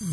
Witam 0.00 0.10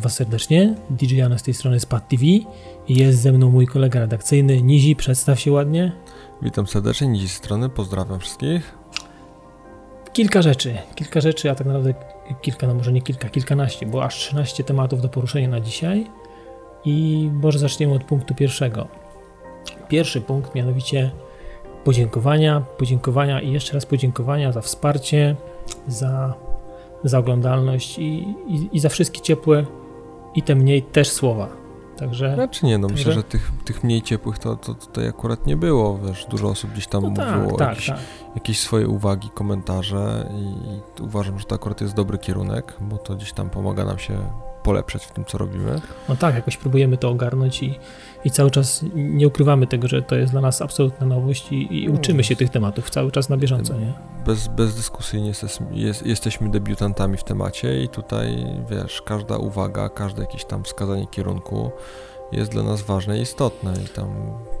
Was 0.00 0.14
serdecznie. 0.14 0.74
DJ 0.90 1.16
Jana 1.16 1.38
z 1.38 1.42
tej 1.42 1.54
strony 1.54 1.80
z 1.80 1.86
Pad 1.86 2.08
TV. 2.08 2.24
Jest 2.88 3.20
ze 3.22 3.32
mną 3.32 3.50
mój 3.50 3.66
kolega 3.66 4.00
redakcyjny 4.00 4.62
Nizi. 4.62 4.96
Przedstaw 4.96 5.40
się 5.40 5.52
ładnie. 5.52 5.92
Witam 6.42 6.66
serdecznie, 6.66 7.08
Nizi 7.08 7.28
z 7.28 7.32
strony. 7.32 7.68
Pozdrawiam 7.68 8.20
wszystkich. 8.20 8.78
Kilka 10.12 10.42
rzeczy, 10.42 10.78
kilka 10.94 11.20
rzeczy, 11.20 11.50
a 11.50 11.54
tak 11.54 11.66
naprawdę 11.66 12.15
kilka, 12.42 12.66
no 12.66 12.74
może 12.74 12.92
nie 12.92 13.02
kilka, 13.02 13.28
kilkanaście, 13.28 13.86
bo 13.86 14.04
aż 14.04 14.16
13 14.16 14.64
tematów 14.64 15.00
do 15.00 15.08
poruszenia 15.08 15.48
na 15.48 15.60
dzisiaj. 15.60 16.06
I 16.84 17.30
może 17.32 17.58
zaczniemy 17.58 17.94
od 17.94 18.04
punktu 18.04 18.34
pierwszego. 18.34 18.88
Pierwszy 19.88 20.20
punkt, 20.20 20.54
mianowicie 20.54 21.10
podziękowania, 21.84 22.60
podziękowania 22.60 23.40
i 23.40 23.52
jeszcze 23.52 23.74
raz 23.74 23.86
podziękowania 23.86 24.52
za 24.52 24.60
wsparcie, 24.60 25.36
za 25.86 26.34
za 27.04 27.18
oglądalność 27.18 27.98
i, 27.98 28.34
i, 28.48 28.68
i 28.72 28.80
za 28.80 28.88
wszystkie 28.88 29.20
ciepłe 29.20 29.64
i 30.34 30.42
te 30.42 30.54
mniej 30.54 30.82
też 30.82 31.10
słowa. 31.10 31.65
Także. 31.98 32.34
Znaczy 32.34 32.66
nie, 32.66 32.78
no 32.78 32.88
także... 32.88 32.98
myślę, 32.98 33.12
że 33.12 33.22
tych, 33.22 33.52
tych 33.64 33.84
mniej 33.84 34.02
ciepłych 34.02 34.38
to, 34.38 34.56
to 34.56 34.74
tutaj 34.74 35.08
akurat 35.08 35.46
nie 35.46 35.56
było. 35.56 35.98
Wiesz, 35.98 36.26
dużo 36.30 36.48
osób 36.48 36.70
gdzieś 36.70 36.86
tam 36.86 37.02
no 37.02 37.10
tak, 37.10 37.36
mówiło 37.36 37.58
tak, 37.58 37.68
jakieś, 37.68 37.86
tak. 37.86 37.98
jakieś, 38.34 38.60
swoje 38.60 38.88
uwagi, 38.88 39.30
komentarze 39.30 40.28
i, 40.34 40.42
i 40.42 41.02
uważam, 41.02 41.38
że 41.38 41.44
to 41.44 41.54
akurat 41.54 41.80
jest 41.80 41.94
dobry 41.94 42.18
kierunek, 42.18 42.76
bo 42.80 42.98
to 42.98 43.14
gdzieś 43.14 43.32
tam 43.32 43.50
pomaga 43.50 43.84
nam 43.84 43.98
się 43.98 44.18
polepszać 44.66 45.06
w 45.06 45.12
tym, 45.12 45.24
co 45.24 45.38
robimy. 45.38 45.80
No 46.08 46.16
tak, 46.16 46.34
jakoś 46.34 46.56
próbujemy 46.56 46.96
to 46.96 47.10
ogarnąć 47.10 47.62
i, 47.62 47.78
i 48.24 48.30
cały 48.30 48.50
czas 48.50 48.84
nie 48.94 49.28
ukrywamy 49.28 49.66
tego, 49.66 49.88
że 49.88 50.02
to 50.02 50.16
jest 50.16 50.32
dla 50.32 50.40
nas 50.40 50.62
absolutna 50.62 51.06
nowość 51.06 51.52
i, 51.52 51.82
i 51.84 51.88
uczymy 51.88 52.24
się 52.24 52.36
tych 52.36 52.50
tematów 52.50 52.90
cały 52.90 53.12
czas 53.12 53.28
na 53.28 53.36
bieżąco, 53.36 53.74
nie? 53.78 53.92
Bez, 54.26 54.48
bezdyskusyjnie 54.48 55.28
jest, 55.28 55.62
jest, 55.70 56.06
jesteśmy 56.06 56.50
debiutantami 56.50 57.16
w 57.16 57.24
temacie 57.24 57.82
i 57.82 57.88
tutaj, 57.88 58.46
wiesz, 58.70 59.02
każda 59.02 59.36
uwaga, 59.36 59.88
każde 59.88 60.22
jakieś 60.22 60.44
tam 60.44 60.64
wskazanie 60.64 61.06
kierunku 61.06 61.70
jest 62.32 62.50
dla 62.50 62.62
nas 62.62 62.82
ważne 62.82 63.18
i 63.18 63.22
istotne 63.22 63.72
i 63.84 63.88
tam 63.88 64.08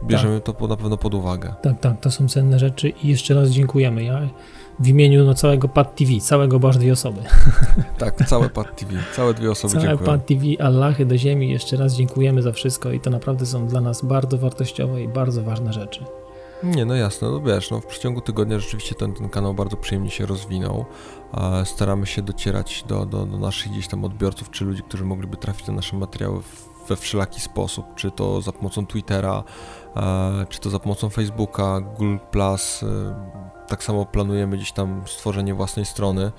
bierzemy 0.04 0.40
tak. 0.40 0.56
to 0.56 0.66
na 0.66 0.76
pewno 0.76 0.96
pod 0.96 1.14
uwagę. 1.14 1.54
Tak, 1.62 1.80
tak, 1.80 2.00
to 2.00 2.10
są 2.10 2.28
cenne 2.28 2.58
rzeczy 2.58 2.88
i 2.88 3.08
jeszcze 3.08 3.34
raz 3.34 3.48
dziękujemy. 3.48 4.04
Ja 4.04 4.20
w 4.80 4.88
imieniu 4.88 5.24
no, 5.24 5.34
całego 5.34 5.68
Pad 5.68 5.96
TV, 5.96 6.20
całego, 6.20 6.58
bo 6.58 6.68
aż 6.68 6.78
dwie 6.78 6.92
osoby. 6.92 7.20
Tak, 7.98 8.28
całe 8.28 8.50
Pad 8.50 8.76
TV, 8.76 8.92
całe 9.16 9.34
dwie 9.34 9.50
osoby 9.50 9.74
całe 9.74 9.86
dziękuję. 9.86 10.06
Pad 10.06 10.26
TV, 10.26 10.42
Allahy 10.58 11.06
do 11.06 11.18
ziemi, 11.18 11.50
jeszcze 11.50 11.76
raz 11.76 11.94
dziękujemy 11.94 12.42
za 12.42 12.52
wszystko 12.52 12.92
i 12.92 13.00
to 13.00 13.10
naprawdę 13.10 13.46
są 13.46 13.66
dla 13.66 13.80
nas 13.80 14.04
bardzo 14.04 14.38
wartościowe 14.38 15.02
i 15.02 15.08
bardzo 15.08 15.42
ważne 15.42 15.72
rzeczy. 15.72 16.04
Nie, 16.62 16.84
no 16.84 16.94
jasne, 16.94 17.30
no 17.30 17.40
wiesz, 17.40 17.70
no 17.70 17.80
w 17.80 17.86
przeciągu 17.86 18.20
tygodnia 18.20 18.58
rzeczywiście 18.58 18.94
ten, 18.94 19.12
ten 19.14 19.28
kanał 19.28 19.54
bardzo 19.54 19.76
przyjemnie 19.76 20.10
się 20.10 20.26
rozwinął. 20.26 20.84
Staramy 21.64 22.06
się 22.06 22.22
docierać 22.22 22.84
do, 22.88 23.06
do, 23.06 23.26
do 23.26 23.38
naszych 23.38 23.72
gdzieś 23.72 23.88
tam 23.88 24.04
odbiorców, 24.04 24.50
czy 24.50 24.64
ludzi, 24.64 24.82
którzy 24.82 25.04
mogliby 25.04 25.36
trafić 25.36 25.66
do 25.66 25.72
nasze 25.72 25.96
materiały 25.96 26.40
we 26.88 26.96
wszelaki 26.96 27.40
sposób, 27.40 27.86
czy 27.94 28.10
to 28.10 28.40
za 28.40 28.52
pomocą 28.52 28.86
Twittera, 28.86 29.44
czy 30.48 30.60
to 30.60 30.70
za 30.70 30.78
pomocą 30.78 31.08
Facebooka, 31.08 31.80
Google+, 31.80 32.18
tak 33.68 33.84
samo 33.84 34.06
planujemy 34.06 34.56
gdzieś 34.56 34.72
tam 34.72 35.02
stworzenie 35.06 35.54
własnej 35.54 35.84
strony. 35.84 36.32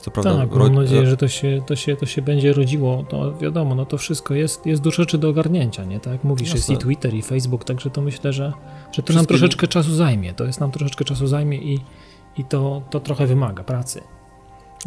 Co 0.00 0.10
prawda, 0.10 0.36
tak, 0.36 0.50
mam 0.50 0.74
nadzieję, 0.74 1.06
że 1.06 1.16
to 1.16 1.28
się, 1.28 1.62
to, 1.66 1.76
się, 1.76 1.96
to 1.96 2.06
się 2.06 2.22
będzie 2.22 2.52
rodziło. 2.52 3.04
To 3.08 3.32
wiadomo, 3.38 3.74
no 3.74 3.86
to 3.86 3.98
wszystko 3.98 4.34
jest, 4.34 4.66
jest 4.66 4.82
dużo 4.82 5.02
rzeczy 5.02 5.18
do 5.18 5.28
ogarnięcia, 5.28 5.84
nie? 5.84 6.00
Tak 6.00 6.12
jak 6.12 6.24
mówisz, 6.24 6.48
Jasne. 6.48 6.58
jest 6.58 6.70
i 6.70 6.86
Twitter, 6.86 7.14
i 7.14 7.22
Facebook, 7.22 7.64
także 7.64 7.90
to 7.90 8.00
myślę, 8.00 8.32
że, 8.32 8.52
że 8.92 9.02
to 9.02 9.12
nam 9.12 9.26
troszeczkę 9.26 9.68
czasu 9.68 9.94
zajmie. 9.94 10.34
To 10.34 10.44
jest 10.44 10.60
nam 10.60 10.70
troszeczkę 10.70 11.04
czasu 11.04 11.26
zajmie 11.26 11.58
i, 11.58 11.80
i 12.36 12.44
to, 12.44 12.82
to 12.90 13.00
trochę 13.00 13.26
wymaga 13.26 13.64
pracy. 13.64 14.02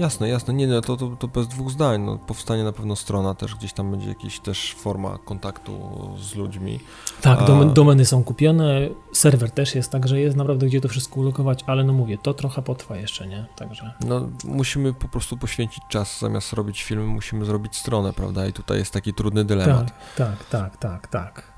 Jasne, 0.02 0.30
jasne. 0.30 0.54
Nie, 0.54 0.68
nie, 0.68 0.82
to, 0.82 0.98
to, 0.98 1.08
to 1.20 1.28
bez 1.28 1.48
dwóch 1.48 1.72
zdań. 1.72 2.02
No, 2.02 2.18
powstanie 2.18 2.64
na 2.64 2.72
pewno 2.72 2.96
strona 2.96 3.36
też, 3.36 3.56
gdzieś 3.56 3.74
tam 3.74 3.92
będzie 3.92 4.10
jakaś 4.10 4.40
też 4.40 4.76
forma 4.78 5.18
kontaktu 5.18 5.72
z 6.18 6.36
ludźmi. 6.36 6.80
Tak, 7.22 7.40
domeny 7.74 8.06
są 8.06 8.24
kupione, 8.24 8.90
serwer 9.14 9.52
też 9.52 9.76
jest, 9.76 9.92
także 9.92 10.20
jest 10.20 10.38
naprawdę 10.38 10.66
gdzie 10.66 10.82
to 10.82 10.88
wszystko 10.88 11.20
ulokować, 11.20 11.64
ale 11.68 11.84
no 11.84 11.94
mówię, 11.94 12.18
to 12.18 12.34
trochę 12.34 12.62
potrwa 12.62 12.98
jeszcze, 12.98 13.28
nie? 13.28 13.46
Także... 13.56 13.94
No, 14.06 14.30
musimy 14.46 14.94
po 14.94 15.08
prostu 15.08 15.38
poświęcić 15.38 15.84
czas, 15.90 16.20
zamiast 16.20 16.54
robić 16.54 16.84
filmy, 16.84 17.06
musimy 17.06 17.46
zrobić 17.46 17.76
stronę, 17.76 18.14
prawda? 18.14 18.48
I 18.48 18.54
tutaj 18.54 18.78
jest 18.78 18.94
taki 18.94 19.14
trudny 19.14 19.46
dylemat. 19.46 19.94
Tak, 20.18 20.46
tak, 20.50 20.78
tak, 20.78 20.78
tak, 20.78 21.08
tak. 21.08 21.51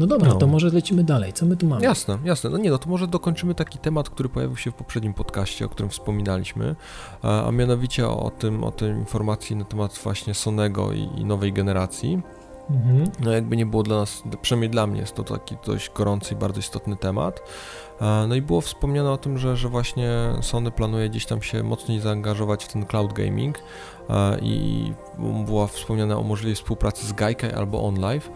No 0.00 0.06
dobra, 0.06 0.28
no. 0.28 0.34
to 0.34 0.46
może 0.46 0.68
lecimy 0.68 1.04
dalej. 1.04 1.32
Co 1.32 1.46
my 1.46 1.56
tu 1.56 1.66
mamy? 1.66 1.82
Jasne, 1.82 2.18
jasne. 2.24 2.50
No 2.50 2.58
nie, 2.58 2.70
no 2.70 2.78
to 2.78 2.88
może 2.88 3.06
dokończymy 3.06 3.54
taki 3.54 3.78
temat, 3.78 4.10
który 4.10 4.28
pojawił 4.28 4.56
się 4.56 4.70
w 4.70 4.74
poprzednim 4.74 5.14
podcaście, 5.14 5.66
o 5.66 5.68
którym 5.68 5.90
wspominaliśmy, 5.90 6.76
a, 7.22 7.50
mianowicie 7.52 8.08
o 8.08 8.30
tym, 8.38 8.64
o 8.64 8.70
tej 8.70 8.90
informacji 8.90 9.56
na 9.56 9.64
temat 9.64 10.00
właśnie 10.04 10.34
Sonego 10.34 10.92
i, 10.92 11.08
i 11.16 11.24
nowej 11.24 11.52
generacji. 11.52 12.22
Mhm. 12.70 13.10
No 13.20 13.32
jakby 13.32 13.56
nie 13.56 13.66
było 13.66 13.82
dla 13.82 13.96
nas, 13.96 14.22
przynajmniej 14.42 14.70
dla 14.70 14.86
mnie 14.86 15.00
jest 15.00 15.14
to 15.14 15.24
taki 15.24 15.56
dość 15.66 15.90
gorący 15.94 16.34
i 16.34 16.36
bardzo 16.36 16.60
istotny 16.60 16.96
temat. 16.96 17.40
No 18.28 18.34
i 18.34 18.42
było 18.42 18.60
wspomniane 18.60 19.10
o 19.10 19.18
tym, 19.18 19.38
że, 19.38 19.56
że 19.56 19.68
właśnie 19.68 20.10
Sony 20.40 20.70
planuje 20.70 21.10
gdzieś 21.10 21.26
tam 21.26 21.42
się 21.42 21.62
mocniej 21.62 22.00
zaangażować 22.00 22.64
w 22.64 22.72
ten 22.72 22.86
cloud 22.86 23.12
gaming 23.12 23.58
i 24.42 24.92
była 25.46 25.66
wspomniana 25.66 26.18
o 26.18 26.22
możliwej 26.22 26.54
współpracy 26.54 27.06
z 27.06 27.12
Gaikai 27.12 27.52
albo 27.52 27.84
OnLive. 27.84 28.30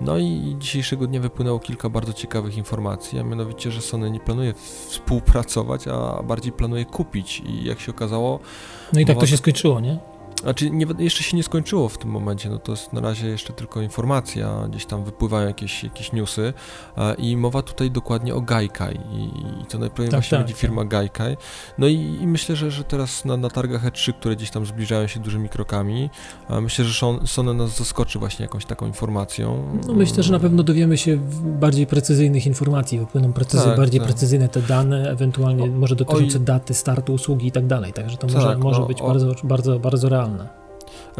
No 0.00 0.18
i 0.18 0.56
dzisiejszego 0.58 1.06
dnia 1.06 1.20
wypłynęło 1.20 1.58
kilka 1.58 1.88
bardzo 1.88 2.12
ciekawych 2.12 2.56
informacji, 2.56 3.18
a 3.18 3.22
mianowicie, 3.22 3.70
że 3.70 3.80
Sony 3.80 4.10
nie 4.10 4.20
planuje 4.20 4.54
współpracować, 4.88 5.88
a 5.88 6.22
bardziej 6.22 6.52
planuje 6.52 6.84
kupić 6.84 7.42
i 7.46 7.64
jak 7.64 7.80
się 7.80 7.90
okazało... 7.90 8.40
No 8.92 9.00
i 9.00 9.06
tak 9.06 9.18
to 9.18 9.26
się 9.26 9.36
skończyło, 9.36 9.80
nie? 9.80 9.98
Znaczy, 10.42 10.70
nie, 10.70 10.86
jeszcze 10.98 11.22
się 11.22 11.36
nie 11.36 11.42
skończyło 11.42 11.88
w 11.88 11.98
tym 11.98 12.10
momencie, 12.10 12.50
no 12.50 12.58
to 12.58 12.72
jest 12.72 12.92
na 12.92 13.00
razie 13.00 13.26
jeszcze 13.26 13.52
tylko 13.52 13.82
informacja, 13.82 14.68
gdzieś 14.70 14.86
tam 14.86 15.04
wypływają 15.04 15.46
jakieś, 15.46 15.84
jakieś 15.84 16.12
newsy 16.12 16.52
i 17.18 17.36
mowa 17.36 17.62
tutaj 17.62 17.90
dokładnie 17.90 18.34
o 18.34 18.40
Gaikai 18.40 19.00
i, 19.12 19.24
i 19.62 19.66
to 19.66 19.78
najpewniej 19.78 20.10
tak, 20.10 20.20
właśnie 20.20 20.38
tak, 20.38 20.46
będzie 20.46 20.54
firma 20.60 20.82
tak. 20.82 20.90
Gaikai. 20.90 21.36
No 21.78 21.86
i, 21.86 22.18
i, 22.20 22.26
myślę, 22.26 22.56
że, 22.56 22.70
że 22.70 22.84
teraz 22.84 23.24
na, 23.24 23.36
na 23.36 23.50
targach 23.50 23.84
E3, 23.84 24.12
które 24.12 24.36
gdzieś 24.36 24.50
tam 24.50 24.66
zbliżają 24.66 25.06
się 25.06 25.20
dużymi 25.20 25.48
krokami, 25.48 26.10
myślę, 26.60 26.84
że 26.84 27.06
Sony 27.26 27.54
nas 27.54 27.78
zaskoczy 27.78 28.18
właśnie 28.18 28.42
jakąś 28.42 28.64
taką 28.64 28.86
informacją. 28.86 29.78
No 29.86 29.92
myślę, 29.94 30.22
że 30.22 30.32
na 30.32 30.40
pewno 30.40 30.62
dowiemy 30.62 30.98
się 30.98 31.18
bardziej 31.42 31.86
precyzyjnych 31.86 32.46
informacji, 32.46 32.98
wypłyną 32.98 33.32
precyzy, 33.32 33.64
tak, 33.64 33.76
bardziej 33.76 34.00
tak. 34.00 34.08
precyzyjne 34.08 34.48
te 34.48 34.62
dane, 34.62 35.10
ewentualnie 35.10 35.64
o, 35.64 35.66
może 35.66 35.96
dotyczące 35.96 36.38
oj. 36.38 36.44
daty 36.44 36.74
startu 36.74 37.14
usługi 37.14 37.46
i 37.46 37.52
tak 37.52 37.66
dalej, 37.66 37.92
także 37.92 38.16
to 38.16 38.26
może, 38.26 38.46
tak, 38.46 38.58
może 38.58 38.82
być 38.82 39.00
o, 39.00 39.06
bardzo, 39.06 39.34
bardzo, 39.44 39.78
bardzo 39.78 40.08
realne. 40.08 40.29
zamanla. 40.30 40.59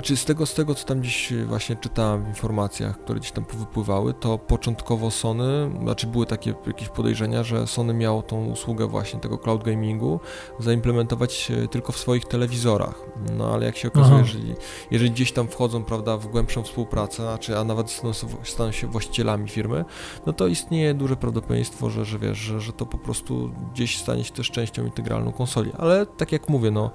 Znaczy 0.00 0.16
z 0.16 0.24
tego, 0.24 0.46
z 0.46 0.54
tego, 0.54 0.74
co 0.74 0.86
tam 0.86 1.02
dziś 1.02 1.32
właśnie 1.46 1.76
czytałem 1.76 2.24
w 2.24 2.28
informacjach, 2.28 2.98
które 2.98 3.18
gdzieś 3.18 3.32
tam 3.32 3.44
wypływały, 3.58 4.14
to 4.14 4.38
początkowo 4.38 5.10
Sony, 5.10 5.70
znaczy 5.82 6.06
były 6.06 6.26
takie 6.26 6.54
jakieś 6.66 6.88
podejrzenia, 6.88 7.42
że 7.42 7.66
Sony 7.66 7.94
miało 7.94 8.22
tą 8.22 8.46
usługę 8.46 8.86
właśnie 8.86 9.20
tego 9.20 9.38
cloud 9.38 9.64
gamingu 9.64 10.20
zaimplementować 10.58 11.50
e, 11.50 11.68
tylko 11.68 11.92
w 11.92 11.98
swoich 11.98 12.24
telewizorach. 12.24 12.94
No 13.36 13.54
ale 13.54 13.66
jak 13.66 13.76
się 13.76 13.88
okazuje, 13.88 14.18
jeżeli, 14.18 14.54
jeżeli 14.90 15.10
gdzieś 15.10 15.32
tam 15.32 15.48
wchodzą, 15.48 15.84
prawda, 15.84 16.16
w 16.16 16.26
głębszą 16.26 16.62
współpracę, 16.62 17.22
znaczy, 17.22 17.58
a 17.58 17.64
nawet 17.64 17.90
staną, 17.90 18.12
staną 18.44 18.72
się 18.72 18.86
właścicielami 18.86 19.48
firmy, 19.48 19.84
no 20.26 20.32
to 20.32 20.46
istnieje 20.46 20.94
duże 20.94 21.16
prawdopodobieństwo, 21.16 21.90
że, 21.90 22.04
że 22.04 22.18
wiesz, 22.18 22.38
że, 22.38 22.60
że 22.60 22.72
to 22.72 22.86
po 22.86 22.98
prostu 22.98 23.50
gdzieś 23.72 23.98
stanie 23.98 24.24
się 24.24 24.32
też 24.32 24.50
częścią 24.50 24.84
integralną 24.84 25.32
konsoli. 25.32 25.72
Ale 25.78 26.06
tak 26.06 26.32
jak 26.32 26.48
mówię, 26.48 26.70
no 26.70 26.90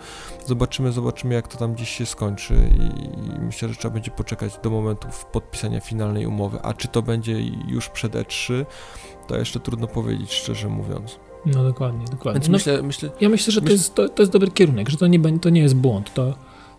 zobaczymy, 0.45 0.91
zobaczymy 0.91 1.35
jak 1.35 1.47
to 1.47 1.57
tam 1.57 1.73
gdzieś 1.73 1.89
się 1.89 2.05
skończy 2.05 2.69
i 2.79 2.94
myślę, 3.39 3.69
że 3.69 3.75
trzeba 3.75 3.94
będzie 3.94 4.11
poczekać 4.11 4.57
do 4.63 4.69
momentu 4.69 5.07
podpisania 5.31 5.79
finalnej 5.79 6.25
umowy. 6.25 6.59
A 6.61 6.73
czy 6.73 6.87
to 6.87 7.02
będzie 7.02 7.41
już 7.67 7.90
przed 7.90 8.14
E3, 8.14 8.66
to 9.28 9.37
jeszcze 9.37 9.59
trudno 9.59 9.87
powiedzieć, 9.87 10.34
szczerze 10.34 10.70
mówiąc. 10.70 11.20
No 11.46 11.64
dokładnie, 11.64 12.05
dokładnie. 12.11 12.40
Więc 12.40 12.47
no, 12.47 12.53
myślę, 12.53 12.84
myślę, 12.84 13.09
ja 13.22 13.29
myślę, 13.29 13.53
że 13.53 13.61
myślę, 13.61 13.67
to, 13.67 13.73
jest, 13.73 13.96
to, 13.96 14.09
to, 14.09 14.22
jest 14.22 14.31
dobry 14.31 14.52
kierunek, 14.52 14.90
że 14.90 14.97
to 14.97 15.08
nie, 15.08 15.40
to 15.40 15.49
nie 15.49 15.61
jest 15.61 15.75
błąd. 15.75 16.14
To, 16.14 16.34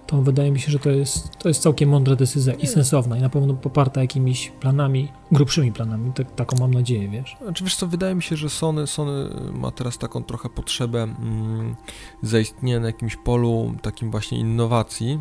to 0.06 0.22
wydaje 0.22 0.50
mi 0.50 0.60
się, 0.60 0.72
że 0.72 0.78
to 0.78 0.90
jest, 0.90 1.36
to 1.38 1.48
jest 1.48 1.62
całkiem 1.62 1.88
mądra 1.88 2.16
decyzja 2.16 2.54
i 2.54 2.66
sensowna 2.66 3.18
i 3.18 3.20
na 3.20 3.28
pewno 3.28 3.54
poparta 3.54 4.00
jakimiś 4.00 4.52
planami, 4.60 5.08
grubszymi 5.32 5.72
planami, 5.72 6.12
tak, 6.12 6.34
taką 6.34 6.56
mam 6.60 6.74
nadzieję, 6.74 7.08
wiesz. 7.08 7.36
Znaczy 7.42 7.64
wiesz 7.64 7.76
co, 7.76 7.86
wydaje 7.86 8.14
mi 8.14 8.22
się, 8.22 8.36
że 8.36 8.48
Sony, 8.48 8.86
Sony 8.86 9.28
ma 9.52 9.70
teraz 9.70 9.98
taką 9.98 10.24
trochę 10.24 10.48
potrzebę 10.48 11.02
mm, 11.02 11.76
zaistnienia 12.22 12.80
na 12.80 12.86
jakimś 12.86 13.16
polu 13.16 13.74
takim 13.82 14.10
właśnie 14.10 14.38
innowacji, 14.38 15.20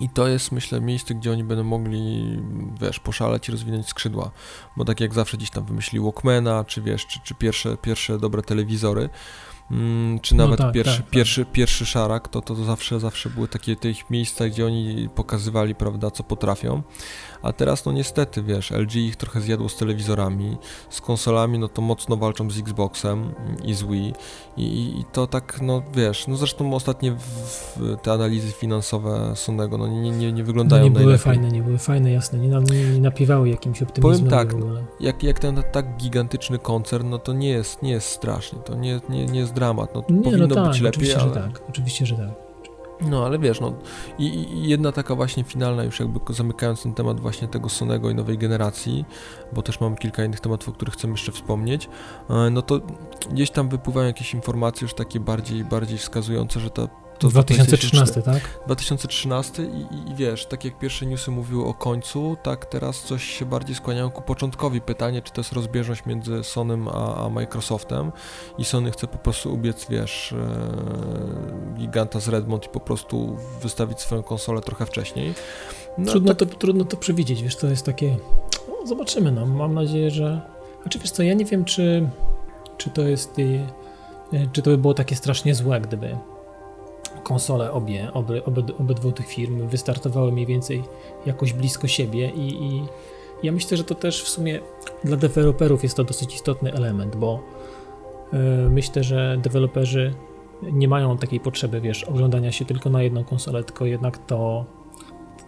i 0.00 0.08
to 0.08 0.28
jest, 0.28 0.52
myślę, 0.52 0.80
miejsce, 0.80 1.14
gdzie 1.14 1.32
oni 1.32 1.44
będą 1.44 1.64
mogli, 1.64 2.38
wiesz, 2.80 3.00
poszaleć 3.00 3.48
i 3.48 3.52
rozwinąć 3.52 3.88
skrzydła. 3.88 4.30
Bo 4.76 4.84
tak 4.84 5.00
jak 5.00 5.14
zawsze 5.14 5.36
gdzieś 5.36 5.50
tam 5.50 5.64
wymyślili 5.64 6.04
Walkmana, 6.04 6.64
czy 6.64 6.82
wiesz, 6.82 7.06
czy, 7.06 7.20
czy 7.20 7.34
pierwsze, 7.34 7.76
pierwsze 7.76 8.18
dobre 8.18 8.42
telewizory, 8.42 9.08
mm, 9.70 10.20
czy 10.20 10.34
no 10.34 10.44
nawet 10.44 10.58
no 10.58 10.64
tak, 10.64 10.74
pierwszy, 10.74 10.96
tak, 10.96 11.10
pierwszy, 11.10 11.44
tak. 11.44 11.52
pierwszy 11.52 11.86
szarak, 11.86 12.28
to, 12.28 12.40
to 12.40 12.54
zawsze, 12.54 13.00
zawsze 13.00 13.30
były 13.30 13.48
takie 13.48 13.76
te 13.76 13.90
ich 13.90 14.10
miejsca, 14.10 14.48
gdzie 14.48 14.66
oni 14.66 15.08
pokazywali, 15.14 15.74
prawda, 15.74 16.10
co 16.10 16.24
potrafią. 16.24 16.82
A 17.42 17.52
teraz, 17.52 17.84
no 17.84 17.92
niestety, 17.92 18.42
wiesz, 18.42 18.70
LG 18.70 18.94
ich 18.94 19.16
trochę 19.16 19.40
zjadło 19.40 19.68
z 19.68 19.76
telewizorami, 19.76 20.56
z 20.90 21.00
konsolami, 21.00 21.58
no 21.58 21.68
to 21.68 21.82
mocno 21.82 22.16
walczą 22.16 22.50
z 22.50 22.58
Xboxem 22.58 23.34
i 23.64 23.74
z 23.74 23.82
Wii. 23.82 24.14
I, 24.56 25.00
i 25.00 25.04
to 25.12 25.26
tak, 25.26 25.58
no 25.62 25.82
wiesz, 25.94 26.26
no 26.26 26.36
zresztą 26.36 26.74
ostatnie 26.74 27.12
w, 27.12 27.18
w 27.76 27.96
te 28.02 28.12
analizy 28.12 28.52
finansowe 28.52 29.32
Sonego, 29.34 29.78
no 29.78 29.86
nie, 29.86 30.10
nie, 30.10 30.32
nie 30.32 30.44
wyglądają 30.44 30.82
no 30.82 30.88
nie 30.88 31.04
były 31.04 31.18
fajne, 31.18 31.48
nie 31.48 31.62
były 31.62 31.78
fajne, 31.78 32.12
jasne, 32.12 32.38
nie, 32.38 32.48
nie, 32.48 32.84
nie 32.92 33.00
napiewały 33.00 33.48
jakimś 33.48 33.82
optymizmem. 33.82 34.30
Powiem 34.30 34.48
tak, 34.48 34.56
jak, 35.00 35.22
jak 35.22 35.38
ten 35.38 35.62
tak 35.72 35.96
gigantyczny 35.96 36.58
koncern, 36.58 37.08
no 37.08 37.18
to 37.18 37.32
nie 37.32 37.48
jest, 37.48 37.82
nie 37.82 37.90
jest 37.90 38.08
strasznie, 38.08 38.58
to 38.58 38.74
nie, 38.74 39.00
nie, 39.08 39.26
nie 39.26 39.40
jest 39.40 39.54
dramat, 39.56 39.94
no 39.94 40.04
nie, 40.10 40.22
powinno 40.22 40.46
no 40.46 40.54
tak, 40.54 40.68
być 40.68 40.80
lepiej, 40.80 40.88
oczywiście, 40.88 41.20
ale... 41.20 41.34
że 41.34 41.40
tak, 41.40 41.62
oczywiście, 41.68 42.06
że 42.06 42.16
tak. 42.16 42.46
No, 43.00 43.24
ale 43.26 43.38
wiesz, 43.38 43.60
no 43.60 43.72
i, 44.18 44.24
i, 44.24 44.68
jedna 44.68 44.92
taka 44.92 45.14
właśnie 45.14 45.44
finalna, 45.44 45.84
już 45.84 46.00
jakby 46.00 46.20
zamykając 46.34 46.82
ten 46.82 46.94
temat 46.94 47.20
właśnie 47.20 47.48
tego 47.48 47.68
Sonego 47.68 48.10
i 48.10 48.14
nowej 48.14 48.38
generacji, 48.38 49.04
bo 49.52 49.62
też 49.62 49.80
mam 49.80 49.96
kilka 49.96 50.24
innych 50.24 50.40
tematów, 50.40 50.68
o 50.68 50.72
których 50.72 50.94
chcę 50.94 51.08
jeszcze 51.08 51.32
wspomnieć, 51.32 51.88
e, 52.30 52.50
no 52.50 52.62
to 52.62 52.80
gdzieś 53.30 53.50
tam 53.50 53.68
wypływają 53.68 54.06
jakieś 54.06 54.34
informacje 54.34 54.84
już 54.84 54.94
takie 54.94 55.20
bardziej, 55.20 55.64
bardziej 55.64 55.98
wskazujące, 55.98 56.60
że 56.60 56.70
ta 56.70 56.88
to 57.18 57.28
2013, 57.28 58.22
tak? 58.22 58.60
2013 58.66 59.62
i, 59.62 60.10
i, 60.10 60.14
wiesz, 60.14 60.46
tak 60.46 60.64
jak 60.64 60.78
pierwsze 60.78 61.06
newsy 61.06 61.30
mówiły 61.30 61.64
o 61.64 61.74
końcu, 61.74 62.36
tak 62.42 62.66
teraz 62.66 63.02
coś 63.02 63.24
się 63.24 63.46
bardziej 63.46 63.76
skłaniają 63.76 64.10
ku 64.10 64.22
początkowi. 64.22 64.80
Pytanie, 64.80 65.22
czy 65.22 65.32
to 65.32 65.40
jest 65.40 65.52
rozbieżność 65.52 66.06
między 66.06 66.44
Sonym 66.44 66.88
a, 66.88 67.24
a 67.24 67.28
Microsoftem 67.28 68.12
i 68.58 68.64
Sony 68.64 68.90
chce 68.90 69.06
po 69.06 69.18
prostu 69.18 69.54
ubiec, 69.54 69.86
wiesz, 69.90 70.32
e, 70.32 71.74
giganta 71.78 72.20
z 72.20 72.28
Redmond 72.28 72.66
i 72.66 72.68
po 72.68 72.80
prostu 72.80 73.36
wystawić 73.62 74.00
swoją 74.00 74.22
konsolę 74.22 74.60
trochę 74.60 74.86
wcześniej. 74.86 75.34
No, 75.98 76.10
trudno, 76.10 76.34
tak... 76.34 76.48
to, 76.48 76.56
trudno 76.56 76.84
to 76.84 76.96
przewidzieć, 76.96 77.42
wiesz, 77.42 77.56
to 77.56 77.66
jest 77.66 77.86
takie... 77.86 78.16
No, 78.68 78.86
zobaczymy, 78.86 79.32
no. 79.32 79.46
Mam 79.46 79.74
nadzieję, 79.74 80.10
że... 80.10 80.40
Znaczy, 80.82 80.98
wiesz 80.98 81.10
co, 81.10 81.22
ja 81.22 81.34
nie 81.34 81.44
wiem, 81.44 81.64
czy, 81.64 82.08
czy 82.78 82.90
to 82.90 83.02
jest... 83.02 83.38
E, 84.32 84.46
czy 84.52 84.62
to 84.62 84.70
by 84.70 84.78
było 84.78 84.94
takie 84.94 85.16
strasznie 85.16 85.54
złe, 85.54 85.80
gdyby 85.80 86.16
konsole 87.26 87.72
obie, 87.72 88.12
obie, 88.12 88.42
obydwu 88.78 89.12
tych 89.12 89.26
firm 89.26 89.68
wystartowały 89.68 90.32
mniej 90.32 90.46
więcej 90.46 90.82
jakoś 91.26 91.52
blisko 91.52 91.86
siebie 91.86 92.30
i, 92.30 92.64
i 92.64 92.82
ja 93.42 93.52
myślę, 93.52 93.76
że 93.76 93.84
to 93.84 93.94
też 93.94 94.22
w 94.22 94.28
sumie 94.28 94.60
dla 95.04 95.16
deweloperów 95.16 95.82
jest 95.82 95.96
to 95.96 96.04
dosyć 96.04 96.34
istotny 96.34 96.72
element, 96.72 97.16
bo 97.16 97.40
yy, 98.32 98.38
myślę, 98.70 99.04
że 99.04 99.38
deweloperzy 99.42 100.14
nie 100.62 100.88
mają 100.88 101.18
takiej 101.18 101.40
potrzeby, 101.40 101.80
wiesz, 101.80 102.04
oglądania 102.04 102.52
się 102.52 102.64
tylko 102.64 102.90
na 102.90 103.02
jedną 103.02 103.24
konsolę, 103.24 103.64
tylko 103.64 103.86
jednak 103.86 104.18
to 104.18 104.64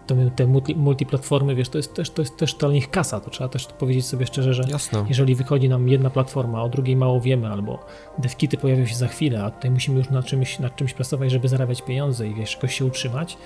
to 0.09 0.35
te 0.35 0.47
multi, 0.47 0.75
multiplatformy, 0.75 1.55
wiesz, 1.55 1.69
to 1.69 1.77
jest, 1.77 1.93
też, 1.93 2.09
to 2.09 2.21
jest 2.21 2.37
też 2.37 2.53
dla 2.53 2.69
nich 2.69 2.89
kasa, 2.89 3.19
to 3.19 3.29
trzeba 3.29 3.49
też 3.49 3.65
powiedzieć 3.65 4.05
sobie 4.05 4.25
szczerze, 4.25 4.53
że 4.53 4.63
Jasne. 4.69 5.05
jeżeli 5.09 5.35
wychodzi 5.35 5.69
nam 5.69 5.89
jedna 5.89 6.09
platforma, 6.09 6.63
o 6.63 6.69
drugiej 6.69 6.95
mało 6.95 7.21
wiemy, 7.21 7.47
albo 7.47 7.79
devkity 8.17 8.57
pojawią 8.57 8.85
się 8.85 8.95
za 8.95 9.07
chwilę, 9.07 9.43
a 9.43 9.51
tutaj 9.51 9.71
musimy 9.71 9.97
już 9.97 10.09
nad 10.09 10.25
czymś, 10.25 10.59
nad 10.59 10.75
czymś 10.75 10.93
pracować, 10.93 11.31
żeby 11.31 11.47
zarabiać 11.47 11.81
pieniądze 11.81 12.27
i 12.27 12.33
wiesz, 12.33 12.55
jakoś 12.55 12.75
się 12.75 12.85
utrzymać, 12.85 13.37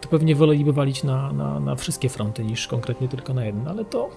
to 0.00 0.08
pewnie 0.08 0.34
woleliby 0.34 0.72
walić 0.72 1.04
na, 1.04 1.32
na, 1.32 1.60
na 1.60 1.76
wszystkie 1.76 2.08
fronty 2.08 2.44
niż 2.44 2.66
konkretnie 2.66 3.08
tylko 3.08 3.34
na 3.34 3.44
jeden, 3.44 3.68
ale 3.68 3.84
to 3.84 4.10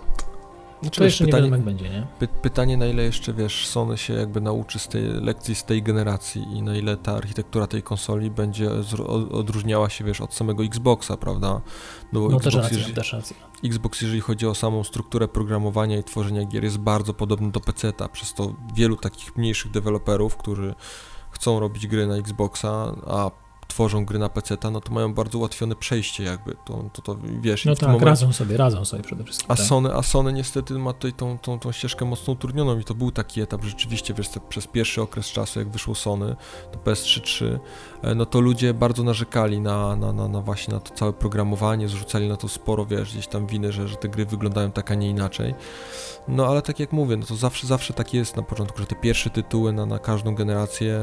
znaczy, 0.81 0.97
to 0.97 1.03
jeszcze 1.03 1.25
pytanie, 1.25 1.43
nie 1.43 1.49
wiem, 1.49 1.59
jak 1.59 1.65
będzie, 1.65 1.89
nie? 1.89 2.07
Py 2.19 2.27
pytanie, 2.27 2.77
na 2.77 2.85
ile 2.85 3.03
jeszcze, 3.03 3.33
wiesz, 3.33 3.67
Sony 3.67 3.97
się 3.97 4.13
jakby 4.13 4.41
nauczy 4.41 4.79
z 4.79 4.87
tej 4.87 5.03
lekcji, 5.03 5.55
z 5.55 5.63
tej 5.63 5.83
generacji 5.83 6.41
i 6.41 6.61
na 6.61 6.75
ile 6.75 6.97
ta 6.97 7.15
architektura 7.15 7.67
tej 7.67 7.83
konsoli 7.83 8.31
będzie 8.31 8.69
odróżniała 9.31 9.89
się, 9.89 10.05
wiesz, 10.05 10.21
od 10.21 10.33
samego 10.33 10.63
Xboxa, 10.63 11.17
prawda? 11.17 11.61
No, 12.13 12.19
bo 12.19 12.29
no 12.29 12.35
Xbox, 12.37 12.43
też 12.43 12.55
racja, 12.55 12.77
jeżeli, 12.77 12.93
też 12.93 13.13
racja. 13.13 13.35
Xbox, 13.63 14.01
jeżeli 14.01 14.21
chodzi 14.21 14.47
o 14.47 14.55
samą 14.55 14.83
strukturę 14.83 15.27
programowania 15.27 15.97
i 15.97 16.03
tworzenia 16.03 16.45
gier, 16.45 16.63
jest 16.63 16.77
bardzo 16.77 17.13
podobny 17.13 17.51
do 17.51 17.59
PC-a, 17.59 18.09
przez 18.09 18.33
to 18.33 18.53
wielu 18.75 18.95
takich 18.95 19.35
mniejszych 19.35 19.71
deweloperów, 19.71 20.37
którzy 20.37 20.75
chcą 21.31 21.59
robić 21.59 21.87
gry 21.87 22.07
na 22.07 22.15
Xboxa, 22.15 22.95
a 23.07 23.31
tworzą 23.67 24.05
gry 24.05 24.19
na 24.19 24.29
PC, 24.29 24.57
no 24.71 24.81
to 24.81 24.93
mają 24.93 25.13
bardzo 25.13 25.37
ułatwione 25.37 25.75
przejście 25.75 26.23
jakby, 26.23 26.55
to, 26.65 26.83
to, 26.93 27.01
to 27.01 27.17
wiesz. 27.41 27.65
No 27.65 27.75
tak, 27.75 28.01
radzą 28.01 28.33
sobie, 28.33 28.57
radzą 28.57 28.85
sobie 28.85 29.03
przede 29.03 29.23
wszystkim. 29.23 29.51
A, 29.51 29.55
tak. 29.55 29.65
Sony, 29.65 29.93
a 29.93 30.01
Sony 30.01 30.33
niestety 30.33 30.73
ma 30.73 30.93
tutaj 30.93 31.13
tą, 31.13 31.37
tą, 31.37 31.59
tą 31.59 31.71
ścieżkę 31.71 32.05
mocno 32.05 32.33
utrudnioną 32.33 32.79
i 32.79 32.83
to 32.83 32.95
był 32.95 33.11
taki 33.11 33.41
etap, 33.41 33.63
rzeczywiście, 33.63 34.13
wiesz, 34.13 34.29
przez 34.49 34.67
pierwszy 34.67 35.01
okres 35.01 35.27
czasu, 35.27 35.59
jak 35.59 35.69
wyszło 35.69 35.95
Sony, 35.95 36.35
to 36.71 36.79
PS3 36.79 37.21
3, 37.21 37.59
e, 38.01 38.15
no 38.15 38.25
to 38.25 38.39
ludzie 38.39 38.73
bardzo 38.73 39.03
narzekali 39.03 39.59
na, 39.59 39.95
na, 39.95 40.13
na, 40.13 40.27
na 40.27 40.41
właśnie 40.41 40.73
na 40.73 40.79
to 40.79 40.95
całe 40.95 41.13
programowanie, 41.13 41.87
zrzucali 41.87 42.29
na 42.29 42.37
to 42.37 42.47
sporo, 42.47 42.85
wiesz, 42.85 43.11
gdzieś 43.11 43.27
tam 43.27 43.47
winy, 43.47 43.71
że, 43.71 43.87
że 43.87 43.95
te 43.95 44.09
gry 44.09 44.25
wyglądają 44.25 44.71
tak, 44.71 44.91
a 44.91 44.95
nie 44.95 45.09
inaczej. 45.09 45.55
No 46.27 46.47
ale 46.47 46.61
tak 46.61 46.79
jak 46.79 46.91
mówię, 46.91 47.17
no 47.17 47.25
to 47.25 47.35
zawsze, 47.35 47.67
zawsze 47.67 47.93
tak 47.93 48.13
jest 48.13 48.35
na 48.35 48.43
początku, 48.43 48.79
że 48.79 48.85
te 48.85 48.95
pierwsze 48.95 49.29
tytuły 49.29 49.73
na, 49.73 49.85
na 49.85 49.99
każdą 49.99 50.35
generację 50.35 51.01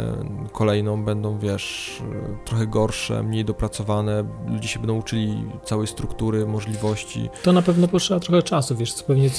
kolejną 0.52 1.04
będą, 1.04 1.38
wiesz, 1.38 2.02
trochę 2.52 2.66
gorsze, 2.66 3.22
mniej 3.22 3.44
dopracowane, 3.44 4.24
ludzie 4.46 4.68
się 4.68 4.80
będą 4.80 4.98
uczyli 4.98 5.44
całej 5.64 5.86
struktury, 5.86 6.46
możliwości. 6.46 7.28
To 7.42 7.52
na 7.52 7.62
pewno 7.62 7.88
potrzeba 7.88 8.20
trochę 8.20 8.42
czasu, 8.42 8.76
wiesz, 8.76 8.92
co 8.92 9.04
pewnie, 9.04 9.30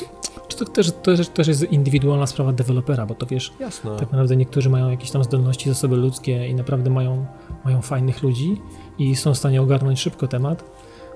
czy 0.48 0.58
to 0.58 0.66
też, 0.66 0.92
to 0.92 1.12
też 1.34 1.48
jest 1.48 1.64
indywidualna 1.64 2.28
sprawa 2.28 2.54
dewelopera, 2.54 3.06
bo 3.06 3.16
to 3.16 3.26
wiesz, 3.26 3.54
Jasne. 3.60 3.92
tak 3.92 4.12
naprawdę 4.12 4.36
niektórzy 4.36 4.70
mają 4.70 4.90
jakieś 4.90 5.12
tam 5.12 5.24
zdolności, 5.24 5.70
zasoby 5.70 5.96
ludzkie 5.96 6.48
i 6.48 6.56
naprawdę 6.56 6.90
mają, 6.90 7.26
mają 7.66 7.82
fajnych 7.82 8.24
ludzi 8.24 8.62
i 9.00 9.16
są 9.16 9.34
w 9.34 9.38
stanie 9.38 9.62
ogarnąć 9.62 10.00
szybko 10.00 10.28
temat, 10.28 10.64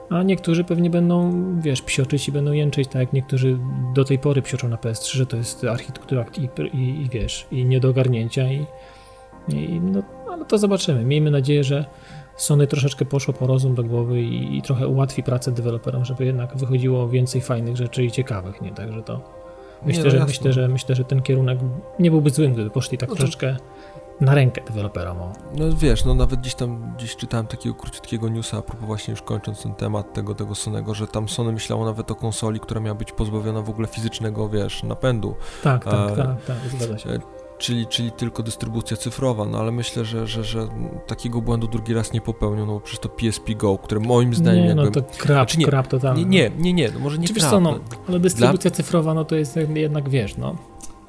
a 0.10 0.24
niektórzy 0.24 0.64
pewnie 0.64 0.90
będą, 0.90 1.32
wiesz, 1.62 1.82
psioczyć 1.82 2.28
i 2.28 2.32
będą 2.32 2.52
jęczyć, 2.52 2.88
tak 2.88 3.00
jak 3.00 3.14
niektórzy 3.14 3.60
do 3.94 4.06
tej 4.06 4.20
pory 4.20 4.42
psioczą 4.42 4.70
na 4.70 4.78
PS3, 4.78 5.16
że 5.16 5.26
to 5.26 5.38
jest 5.38 5.64
architektura 5.64 6.26
i, 6.38 6.78
i, 6.78 7.02
i 7.02 7.10
wiesz, 7.10 7.48
i 7.52 7.66
nie 7.66 7.80
do 7.80 7.90
ogarnięcia 7.90 8.52
i, 8.52 8.66
i 9.50 9.80
no, 9.82 10.17
ale 10.38 10.46
to 10.46 10.58
zobaczymy. 10.58 11.06
Miejmy 11.06 11.32
nadzieję, 11.32 11.64
że 11.64 11.86
Sony 12.36 12.68
troszeczkę 12.68 13.06
poszło 13.06 13.34
po 13.34 13.48
rozum 13.48 13.76
do 13.76 13.84
głowy 13.84 14.22
i, 14.22 14.58
i 14.58 14.62
trochę 14.62 14.88
ułatwi 14.88 15.24
pracę 15.24 15.52
deweloperom, 15.52 16.06
żeby 16.06 16.26
jednak 16.26 16.58
wychodziło 16.58 17.10
więcej 17.10 17.42
fajnych 17.42 17.78
rzeczy 17.78 18.04
i 18.06 18.12
ciekawych, 18.12 18.62
nie? 18.62 18.72
Także 18.72 19.04
to 19.04 19.22
myślę, 19.86 20.04
nie, 20.04 20.10
no 20.10 20.20
że, 20.20 20.26
myślę, 20.26 20.54
że 20.54 20.68
myślę, 20.68 20.96
że 20.96 21.04
ten 21.04 21.22
kierunek 21.22 21.60
nie 22.00 22.12
byłby 22.12 22.30
złym, 22.30 22.54
gdyby 22.54 22.70
poszli 22.70 22.98
tak 22.98 23.10
no 23.10 23.16
to... 23.16 23.20
troszeczkę 23.20 23.56
na 24.22 24.36
rękę 24.36 24.62
deweloperom. 24.68 25.18
No 25.56 25.66
wiesz, 25.78 26.06
no 26.06 26.14
nawet 26.14 26.40
gdzieś 26.40 26.56
tam 26.56 26.94
gdzieś 26.98 27.16
czytałem 27.16 27.48
takiego 27.48 27.76
króciutkiego 27.76 28.30
newsa, 28.30 28.58
a 28.58 28.62
propos 28.62 28.86
właśnie 28.86 29.12
już 29.12 29.22
kończąc 29.22 29.64
ten 29.64 29.74
temat 29.74 30.14
tego, 30.14 30.36
tego 30.36 30.56
Sonego, 30.56 30.94
że 30.94 31.08
tam 31.08 31.30
Sony 31.30 31.52
myślało 31.52 31.86
nawet 31.86 32.12
o 32.12 32.16
konsoli, 32.16 32.60
która 32.60 32.82
miała 32.82 32.96
być 32.96 33.12
pozbawiona 33.12 33.62
w 33.62 33.70
ogóle 33.70 33.88
fizycznego, 33.88 34.50
wiesz, 34.50 34.84
napędu. 34.84 35.36
Tak, 35.64 35.86
tak, 35.86 36.12
e, 36.12 36.16
tak, 36.16 36.46
tak, 36.46 36.58
zgadza 36.78 36.98
się. 36.98 37.10
Czyli, 37.58 37.88
czyli 37.88 38.12
tylko 38.12 38.44
dystrybucja 38.44 38.98
cyfrowa, 38.98 39.46
no 39.46 39.60
ale 39.60 39.72
myślę, 39.72 40.06
że, 40.06 40.28
że, 40.28 40.44
że 40.44 40.68
takiego 41.08 41.42
błędu 41.42 41.68
drugi 41.68 41.94
raz 41.94 42.14
nie 42.14 42.22
popełnią, 42.22 42.66
no 42.66 42.74
bo 42.74 42.80
przecież 42.80 43.00
to 43.00 43.10
PSP 43.10 43.56
Go, 43.56 43.78
które 43.78 44.02
moim 44.02 44.36
zdaniem 44.36 44.64
nie, 44.64 44.68
jakby... 44.68 44.84
no 44.84 44.92
to 44.92 45.02
krap, 45.02 45.28
znaczy 45.28 45.60
nie, 45.60 45.66
krap 45.66 45.88
totalny. 45.88 46.26
Nie, 46.26 46.26
nie, 46.26 46.52
nie, 46.58 46.74
nie, 46.74 46.92
no 46.92 47.00
może 47.00 47.18
nie 47.18 47.28
krap. 47.28 47.50
Co, 47.50 47.60
no, 47.60 47.80
ale 48.08 48.20
dystrybucja 48.20 48.72
Dla... 48.72 48.78
cyfrowa, 48.78 49.14
no 49.14 49.26
to 49.26 49.36
jest 49.36 49.60
jednak, 49.76 50.10
wiesz, 50.10 50.38
no 50.38 50.56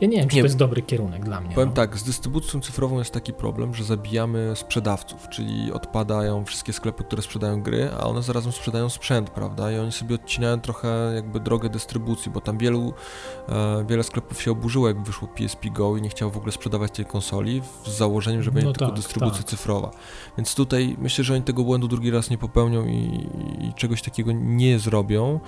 ja 0.00 0.08
nie 0.08 0.16
wiem, 0.16 0.28
czy 0.28 0.36
nie, 0.36 0.42
to 0.42 0.46
jest 0.46 0.56
dobry 0.56 0.82
kierunek 0.82 1.24
dla 1.24 1.40
mnie. 1.40 1.54
Powiem 1.54 1.68
no. 1.68 1.74
tak, 1.74 1.98
z 1.98 2.02
dystrybucją 2.02 2.60
cyfrową 2.60 2.98
jest 2.98 3.10
taki 3.10 3.32
problem, 3.32 3.74
że 3.74 3.84
zabijamy 3.84 4.52
sprzedawców, 4.54 5.28
czyli 5.28 5.72
odpadają 5.72 6.44
wszystkie 6.44 6.72
sklepy, 6.72 7.04
które 7.04 7.22
sprzedają 7.22 7.62
gry, 7.62 7.90
a 8.00 8.06
one 8.06 8.22
zarazem 8.22 8.52
sprzedają 8.52 8.88
sprzęt, 8.88 9.30
prawda? 9.30 9.72
I 9.72 9.78
oni 9.78 9.92
sobie 9.92 10.14
odcinają 10.14 10.60
trochę 10.60 11.12
jakby 11.14 11.40
drogę 11.40 11.68
dystrybucji, 11.68 12.32
bo 12.32 12.40
tam 12.40 12.58
wielu, 12.58 12.94
e, 13.48 13.84
wiele 13.88 14.02
sklepów 14.02 14.42
się 14.42 14.50
oburzyło, 14.50 14.88
jak 14.88 15.02
wyszło 15.02 15.28
PSP 15.28 15.70
Go 15.70 15.96
i 15.96 16.02
nie 16.02 16.08
chciało 16.08 16.32
w 16.32 16.36
ogóle 16.36 16.52
sprzedawać 16.52 16.92
tej 16.92 17.04
konsoli 17.04 17.62
z 17.86 17.90
założeniem, 17.90 18.42
że 18.42 18.50
będzie 18.50 18.66
no 18.66 18.72
tylko 18.72 18.86
tak, 18.86 18.96
dystrybucja 18.96 19.38
tak. 19.38 19.46
cyfrowa. 19.46 19.90
Więc 20.36 20.54
tutaj 20.54 20.96
myślę, 20.98 21.24
że 21.24 21.34
oni 21.34 21.42
tego 21.42 21.64
błędu 21.64 21.88
drugi 21.88 22.10
raz 22.10 22.30
nie 22.30 22.38
popełnią 22.38 22.86
i, 22.86 23.28
i 23.60 23.74
czegoś 23.74 24.02
takiego 24.02 24.32
nie 24.32 24.78
zrobią 24.78 25.40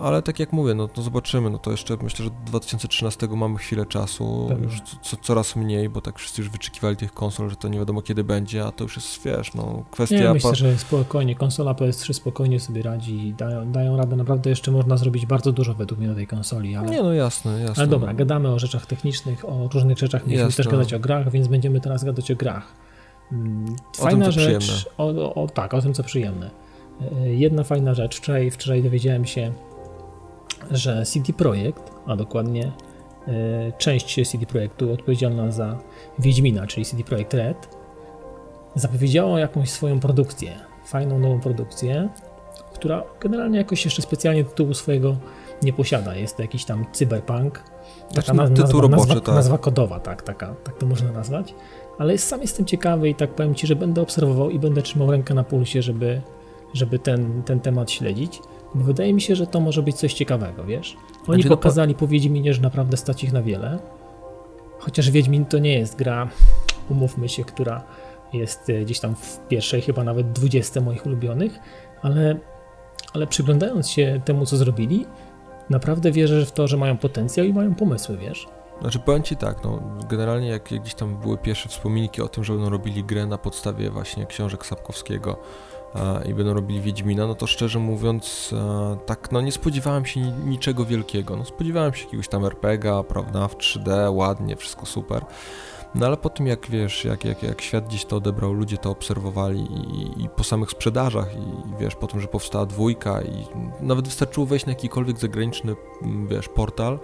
ale 0.00 0.22
tak 0.22 0.38
jak 0.40 0.52
mówię, 0.52 0.74
no 0.74 0.88
to 0.88 1.02
zobaczymy, 1.02 1.50
no 1.50 1.58
to 1.58 1.70
jeszcze 1.70 1.96
myślę, 2.02 2.24
że 2.24 2.30
do 2.30 2.36
2013 2.46 3.28
mamy 3.28 3.58
chwilę 3.58 3.86
czasu, 3.86 4.46
tak. 4.48 4.62
już 4.62 4.80
co, 5.02 5.16
coraz 5.16 5.56
mniej, 5.56 5.88
bo 5.88 6.00
tak 6.00 6.18
wszyscy 6.18 6.42
już 6.42 6.50
wyczekiwali 6.50 6.96
tych 6.96 7.12
konsol, 7.12 7.50
że 7.50 7.56
to 7.56 7.68
nie 7.68 7.78
wiadomo 7.78 8.02
kiedy 8.02 8.24
będzie, 8.24 8.64
a 8.64 8.72
to 8.72 8.84
już 8.84 8.96
jest, 8.96 9.22
wiesz, 9.24 9.54
no 9.54 9.84
kwestia... 9.90 10.16
Nie, 10.16 10.32
myślę, 10.32 10.54
że 10.54 10.78
spokojnie, 10.78 11.34
konsola 11.34 11.72
PS3 11.72 12.12
spokojnie 12.12 12.60
sobie 12.60 12.82
radzi 12.82 13.28
i 13.28 13.34
dają, 13.34 13.72
dają 13.72 13.96
radę, 13.96 14.16
naprawdę 14.16 14.50
jeszcze 14.50 14.70
można 14.70 14.96
zrobić 14.96 15.26
bardzo 15.26 15.52
dużo 15.52 15.74
według 15.74 16.00
mnie 16.00 16.08
na 16.08 16.14
tej 16.14 16.26
konsoli, 16.26 16.76
ale... 16.76 16.90
Nie, 16.90 17.02
no 17.02 17.12
jasne, 17.12 17.60
jasne. 17.60 17.82
Ale 17.82 17.86
dobra, 17.86 18.14
gadamy 18.14 18.48
o 18.48 18.58
rzeczach 18.58 18.86
technicznych, 18.86 19.48
o 19.48 19.68
różnych 19.72 19.98
rzeczach, 19.98 20.26
mieliśmy 20.26 20.52
też 20.52 20.68
gadać 20.68 20.94
o 20.94 21.00
grach, 21.00 21.30
więc 21.30 21.48
będziemy 21.48 21.80
teraz 21.80 22.04
gadać 22.04 22.30
o 22.30 22.36
grach. 22.36 22.72
Fajna 23.96 24.26
o 24.26 24.32
tym, 24.32 24.40
rzecz, 24.40 24.88
o, 24.98 25.06
o, 25.06 25.34
o, 25.34 25.46
tak, 25.46 25.74
o 25.74 25.82
tym 25.82 25.94
co 25.94 26.02
przyjemne. 26.02 26.50
E, 27.22 27.28
jedna 27.28 27.64
fajna 27.64 27.94
rzecz, 27.94 28.16
wczoraj, 28.16 28.50
wczoraj 28.50 28.82
dowiedziałem 28.82 29.26
się, 29.26 29.52
że 30.70 31.04
CD 31.04 31.32
Projekt, 31.32 31.92
a 32.06 32.16
dokładnie 32.16 32.72
część 33.78 34.30
CD 34.30 34.46
Projektu 34.46 34.92
odpowiedzialna 34.92 35.52
za 35.52 35.78
Wiedźmina, 36.18 36.66
czyli 36.66 36.86
CD 36.86 37.04
Projekt 37.04 37.34
Red, 37.34 37.68
zapowiedziała 38.74 39.40
jakąś 39.40 39.70
swoją 39.70 40.00
produkcję, 40.00 40.52
fajną 40.86 41.18
nową 41.18 41.40
produkcję, 41.40 42.08
która 42.74 43.04
generalnie 43.20 43.58
jakoś 43.58 43.84
jeszcze 43.84 44.02
specjalnie 44.02 44.44
tytułu 44.44 44.74
swojego 44.74 45.16
nie 45.62 45.72
posiada. 45.72 46.16
Jest 46.16 46.36
to 46.36 46.42
jakiś 46.42 46.64
tam 46.64 46.86
cyberpunk. 46.92 47.62
Taka 48.14 48.34
znaczy, 48.34 48.50
nazwa, 48.50 48.80
roboczy, 48.80 49.08
nazwa, 49.08 49.20
tak. 49.20 49.34
nazwa 49.34 49.58
kodowa, 49.58 50.00
tak, 50.00 50.22
taka, 50.22 50.54
tak 50.64 50.78
to 50.78 50.86
można 50.86 51.12
nazwać. 51.12 51.54
Ale 51.98 52.18
sam 52.18 52.40
jestem 52.40 52.66
ciekawy 52.66 53.08
i 53.08 53.14
tak 53.14 53.30
powiem 53.30 53.54
Ci, 53.54 53.66
że 53.66 53.76
będę 53.76 54.02
obserwował 54.02 54.50
i 54.50 54.58
będę 54.58 54.82
trzymał 54.82 55.10
rękę 55.10 55.34
na 55.34 55.44
pulsie, 55.44 55.82
żeby, 55.82 56.20
żeby 56.74 56.98
ten, 56.98 57.42
ten 57.42 57.60
temat 57.60 57.90
śledzić. 57.90 58.40
Bo 58.74 58.84
wydaje 58.84 59.14
mi 59.14 59.20
się, 59.20 59.36
że 59.36 59.46
to 59.46 59.60
może 59.60 59.82
być 59.82 59.96
coś 59.96 60.14
ciekawego, 60.14 60.64
wiesz? 60.64 60.96
Oni 61.28 61.42
znaczy, 61.42 61.48
pokazali 61.48 61.94
po 61.94 62.06
Wiedźminie, 62.06 62.54
że 62.54 62.62
naprawdę 62.62 62.96
stać 62.96 63.24
ich 63.24 63.32
na 63.32 63.42
wiele. 63.42 63.78
Chociaż 64.78 65.10
Wiedźmin 65.10 65.44
to 65.44 65.58
nie 65.58 65.78
jest 65.78 65.96
gra, 65.96 66.28
umówmy 66.90 67.28
się, 67.28 67.44
która 67.44 67.82
jest 68.32 68.70
e, 68.70 68.80
gdzieś 68.80 69.00
tam 69.00 69.14
w 69.14 69.38
pierwszej, 69.48 69.82
chyba 69.82 70.04
nawet 70.04 70.32
20 70.32 70.80
moich 70.80 71.06
ulubionych, 71.06 71.58
ale, 72.02 72.36
ale 73.12 73.26
przyglądając 73.26 73.90
się 73.90 74.20
temu, 74.24 74.46
co 74.46 74.56
zrobili, 74.56 75.06
naprawdę 75.70 76.12
wierzę 76.12 76.46
w 76.46 76.52
to, 76.52 76.68
że 76.68 76.76
mają 76.76 76.96
potencjał 76.96 77.46
i 77.46 77.52
mają 77.52 77.74
pomysły, 77.74 78.16
wiesz? 78.16 78.48
Znaczy 78.80 78.98
powiem 78.98 79.22
Ci 79.22 79.36
tak, 79.36 79.64
no 79.64 79.82
generalnie 80.08 80.48
jak, 80.48 80.62
gdzieś 80.62 80.94
tam 80.94 81.16
były 81.16 81.38
pierwsze 81.38 81.68
wspominki 81.68 82.22
o 82.22 82.28
tym, 82.28 82.44
że 82.44 82.52
będą 82.52 82.70
robili 82.70 83.04
grę 83.04 83.26
na 83.26 83.38
podstawie 83.38 83.90
właśnie 83.90 84.26
książek 84.26 84.66
Sapkowskiego 84.66 85.36
i 86.28 86.34
będą 86.34 86.54
robili 86.54 86.80
Wiedźmina, 86.80 87.26
no 87.26 87.34
to 87.34 87.46
szczerze 87.46 87.78
mówiąc 87.78 88.50
e, 88.52 88.96
tak, 89.06 89.32
no 89.32 89.40
nie 89.40 89.52
spodziewałem 89.52 90.06
się 90.06 90.20
ni 90.20 90.32
niczego 90.32 90.84
wielkiego, 90.84 91.36
no 91.36 91.44
spodziewałem 91.44 91.94
się 91.94 92.04
jakiegoś 92.04 92.28
tam 92.28 92.44
RPGa, 92.44 93.02
prawda, 93.02 93.48
w 93.48 93.56
3D, 93.56 94.14
ładnie, 94.14 94.56
wszystko 94.56 94.86
super, 94.86 95.24
no 95.94 96.06
ale 96.06 96.16
po 96.16 96.30
tym 96.30 96.46
jak 96.46 96.70
wiesz, 96.70 97.04
jak, 97.04 97.24
jak, 97.24 97.42
jak 97.42 97.60
świat 97.60 97.88
gdzieś 97.88 98.04
to 98.04 98.16
odebrał, 98.16 98.52
ludzie 98.52 98.78
to 98.78 98.90
obserwowali 98.90 99.60
i, 99.60 100.24
i 100.24 100.28
po 100.28 100.44
samych 100.44 100.70
sprzedażach 100.70 101.34
i, 101.34 101.38
i, 101.38 101.80
wiesz, 101.80 101.94
po 101.94 102.06
tym, 102.06 102.20
że 102.20 102.26
powstała 102.26 102.66
dwójka 102.66 103.22
i 103.22 103.46
nawet 103.80 104.08
wystarczyło 104.08 104.46
wejść 104.46 104.66
na 104.66 104.72
jakikolwiek 104.72 105.18
zagraniczny, 105.18 105.76
wiesz, 106.28 106.48
portal 106.48 106.98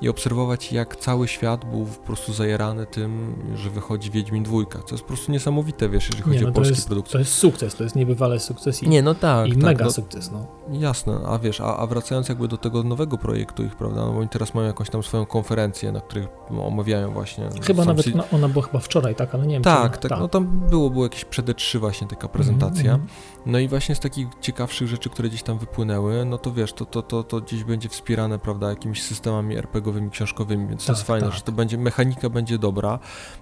i 0.00 0.08
obserwować, 0.08 0.72
jak 0.72 0.96
cały 0.96 1.28
świat 1.28 1.64
był 1.64 1.86
po 1.86 2.06
prostu 2.06 2.32
zajerany 2.32 2.86
tym, 2.86 3.34
że 3.54 3.70
wychodzi 3.70 4.10
Wiedźmin 4.10 4.42
dwójka. 4.42 4.78
To 4.78 4.94
jest 4.94 5.02
po 5.02 5.08
prostu 5.08 5.32
niesamowite, 5.32 5.88
wiesz, 5.88 6.06
jeżeli 6.06 6.22
chodzi 6.22 6.36
nie, 6.36 6.42
no 6.42 6.48
o 6.48 6.52
polskie 6.52 6.82
produkcje. 6.86 7.12
To 7.12 7.18
jest 7.18 7.32
sukces, 7.32 7.74
to 7.74 7.84
jest 7.84 7.96
niebywale 7.96 8.40
sukces 8.40 8.82
i, 8.82 8.88
nie, 8.88 9.02
no 9.02 9.14
tak, 9.14 9.48
i 9.48 9.52
tak, 9.52 9.62
mega 9.62 9.84
no, 9.84 9.92
sukces, 9.92 10.30
no. 10.30 10.46
Jasne, 10.72 11.20
a 11.26 11.38
wiesz, 11.38 11.60
a, 11.60 11.76
a, 11.76 11.86
wracając 11.86 12.28
jakby 12.28 12.48
do 12.48 12.56
tego 12.56 12.82
nowego 12.82 13.18
projektu 13.18 13.64
ich, 13.64 13.76
prawda, 13.76 14.00
no 14.00 14.12
bo 14.12 14.18
oni 14.18 14.28
teraz 14.28 14.54
mają 14.54 14.66
jakąś 14.66 14.90
tam 14.90 15.02
swoją 15.02 15.26
konferencję, 15.26 15.92
na 15.92 16.00
której 16.00 16.28
omawiają 16.50 17.12
właśnie... 17.12 17.48
Chyba 17.62 17.84
nawet, 17.84 18.04
si 18.04 18.12
ona 18.32 18.48
była 18.48 18.64
chyba 18.64 18.78
wczoraj, 18.78 19.14
tak, 19.14 19.34
ale 19.34 19.46
nie 19.46 19.54
wiem. 19.54 19.62
Tak, 19.62 19.98
tak, 19.98 20.10
tak, 20.10 20.20
no 20.20 20.28
tam 20.28 20.46
było, 20.46 20.90
było 20.90 21.04
jakieś 21.04 21.24
przede 21.24 21.54
trzy 21.54 21.78
właśnie 21.78 22.06
taka 22.06 22.28
prezentacja. 22.28 22.94
Mm. 22.94 23.06
No 23.46 23.58
i 23.58 23.68
właśnie 23.68 23.94
z 23.94 24.00
takich 24.00 24.28
ciekawszych 24.40 24.88
rzeczy, 24.88 25.10
które 25.10 25.28
gdzieś 25.28 25.42
tam 25.42 25.58
wypłynęły, 25.58 26.24
no 26.24 26.38
to 26.38 26.52
wiesz, 26.52 26.72
to, 26.72 26.84
to, 26.84 27.02
to, 27.02 27.24
to 27.24 27.40
gdzieś 27.40 27.64
będzie 27.64 27.88
wspierane, 27.88 28.38
prawda, 28.38 28.70
jakimiś 28.70 29.02
systemami 29.02 29.56
Książkowymi, 30.10 30.68
więc 30.68 30.80
tak, 30.80 30.86
to 30.86 30.92
jest 30.92 31.06
fajne, 31.06 31.26
tak. 31.26 31.36
że 31.36 31.42
to 31.42 31.52
będzie, 31.52 31.78
mechanika 31.78 32.30
będzie 32.30 32.58
dobra, 32.58 32.98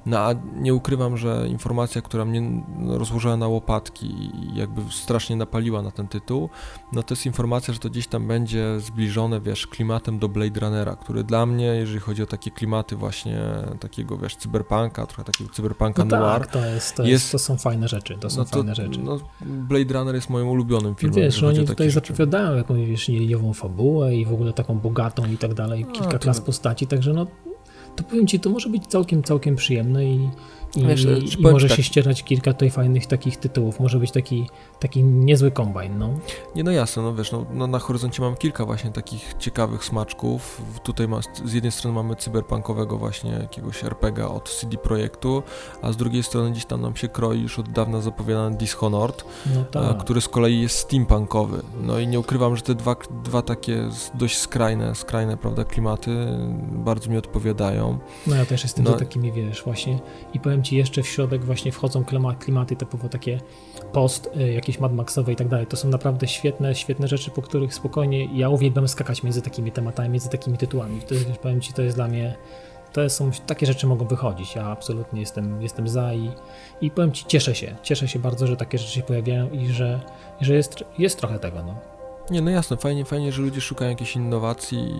no 0.06 0.18
a 0.18 0.34
nie 0.56 0.74
ukrywam, 0.74 1.16
że 1.16 1.48
informacja, 1.48 2.02
która 2.02 2.24
mnie 2.24 2.62
no, 2.78 2.98
rozłożyła 2.98 3.36
na 3.36 3.48
łopatki 3.48 4.06
i 4.06 4.54
jakby 4.54 4.82
strasznie 4.90 5.36
napaliła 5.36 5.82
na 5.82 5.90
ten 5.90 6.08
tytuł, 6.08 6.48
no 6.92 7.02
to 7.02 7.14
jest 7.14 7.26
informacja, 7.26 7.74
że 7.74 7.80
to 7.80 7.90
gdzieś 7.90 8.06
tam 8.06 8.28
będzie 8.28 8.80
zbliżone, 8.80 9.40
wiesz, 9.40 9.66
klimatem 9.66 10.18
do 10.18 10.28
Blade 10.28 10.60
Runnera, 10.60 10.96
który 10.96 11.24
dla 11.24 11.46
mnie, 11.46 11.66
jeżeli 11.66 12.00
chodzi 12.00 12.22
o 12.22 12.26
takie 12.26 12.50
klimaty 12.50 12.96
właśnie 12.96 13.40
takiego, 13.80 14.18
wiesz, 14.18 14.36
cyberpunka, 14.36 15.06
trochę 15.06 15.24
takiego 15.24 15.50
cyberpunka 15.50 16.04
no 16.04 16.18
noir. 16.18 16.40
Tak, 16.40 16.52
to, 16.52 16.66
jest, 16.66 16.94
to, 16.94 17.04
jest, 17.04 17.32
to 17.32 17.38
są 17.38 17.56
fajne 17.56 17.88
rzeczy, 17.88 18.18
to 18.20 18.30
są 18.30 18.38
no 18.38 18.44
to, 18.44 18.50
fajne 18.50 18.74
rzeczy. 18.74 18.98
No, 18.98 19.18
Blade 19.40 19.94
Runner 19.94 20.14
jest 20.14 20.30
moim 20.30 20.48
ulubionym 20.48 20.94
filmem. 20.94 21.20
Wiesz, 21.20 21.42
oni 21.42 21.66
tutaj 21.66 21.90
zapowiadają 21.90 22.56
jakąś, 22.56 22.86
wiesz, 22.86 23.08
liniową 23.08 23.52
fabułę 23.52 24.14
i 24.14 24.24
w 24.24 24.32
ogóle 24.32 24.52
taką 24.52 24.78
bogatą 24.78 25.26
i 25.26 25.38
tak 25.38 25.54
dalej, 25.54 25.86
kilka 25.92 26.16
A, 26.16 26.18
klas 26.18 26.37
postaci, 26.40 26.86
także 26.86 27.12
no 27.12 27.26
to 27.96 28.04
powiem 28.04 28.26
Ci, 28.26 28.40
to 28.40 28.50
może 28.50 28.68
być 28.68 28.86
całkiem, 28.86 29.22
całkiem 29.22 29.56
przyjemne 29.56 30.06
i, 30.06 30.30
i, 30.76 30.86
Wiesz, 30.86 31.04
i 31.04 31.42
może 31.42 31.68
tak. 31.68 31.76
się 31.76 31.82
ścierać 31.82 32.22
kilka 32.22 32.52
tutaj 32.52 32.70
fajnych 32.70 33.06
takich 33.06 33.36
tytułów. 33.36 33.80
Może 33.80 33.98
być 33.98 34.10
taki, 34.10 34.46
taki 34.80 35.04
niezły 35.04 35.50
kombajn, 35.50 35.98
no. 35.98 36.10
Nie, 36.54 36.64
no 36.64 36.70
jasne, 36.70 37.02
no 37.02 37.14
wiesz, 37.14 37.32
no, 37.32 37.46
no, 37.54 37.66
na 37.66 37.78
horyzoncie 37.78 38.22
mam 38.22 38.36
kilka 38.36 38.64
właśnie 38.64 38.90
takich 38.90 39.34
ciekawych 39.38 39.84
smaczków. 39.84 40.62
Tutaj 40.82 41.08
ma, 41.08 41.20
z 41.44 41.52
jednej 41.52 41.72
strony 41.72 41.94
mamy 41.94 42.16
cyberpunkowego 42.16 42.98
właśnie 42.98 43.30
jakiegoś 43.30 43.84
RPGa 43.84 44.28
od 44.28 44.50
CD 44.50 44.76
Projektu, 44.76 45.42
a 45.82 45.92
z 45.92 45.96
drugiej 45.96 46.22
strony 46.22 46.50
gdzieś 46.50 46.64
tam 46.64 46.82
nam 46.82 46.96
się 46.96 47.08
kroi 47.08 47.40
już 47.40 47.58
od 47.58 47.68
dawna 47.68 48.00
zapowiadany 48.00 48.56
Dishonored, 48.56 49.24
no 49.54 49.64
tak. 49.64 49.98
który 49.98 50.20
z 50.20 50.28
kolei 50.28 50.60
jest 50.60 50.78
steampunkowy. 50.78 51.62
No 51.82 51.98
i 51.98 52.06
nie 52.06 52.20
ukrywam, 52.20 52.56
że 52.56 52.62
te 52.62 52.74
dwa, 52.74 52.96
dwa 53.24 53.42
takie 53.42 53.88
dość 54.14 54.38
skrajne, 54.38 54.94
skrajne, 54.94 55.36
prawda, 55.36 55.64
klimaty 55.64 56.10
bardzo 56.72 57.10
mi 57.10 57.16
odpowiadają. 57.16 57.98
No 58.26 58.36
ja 58.36 58.46
też 58.46 58.62
jestem 58.62 58.84
no. 58.84 58.92
takimi, 58.92 59.32
wiesz, 59.32 59.62
właśnie 59.64 59.98
i 60.34 60.40
powiem 60.40 60.58
Ci 60.62 60.67
jeszcze 60.76 61.02
w 61.02 61.08
środek 61.08 61.44
właśnie 61.44 61.72
wchodzą 61.72 62.04
klimaty 62.38 62.76
typowo 62.76 63.08
takie 63.08 63.40
post, 63.92 64.30
y, 64.36 64.52
jakieś 64.52 64.80
Mad 64.80 64.92
Maxowe 64.92 65.32
i 65.32 65.36
tak 65.36 65.48
dalej. 65.48 65.66
To 65.66 65.76
są 65.76 65.88
naprawdę 65.88 66.28
świetne, 66.28 66.74
świetne 66.74 67.08
rzeczy, 67.08 67.30
po 67.30 67.42
których 67.42 67.74
spokojnie 67.74 68.38
ja 68.38 68.48
uwielbiam 68.48 68.88
skakać 68.88 69.22
między 69.22 69.42
takimi 69.42 69.72
tematami, 69.72 70.08
między 70.08 70.28
takimi 70.28 70.58
tytułami. 70.58 71.00
To 71.00 71.14
jest, 71.14 71.26
powiem 71.26 71.60
Ci, 71.60 71.72
to 71.72 71.82
jest 71.82 71.96
dla 71.96 72.08
mnie 72.08 72.34
to 72.92 73.10
są, 73.10 73.30
takie 73.46 73.66
rzeczy 73.66 73.86
mogą 73.86 74.06
wychodzić. 74.06 74.54
Ja 74.56 74.66
absolutnie 74.66 75.20
jestem, 75.20 75.62
jestem 75.62 75.88
za 75.88 76.14
i, 76.14 76.30
i 76.80 76.90
powiem 76.90 77.12
Ci, 77.12 77.24
cieszę 77.24 77.54
się. 77.54 77.76
Cieszę 77.82 78.08
się 78.08 78.18
bardzo, 78.18 78.46
że 78.46 78.56
takie 78.56 78.78
rzeczy 78.78 78.92
się 78.92 79.02
pojawiają 79.02 79.50
i 79.50 79.66
że, 79.66 80.00
że 80.40 80.54
jest, 80.54 80.84
jest 80.98 81.18
trochę 81.18 81.38
tego. 81.38 81.62
No. 81.62 81.97
Nie, 82.30 82.42
no 82.42 82.50
jasne, 82.50 82.76
fajnie, 82.76 83.04
fajnie, 83.04 83.32
że 83.32 83.42
ludzie 83.42 83.60
szukają 83.60 83.90
jakiejś 83.90 84.16
innowacji 84.16 84.94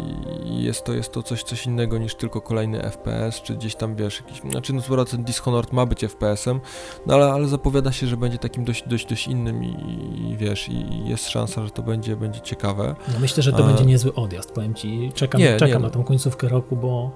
i 0.44 0.62
jest 0.62 0.84
to, 0.84 0.92
jest 0.92 1.12
to 1.12 1.22
coś, 1.22 1.42
coś 1.42 1.66
innego 1.66 1.98
niż 1.98 2.14
tylko 2.14 2.40
kolejny 2.40 2.82
FPS, 2.82 3.42
czy 3.42 3.54
gdzieś 3.54 3.74
tam, 3.74 3.96
wiesz, 3.96 4.20
jakiś, 4.20 4.50
znaczy 4.50 4.72
no 4.72 4.82
sporo 4.82 5.04
ten 5.04 5.24
Dishonored 5.24 5.72
ma 5.72 5.86
być 5.86 6.04
FPS-em, 6.04 6.60
no 7.06 7.14
ale, 7.14 7.32
ale 7.32 7.48
zapowiada 7.48 7.92
się, 7.92 8.06
że 8.06 8.16
będzie 8.16 8.38
takim 8.38 8.64
dość, 8.64 8.88
dość, 8.88 9.06
dość 9.06 9.28
innym 9.28 9.64
i, 9.64 9.68
i 10.30 10.36
wiesz, 10.36 10.68
i 10.68 11.08
jest 11.08 11.28
szansa, 11.28 11.64
że 11.64 11.70
to 11.70 11.82
będzie, 11.82 12.16
będzie 12.16 12.40
ciekawe. 12.40 12.94
No 13.12 13.20
myślę, 13.20 13.42
że 13.42 13.52
to 13.52 13.64
A... 13.64 13.66
będzie 13.66 13.84
niezły 13.84 14.14
odjazd, 14.14 14.52
powiem 14.52 14.74
Ci, 14.74 15.12
czekam, 15.14 15.40
nie, 15.40 15.56
czekam 15.56 15.82
nie, 15.82 15.86
na 15.86 15.90
tą 15.90 16.04
końcówkę 16.04 16.48
roku, 16.48 16.76
bo... 16.76 17.10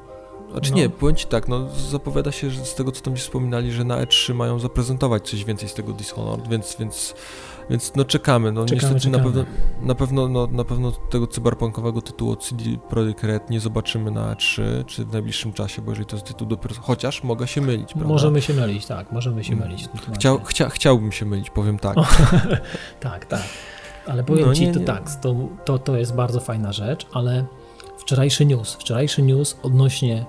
Znaczy 0.52 0.71
no. 0.71 0.76
nie, 0.76 0.88
powiem 0.88 1.16
Ci 1.16 1.26
tak, 1.26 1.49
no 1.49 1.69
zapowiada 1.90 2.33
się, 2.33 2.50
że 2.50 2.64
z 2.64 2.75
tego, 2.75 2.92
co 2.92 3.02
tam 3.02 3.16
się 3.16 3.23
wspominali, 3.23 3.73
że 3.73 3.85
na 3.85 4.04
E3 4.04 4.35
mają 4.35 4.59
zaprezentować 4.59 5.31
coś 5.31 5.45
więcej 5.45 5.69
z 5.69 5.75
tego 5.75 5.92
Dishonored, 5.92 6.49
więc, 6.49 6.76
więc 6.81 7.14
więc 7.72 7.92
no 7.96 8.04
czekamy, 8.04 8.52
no 8.52 8.64
czekamy, 8.64 8.94
niestety 8.94 9.00
czekamy. 9.00 9.18
na 9.18 9.24
pewno, 9.24 9.44
na 9.82 9.94
pewno, 9.94 10.28
no, 10.28 10.46
na 10.46 10.64
pewno 10.64 10.92
tego 10.92 11.26
cyberpunkowego 11.26 12.02
tytułu 12.02 12.32
od 12.32 12.44
CD 12.44 12.64
Projekt 12.88 13.24
Red 13.24 13.50
nie 13.50 13.60
zobaczymy 13.60 14.10
na 14.10 14.34
E3, 14.34 14.62
czy 14.86 15.04
w 15.04 15.12
najbliższym 15.12 15.52
czasie, 15.52 15.82
bo 15.82 15.90
jeżeli 15.90 16.06
to 16.06 16.16
jest 16.16 16.26
tytuł 16.26 16.48
dopiero, 16.48 16.74
chociaż 16.80 17.24
mogę 17.24 17.46
się 17.46 17.60
mylić, 17.60 17.92
prawda? 17.92 18.08
Możemy 18.08 18.42
się 18.42 18.54
mylić, 18.54 18.86
tak, 18.86 19.12
możemy 19.12 19.44
się 19.44 19.56
mylić. 19.56 19.88
Chciał, 20.14 20.40
chcia, 20.44 20.68
chciałbym 20.68 21.12
się 21.12 21.26
mylić, 21.26 21.50
powiem 21.50 21.78
tak. 21.78 21.96
tak, 23.00 23.24
tak. 23.26 23.42
Ale 24.06 24.24
powiem 24.24 24.46
no, 24.46 24.54
Ci, 24.54 24.66
nie, 24.66 24.72
to 24.72 24.80
nie. 24.80 24.84
tak, 24.84 25.14
to, 25.14 25.34
to, 25.64 25.78
to 25.78 25.96
jest 25.96 26.14
bardzo 26.14 26.40
fajna 26.40 26.72
rzecz, 26.72 27.06
ale 27.12 27.44
wczorajszy 27.98 28.46
news, 28.46 28.74
wczorajszy 28.74 29.22
news 29.22 29.56
odnośnie 29.62 30.26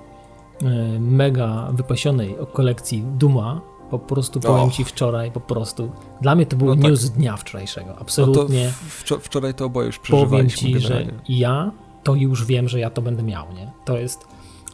y, 0.62 0.66
mega 1.00 1.70
wypasionej 1.74 2.36
kolekcji 2.54 3.04
Duma 3.04 3.73
po 3.90 4.00
prostu 4.00 4.40
powiem 4.40 4.72
Ci 4.72 4.84
wczoraj, 4.84 5.32
po 5.32 5.40
prostu. 5.40 5.92
Dla 6.22 6.36
mnie 6.36 6.46
to 6.46 6.58
był 6.58 6.68
no 6.68 6.76
tak. 6.76 6.84
news 6.84 7.10
dnia 7.10 7.38
wczorajszego. 7.38 7.96
Absolutnie. 8.00 8.66
No 8.66 9.08
to 9.08 9.20
wczoraj 9.20 9.54
to 9.54 9.66
oboje 9.66 9.88
już 9.88 10.00
przeżywaliśmy 10.00 10.58
Powiem 10.62 10.82
Ci, 10.82 10.88
generalnie. 10.88 11.12
że 11.12 11.34
ja 11.34 11.72
to 12.04 12.16
już 12.16 12.46
wiem, 12.46 12.70
że 12.70 12.80
ja 12.80 12.90
to 12.90 13.02
będę 13.02 13.24
miał, 13.24 13.54
nie? 13.54 13.72
To 13.86 13.98
jest... 13.98 14.28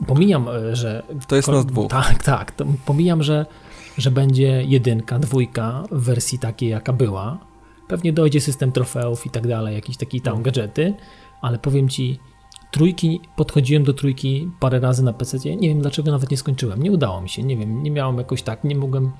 Pomijam, 0.07 0.47
e, 0.47 0.75
że... 0.75 1.03
To 1.27 1.35
jest 1.35 1.47
nas 1.47 1.65
dwóch. 1.65 1.91
Tak, 1.91 2.23
tak. 2.23 2.53
pomijam, 2.85 3.23
że, 3.23 3.45
że 3.97 4.11
będzie 4.11 4.63
jedynka, 4.63 5.19
dwójka 5.19 5.83
w 5.91 6.03
wersji 6.03 6.39
takiej, 6.39 6.69
jaka 6.69 6.93
była. 6.93 7.37
Pewnie 7.87 8.13
dojdzie 8.13 8.41
system 8.41 8.71
trofeów 8.71 9.25
i 9.25 9.29
tak 9.29 9.47
dalej, 9.47 9.75
jakieś 9.75 9.97
takie 9.97 10.21
tam 10.21 10.37
no. 10.37 10.43
gadżety, 10.43 10.93
ale 11.41 11.59
powiem 11.59 11.89
Ci, 11.89 12.19
Trójki, 12.71 13.21
podchodziłem 13.35 13.83
do 13.83 13.93
trójki 13.93 14.51
parę 14.59 14.79
razy 14.79 15.03
na 15.03 15.13
PC. 15.13 15.55
Nie 15.55 15.69
wiem 15.69 15.81
dlaczego 15.81 16.11
nawet 16.11 16.31
nie 16.31 16.37
skończyłem. 16.37 16.83
Nie 16.83 16.91
udało 16.91 17.21
mi 17.21 17.29
się, 17.29 17.43
nie 17.43 17.57
wiem, 17.57 17.83
nie 17.83 17.91
miałem 17.91 18.17
jakoś 18.17 18.41
tak, 18.41 18.63
nie 18.63 18.75
mogłem. 18.75 19.11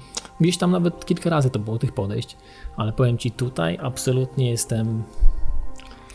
Gdzieś 0.41 0.57
tam 0.57 0.71
nawet 0.71 1.05
kilka 1.05 1.29
razy 1.29 1.49
to 1.49 1.59
było 1.59 1.77
tych 1.77 1.91
podejść, 1.91 2.37
ale 2.77 2.93
powiem 2.93 3.17
ci 3.17 3.31
tutaj 3.31 3.77
absolutnie 3.81 4.49
jestem. 4.49 5.03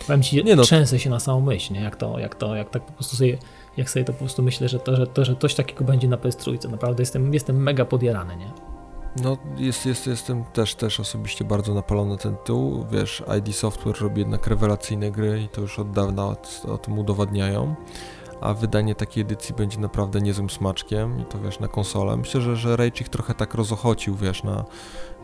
Powiem 0.07 0.23
ci, 0.23 0.45
nie 0.45 0.57
no. 0.57 0.63
trzęsę 0.63 0.99
się 0.99 1.11
na 1.11 1.21
samą 1.21 1.41
myśl, 1.41 1.73
nie? 1.73 1.81
Jak 1.81 1.97
to, 1.97 2.19
jak 2.19 2.35
to, 2.35 2.57
jak 2.57 2.71
tak 2.71 2.87
po 2.87 2.93
prostu 2.93 3.17
sobie, 3.17 3.39
jak 3.77 3.91
sobie 3.91 4.05
to 4.05 4.13
po 4.13 4.19
prostu 4.19 4.43
myślę, 4.43 4.69
że 4.69 4.79
to, 4.79 4.97
że, 4.97 5.07
to, 5.07 5.25
że 5.25 5.37
coś 5.37 5.55
takiego 5.55 5.85
będzie 5.85 6.09
na 6.09 6.17
PS3. 6.17 6.71
Naprawdę 6.71 7.03
jestem, 7.03 7.35
jestem 7.35 7.63
mega 7.63 7.85
podjarany, 7.85 8.37
nie? 8.37 8.74
No, 9.23 9.37
jest, 9.57 9.87
jest, 9.87 10.07
jestem 10.07 10.45
też, 10.45 10.75
też 10.75 11.01
osobiście 11.01 11.45
bardzo 11.45 11.75
napalony 11.75 12.11
na 12.11 12.17
ten 12.17 12.37
tytuł. 12.37 12.87
Wiesz, 12.91 13.23
ID 13.39 13.57
Software 13.57 14.01
robi 14.01 14.21
jednak 14.21 14.47
rewelacyjne 14.47 15.11
gry 15.11 15.43
i 15.43 15.49
to 15.49 15.61
już 15.61 15.79
od 15.79 15.91
dawna 15.91 16.37
o, 16.69 16.79
tym 16.79 16.99
udowadniają. 16.99 17.75
A 18.41 18.55
wydanie 18.55 18.95
takiej 18.95 19.23
edycji 19.23 19.55
będzie 19.55 19.79
naprawdę 19.79 20.21
niezłym 20.21 20.51
smaczkiem 20.51 21.21
i 21.21 21.25
to 21.25 21.39
wiesz, 21.39 21.61
na 21.61 21.69
konsolę. 21.69 22.17
Myślę, 22.17 22.41
że, 22.41 22.57
że 22.57 22.77
Rage 22.77 23.01
ich 23.01 23.09
trochę 23.09 23.35
tak 23.35 23.55
rozochocił, 23.55 24.15
wiesz, 24.15 24.43
na, 24.43 24.65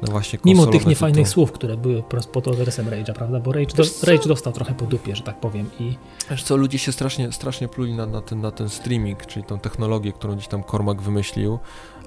na 0.03 0.11
właśnie 0.11 0.39
Mimo 0.45 0.67
tych 0.67 0.87
niefajnych 0.87 1.29
słów, 1.29 1.53
które 1.53 1.77
były 1.77 2.03
pod 2.33 2.49
adresem 2.49 2.87
Rage'a, 2.87 3.13
prawda? 3.13 3.41
Bo 3.41 3.53
Rage, 3.53 3.75
do, 3.77 3.83
Rage 4.03 4.29
dostał 4.29 4.53
trochę 4.53 4.75
po 4.75 4.87
dupie, 4.87 5.17
że 5.17 5.23
tak 5.23 5.41
powiem. 5.41 5.71
I... 5.81 5.97
Wiesz 6.31 6.43
co, 6.43 6.57
ludzie 6.57 6.79
się 6.79 6.93
strasznie, 6.93 7.33
strasznie 7.33 7.69
pluli 7.69 7.95
na, 7.95 8.07
na, 8.07 8.21
ten, 8.21 8.41
na 8.41 8.51
ten 8.51 8.69
streaming, 8.69 9.27
czyli 9.27 9.45
tą 9.45 9.59
technologię, 9.59 10.13
którą 10.13 10.35
gdzieś 10.35 10.49
tam 10.49 10.65
Cormac 10.65 11.03
wymyślił, 11.03 11.59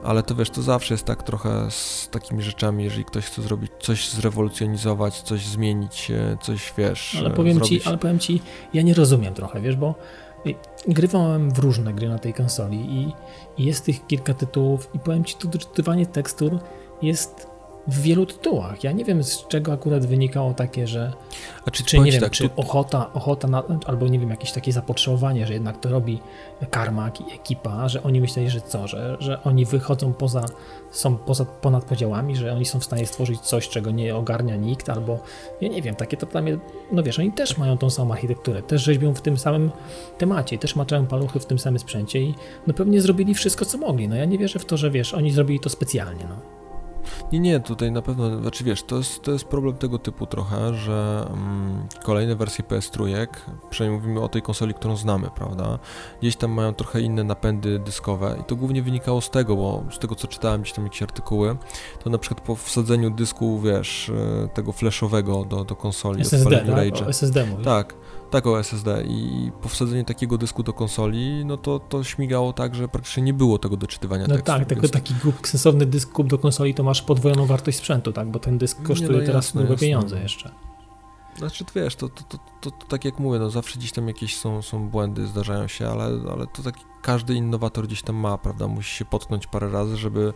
ale 0.03 0.23
to 0.23 0.35
wiesz, 0.35 0.49
to 0.49 0.61
zawsze 0.61 0.93
jest 0.93 1.05
tak 1.05 1.23
trochę 1.23 1.71
z 1.71 2.09
takimi 2.11 2.43
rzeczami, 2.43 2.83
jeżeli 2.83 3.05
ktoś 3.05 3.25
chce 3.25 3.41
zrobić 3.41 3.71
coś, 3.79 4.09
zrewolucjonizować, 4.09 5.21
coś 5.21 5.45
zmienić, 5.45 6.11
coś, 6.41 6.73
wiesz, 6.77 7.15
ale 7.19 7.31
powiem 7.31 7.53
zrobić... 7.53 7.83
ci, 7.83 7.89
Ale 7.89 7.97
powiem 7.97 8.19
ci, 8.19 8.41
ja 8.73 8.81
nie 8.81 8.93
rozumiem 8.93 9.33
trochę, 9.33 9.61
wiesz, 9.61 9.75
bo 9.75 9.95
grywałem 10.87 11.51
w 11.51 11.59
różne 11.59 11.93
gry 11.93 12.09
na 12.09 12.19
tej 12.19 12.33
konsoli 12.33 12.77
i, 12.77 13.13
jest 13.57 13.85
tych 13.85 14.07
kilka 14.07 14.33
tytułów 14.33 14.89
i 14.93 14.99
powiem 14.99 15.23
ci, 15.23 15.35
to 15.35 15.47
doczytywanie 15.47 16.05
tekstur 16.05 16.59
jest 17.01 17.52
w 17.87 18.01
wielu 18.01 18.25
tytułach. 18.25 18.83
Ja 18.83 18.91
nie 18.91 19.05
wiem, 19.05 19.23
z 19.23 19.47
czego 19.47 19.73
akurat 19.73 20.05
wynikało 20.05 20.53
takie, 20.53 20.87
że. 20.87 21.11
A 21.65 21.71
czy, 21.71 21.83
czy 21.83 21.99
nie 21.99 22.11
wiem, 22.11 22.21
tak, 22.21 22.31
czy 22.31 22.49
tu... 22.49 22.61
ochota, 22.61 23.13
ochota 23.13 23.47
na, 23.47 23.63
albo 23.85 24.07
nie 24.07 24.19
wiem, 24.19 24.29
jakieś 24.29 24.51
takie 24.51 24.71
zapotrzebowanie, 24.71 25.47
że 25.47 25.53
jednak 25.53 25.79
to 25.79 25.89
robi 25.89 26.19
Karmak 26.71 27.21
i 27.21 27.33
ekipa, 27.33 27.89
że 27.89 28.03
oni 28.03 28.21
myśleli, 28.21 28.49
że 28.49 28.61
co, 28.61 28.87
że, 28.87 29.17
że 29.19 29.43
oni 29.43 29.65
wychodzą 29.65 30.13
poza, 30.13 30.45
są 30.91 31.17
poza, 31.17 31.45
ponad 31.45 31.85
podziałami, 31.85 32.35
że 32.35 32.53
oni 32.53 32.65
są 32.65 32.79
w 32.79 32.83
stanie 32.83 33.05
stworzyć 33.05 33.39
coś, 33.39 33.69
czego 33.69 33.91
nie 33.91 34.15
ogarnia 34.15 34.55
nikt, 34.55 34.89
albo 34.89 35.19
ja 35.61 35.69
nie 35.69 35.81
wiem, 35.81 35.95
takie 35.95 36.17
to 36.17 36.25
dla 36.25 36.41
mnie, 36.41 36.57
no 36.91 37.03
wiesz, 37.03 37.19
oni 37.19 37.31
też 37.31 37.57
mają 37.57 37.77
tą 37.77 37.89
samą 37.89 38.13
architekturę, 38.13 38.61
też 38.61 38.83
rzeźbią 38.83 39.13
w 39.13 39.21
tym 39.21 39.37
samym 39.37 39.71
temacie, 40.17 40.57
też 40.57 40.75
maczają 40.75 41.05
paluchy 41.05 41.39
w 41.39 41.45
tym 41.45 41.59
samym 41.59 41.79
sprzęcie 41.79 42.19
i 42.19 42.35
no 42.67 42.73
pewnie 42.73 43.01
zrobili 43.01 43.33
wszystko, 43.33 43.65
co 43.65 43.77
mogli. 43.77 44.07
No 44.07 44.15
ja 44.15 44.25
nie 44.25 44.37
wierzę 44.37 44.59
w 44.59 44.65
to, 44.65 44.77
że 44.77 44.91
wiesz, 44.91 45.13
oni 45.13 45.31
zrobili 45.31 45.59
to 45.59 45.69
specjalnie, 45.69 46.25
no. 46.29 46.52
Nie, 47.31 47.39
nie, 47.39 47.59
tutaj 47.59 47.91
na 47.91 48.01
pewno, 48.01 48.39
znaczy 48.41 48.63
wiesz, 48.63 48.83
to 48.83 48.97
jest, 48.97 49.21
to 49.21 49.31
jest 49.31 49.45
problem 49.45 49.75
tego 49.75 49.99
typu 49.99 50.25
trochę, 50.25 50.73
że 50.73 51.27
mm, 51.29 51.87
kolejne 52.03 52.35
wersje 52.35 52.63
PS 52.63 52.91
trójek, 52.91 53.45
przynajmniej 53.69 54.01
mówimy 54.01 54.21
o 54.21 54.29
tej 54.29 54.41
konsoli, 54.41 54.73
którą 54.73 54.97
znamy, 54.97 55.29
prawda, 55.35 55.79
gdzieś 56.21 56.35
tam 56.35 56.51
mają 56.51 56.73
trochę 56.73 57.01
inne 57.01 57.23
napędy 57.23 57.79
dyskowe 57.79 58.37
i 58.41 58.43
to 58.43 58.55
głównie 58.55 58.83
wynikało 58.83 59.21
z 59.21 59.29
tego, 59.29 59.55
bo 59.55 59.83
z 59.91 59.99
tego 59.99 60.15
co 60.15 60.27
czytałem 60.27 60.61
gdzieś 60.61 60.73
tam 60.73 60.83
jakieś 60.83 61.03
artykuły, 61.03 61.55
to 62.03 62.09
na 62.09 62.17
przykład 62.17 62.41
po 62.41 62.55
wsadzeniu 62.55 63.09
dysku, 63.09 63.59
wiesz, 63.59 64.09
e, 64.09 64.47
tego 64.47 64.71
flashowego 64.71 65.45
do, 65.45 65.63
do 65.63 65.75
konsoli, 65.75 66.21
SSD, 66.21 66.65
tak? 66.65 67.09
SSD 67.09 67.45
mówisz? 67.45 67.65
Tak, 67.65 67.95
tak, 68.33 68.47
o 68.47 68.59
SSD 68.59 69.03
i 69.07 69.51
po 69.61 69.69
wsadzeniu 69.69 70.03
takiego 70.03 70.37
dysku 70.37 70.63
do 70.63 70.73
konsoli, 70.73 71.45
no 71.45 71.57
to 71.57 71.79
to 71.79 72.03
śmigało 72.03 72.53
tak, 72.53 72.75
że 72.75 72.87
praktycznie 72.87 73.23
nie 73.23 73.33
było 73.33 73.59
tego 73.59 73.77
doczytywania 73.77 74.27
no 74.27 74.35
tekstu. 74.35 74.45
tak, 74.45 74.65
tylko 74.65 74.87
taki 74.87 75.13
sensowny 75.43 75.85
dysk 75.85 76.11
kup 76.11 76.27
do 76.27 76.37
konsoli 76.37 76.73
to 76.73 76.83
masz 76.83 77.01
podwojoną 77.01 77.45
wartość 77.45 77.77
sprzętu, 77.77 78.11
tak, 78.11 78.31
bo 78.31 78.39
ten 78.39 78.57
dysk 78.57 78.83
kosztuje 78.83 79.19
no 79.19 79.25
teraz 79.25 79.51
grube 79.51 79.77
pieniądze 79.77 80.21
jeszcze. 80.21 80.51
Znaczy, 81.37 81.65
wiesz, 81.75 81.95
to, 81.95 82.09
to, 82.09 82.23
to, 82.23 82.37
to, 82.61 82.71
to, 82.71 82.85
tak 82.87 83.05
jak 83.05 83.19
mówię, 83.19 83.39
no 83.39 83.49
zawsze 83.49 83.79
gdzieś 83.79 83.91
tam 83.91 84.07
jakieś 84.07 84.37
są, 84.37 84.61
są 84.61 84.89
błędy, 84.89 85.27
zdarzają 85.27 85.67
się, 85.67 85.89
ale, 85.89 86.03
ale 86.31 86.47
to 86.47 86.63
taki 86.63 86.83
każdy 87.01 87.33
innowator 87.33 87.87
gdzieś 87.87 88.01
tam 88.01 88.15
ma, 88.15 88.37
prawda, 88.37 88.67
musi 88.67 88.95
się 88.95 89.05
potknąć 89.05 89.47
parę 89.47 89.69
razy, 89.69 89.97
żeby 89.97 90.33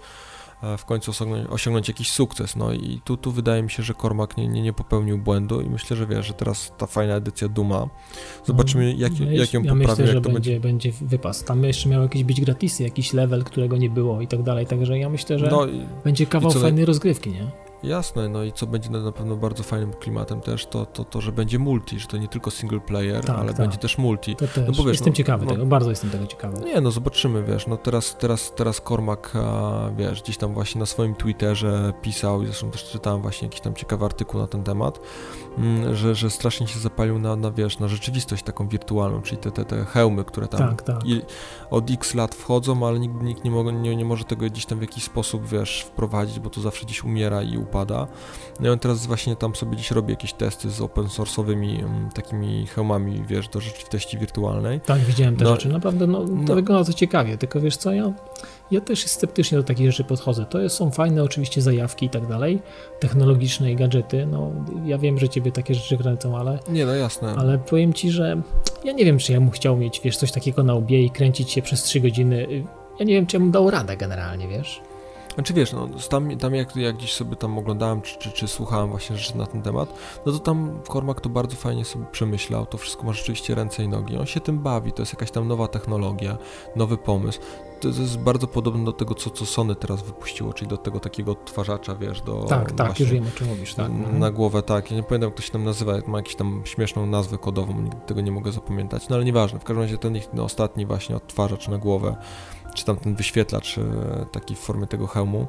w 0.78 0.86
końcu 0.86 1.12
osiągnąć, 1.12 1.48
osiągnąć, 1.50 1.88
jakiś 1.88 2.12
sukces. 2.12 2.56
No 2.56 2.74
i 2.74 3.02
tu, 3.04 3.18
tu 3.18 3.32
wydaje 3.32 3.64
mi 3.64 3.72
się, 3.72 3.84
że 3.84 3.94
Cormac 3.94 4.38
nie, 4.38 4.48
nie, 4.48 4.62
nie 4.62 4.74
popełnił 4.74 5.18
błędu 5.18 5.62
i 5.62 5.70
myślę, 5.70 5.98
że 5.98 6.08
wiesz, 6.08 6.28
że 6.28 6.34
teraz 6.34 6.72
ta 6.78 6.88
fajna 6.88 7.16
edycja 7.16 7.48
Duma, 7.48 7.88
zobaczymy 8.46 8.94
jak, 8.94 9.12
no, 9.20 9.32
jak 9.32 9.54
ją 9.54 9.64
ja 9.64 9.72
poprawi. 9.72 10.02
Myślę, 10.02 10.08
że 10.08 10.22
będzie, 10.22 10.60
będzie 10.60 10.92
wypas. 11.02 11.44
Tam 11.44 11.64
jeszcze 11.64 11.90
miał 11.90 12.02
jakieś 12.02 12.24
być 12.24 12.42
gratisy, 12.42 12.84
jakiś 12.84 13.14
level, 13.14 13.44
którego 13.44 13.78
nie 13.78 13.90
było 13.90 14.22
i 14.22 14.28
tak 14.28 14.44
dalej, 14.44 14.66
także 14.66 15.00
ja 15.00 15.10
myślę, 15.10 15.40
że 15.40 15.48
no, 15.52 15.68
będzie 16.04 16.26
kawał 16.26 16.52
fajnej 16.52 16.86
rozgrywki, 16.86 17.30
nie? 17.30 17.67
Jasne, 17.84 18.30
no 18.30 18.44
i 18.44 18.52
co 18.52 18.68
będzie 18.68 18.90
na 18.90 19.12
pewno 19.12 19.36
bardzo 19.36 19.64
fajnym 19.64 19.94
klimatem 19.94 20.42
też, 20.42 20.66
to, 20.66 20.86
to, 20.86 21.06
to 21.06 21.22
że 21.22 21.32
będzie 21.32 21.60
multi, 21.60 22.00
że 22.00 22.08
to 22.08 22.18
nie 22.18 22.28
tylko 22.28 22.52
single 22.52 22.80
player, 22.80 23.26
tak, 23.26 23.38
ale 23.40 23.48
tak. 23.48 23.58
będzie 23.58 23.78
też 23.78 23.98
multi. 23.98 24.36
To 24.36 24.48
też. 24.48 24.68
No 24.68 24.74
bo 24.78 24.84
wiesz, 24.84 24.94
jestem 24.94 25.10
no, 25.14 25.16
ciekawy 25.16 25.46
no, 25.46 25.52
tego, 25.52 25.66
bardzo 25.66 25.90
jestem 25.90 26.10
tego 26.10 26.28
ciekawy. 26.28 26.66
Nie, 26.66 26.82
no 26.82 26.92
zobaczymy, 26.92 27.44
wiesz, 27.44 27.68
no 27.68 27.78
teraz, 27.78 28.18
teraz, 28.18 28.54
teraz 28.56 28.82
Cormac, 28.82 29.20
a, 29.36 29.90
wiesz, 29.98 30.22
gdzieś 30.24 30.38
tam 30.38 30.54
właśnie 30.54 30.80
na 30.80 30.86
swoim 30.86 31.16
Twitterze 31.16 31.94
pisał, 32.02 32.44
i 32.44 32.46
zresztą 32.46 32.72
też 32.72 32.84
czytałem 32.84 33.22
właśnie 33.22 33.46
jakiś 33.46 33.62
tam 33.62 33.76
ciekawy 33.76 34.06
artykuł 34.06 34.42
na 34.42 34.48
ten 34.48 34.64
temat, 34.64 35.00
że, 35.94 36.16
że 36.16 36.30
strasznie 36.30 36.68
się 36.68 36.80
zapalił 36.80 37.20
na, 37.20 37.36
na, 37.36 37.52
wiesz, 37.52 37.80
na 37.80 37.88
rzeczywistość 37.88 38.44
taką 38.44 38.68
wirtualną, 38.68 39.22
czyli 39.22 39.38
te, 39.38 39.52
te, 39.52 39.66
te 39.66 39.86
hełmy, 39.86 40.24
które 40.24 40.48
tam 40.48 40.60
tak, 40.60 40.82
tak. 40.82 41.02
Od 41.70 41.92
x 41.92 42.16
lat 42.16 42.36
wchodzą, 42.36 42.88
ale 42.88 43.00
nikt, 43.00 43.22
nikt 43.22 43.44
nie, 43.44 43.52
mo 43.52 43.72
nie, 43.72 43.96
nie 43.96 44.06
może 44.06 44.24
tego 44.24 44.46
gdzieś 44.46 44.66
tam 44.66 44.78
w 44.78 44.82
jakiś 44.82 45.04
sposób, 45.04 45.48
wiesz, 45.48 45.82
wprowadzić, 45.82 46.40
bo 46.40 46.50
to 46.50 46.62
zawsze 46.62 46.86
gdzieś 46.86 47.04
umiera 47.04 47.44
i 47.44 47.58
upada. 47.58 48.08
No 48.60 48.68
i 48.68 48.72
on 48.72 48.80
teraz 48.80 49.06
właśnie 49.06 49.36
tam 49.36 49.56
sobie 49.56 49.78
dziś 49.78 49.92
robi 49.92 50.12
jakieś 50.12 50.34
testy 50.34 50.70
z 50.70 50.82
open 50.82 51.06
source'owymi 51.06 51.84
um, 51.84 52.10
takimi 52.14 52.68
hełmami, 52.68 53.24
wiesz, 53.28 53.48
do 53.48 53.60
rzeczywistości 53.60 54.18
wirtualnej. 54.18 54.82
Tak, 54.82 55.00
widziałem 55.00 55.36
te 55.36 55.44
no, 55.44 55.56
rzeczy. 55.56 55.70
Naprawdę, 55.70 56.08
no, 56.08 56.20
to 56.20 56.32
no. 56.32 56.56
wygląda 56.56 56.86
to 56.86 56.94
ciekawie, 56.94 57.38
tylko 57.38 57.62
wiesz 57.62 57.78
co, 57.78 57.92
ja, 57.92 58.14
ja 58.72 58.82
też 58.82 59.06
sceptycznie 59.06 59.58
do 59.58 59.64
takich 59.64 59.92
rzeczy 59.92 60.04
podchodzę. 60.04 60.46
To 60.46 60.70
są 60.70 60.92
fajne 60.92 61.24
oczywiście 61.24 61.62
zajawki 61.62 62.06
i 62.06 62.10
tak 62.10 62.28
dalej, 62.28 62.62
technologiczne 63.00 63.72
i 63.72 63.76
gadżety, 63.76 64.26
no 64.26 64.52
ja 64.86 64.98
wiem, 64.98 65.20
że 65.20 65.30
ciebie 65.30 65.47
takie 65.52 65.76
rzeczy 65.76 65.98
kręcą, 65.98 66.38
ale... 66.38 66.60
Nie, 66.70 66.86
no 66.86 66.96
jasne. 66.96 67.36
Ale 67.38 67.58
powiem 67.58 67.94
ci, 67.94 68.12
że 68.12 68.42
ja 68.84 68.92
nie 68.92 69.06
wiem, 69.06 69.18
czy 69.18 69.34
ja 69.34 69.40
bym 69.40 69.52
chciał 69.52 69.78
mieć, 69.78 70.02
wiesz, 70.02 70.18
coś 70.18 70.32
takiego 70.32 70.64
na 70.64 70.76
łbie 70.76 71.04
i 71.04 71.10
kręcić 71.10 71.52
się 71.52 71.62
przez 71.62 71.84
3 71.84 72.00
godziny. 72.00 72.48
Ja 73.00 73.06
nie 73.06 73.14
wiem, 73.14 73.26
czy 73.26 73.36
ja 73.36 73.40
bym 73.40 73.52
dał 73.52 73.70
radę 73.70 73.98
generalnie, 73.98 74.48
wiesz. 74.48 74.82
Znaczy 75.38 75.54
wiesz, 75.54 75.74
no, 75.74 75.90
tam, 76.10 76.38
tam 76.38 76.56
jak, 76.56 76.76
jak 76.76 76.98
gdzieś 76.98 77.14
sobie 77.14 77.36
tam 77.36 77.58
oglądałem, 77.58 78.02
czy, 78.02 78.20
czy, 78.20 78.32
czy 78.32 78.48
słuchałem 78.48 78.90
właśnie 78.90 79.18
rzeczy 79.18 79.38
na 79.38 79.46
ten 79.46 79.62
temat, 79.62 79.94
no 80.26 80.32
to 80.32 80.40
tam 80.40 80.80
Cormac 80.94 81.18
to 81.22 81.30
bardzo 81.30 81.56
fajnie 81.56 81.86
sobie 81.86 82.06
przemyślał, 82.12 82.66
to 82.66 82.78
wszystko 82.78 83.04
ma 83.04 83.14
rzeczywiście 83.14 83.56
ręce 83.56 83.84
i 83.84 83.88
nogi, 83.88 84.18
on 84.18 84.26
się 84.26 84.40
tym 84.40 84.60
bawi, 84.60 84.92
to 84.92 85.02
jest 85.02 85.14
jakaś 85.14 85.32
tam 85.32 85.48
nowa 85.48 85.68
technologia, 85.68 86.38
nowy 86.76 86.98
pomysł, 86.98 87.40
to 87.80 87.88
jest 87.88 88.20
bardzo 88.20 88.48
podobne 88.48 88.86
do 88.86 88.94
tego, 88.94 89.16
co, 89.16 89.30
co 89.30 89.46
Sony 89.46 89.76
teraz 89.76 90.02
wypuściło, 90.02 90.54
czyli 90.54 90.70
do 90.70 90.78
tego 90.78 91.00
takiego 91.00 91.32
odtwarzacza, 91.32 91.96
wiesz, 91.96 92.22
do... 92.22 92.44
Tak, 92.44 92.72
tak, 92.72 93.00
już 93.00 93.10
wiem 93.10 93.28
o 93.28 93.38
czym 93.38 93.48
mówisz, 93.48 93.74
tak. 93.76 93.90
Na, 93.90 93.96
mhm. 93.96 94.34
głowę, 94.34 94.64
tak, 94.64 94.92
ja 94.92 94.98
nie 94.98 95.04
pamiętam, 95.04 95.28
jak 95.28 95.38
to 95.38 95.44
się 95.44 95.52
tam 95.52 95.64
nazywa, 95.64 95.94
ma 96.08 96.18
jakąś 96.18 96.36
tam 96.36 96.62
śmieszną 96.66 97.06
nazwę 97.06 97.38
kodową, 97.38 97.82
nigdy 97.82 97.98
tego 98.06 98.22
nie 98.22 98.32
mogę 98.32 98.52
zapamiętać, 98.52 99.10
no 99.10 99.16
ale 99.16 99.26
nieważne, 99.26 99.60
w 99.60 99.64
każdym 99.64 99.84
razie 99.84 99.98
ten 99.98 100.16
ich 100.16 100.30
no, 100.34 100.44
ostatni 100.44 100.86
właśnie 100.86 101.16
odtwarzacz 101.16 101.68
na 101.68 101.78
głowę, 101.78 102.16
czy 102.78 102.86
tam 102.86 102.98
ten 102.98 103.16
wyświetlacz 103.16 103.78
e, 103.78 103.84
taki 104.32 104.56
w 104.56 104.60
formie 104.60 104.88
tego 104.88 105.08
hełmu. 105.08 105.48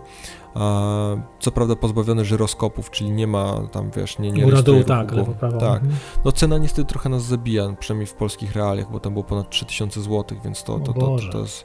Co 1.40 1.50
prawda 1.50 1.76
pozbawiony 1.76 2.24
żyroskopów, 2.24 2.90
czyli 2.90 3.10
nie 3.10 3.26
ma 3.26 3.60
tam, 3.72 3.90
wiesz, 3.90 4.18
nie, 4.18 4.32
nie 4.32 4.42
Góra 4.42 4.62
dół, 4.62 4.84
tak, 4.84 5.12
lewo, 5.12 5.32
prawo. 5.32 5.58
Tak. 5.60 5.82
Mhm. 5.82 6.00
No 6.24 6.32
cena 6.32 6.58
niestety 6.58 6.88
trochę 6.88 7.08
nas 7.08 7.22
zabija, 7.22 7.74
przynajmniej 7.80 8.06
w 8.06 8.14
polskich 8.14 8.56
realiach, 8.56 8.92
bo 8.92 9.00
tam 9.00 9.12
było 9.12 9.24
ponad 9.24 9.50
3000 9.50 10.02
zł, 10.02 10.38
więc 10.44 10.62
to, 10.62 10.78
to, 10.78 10.92
to, 10.92 11.00
to, 11.00 11.32
to 11.32 11.38
jest 11.38 11.64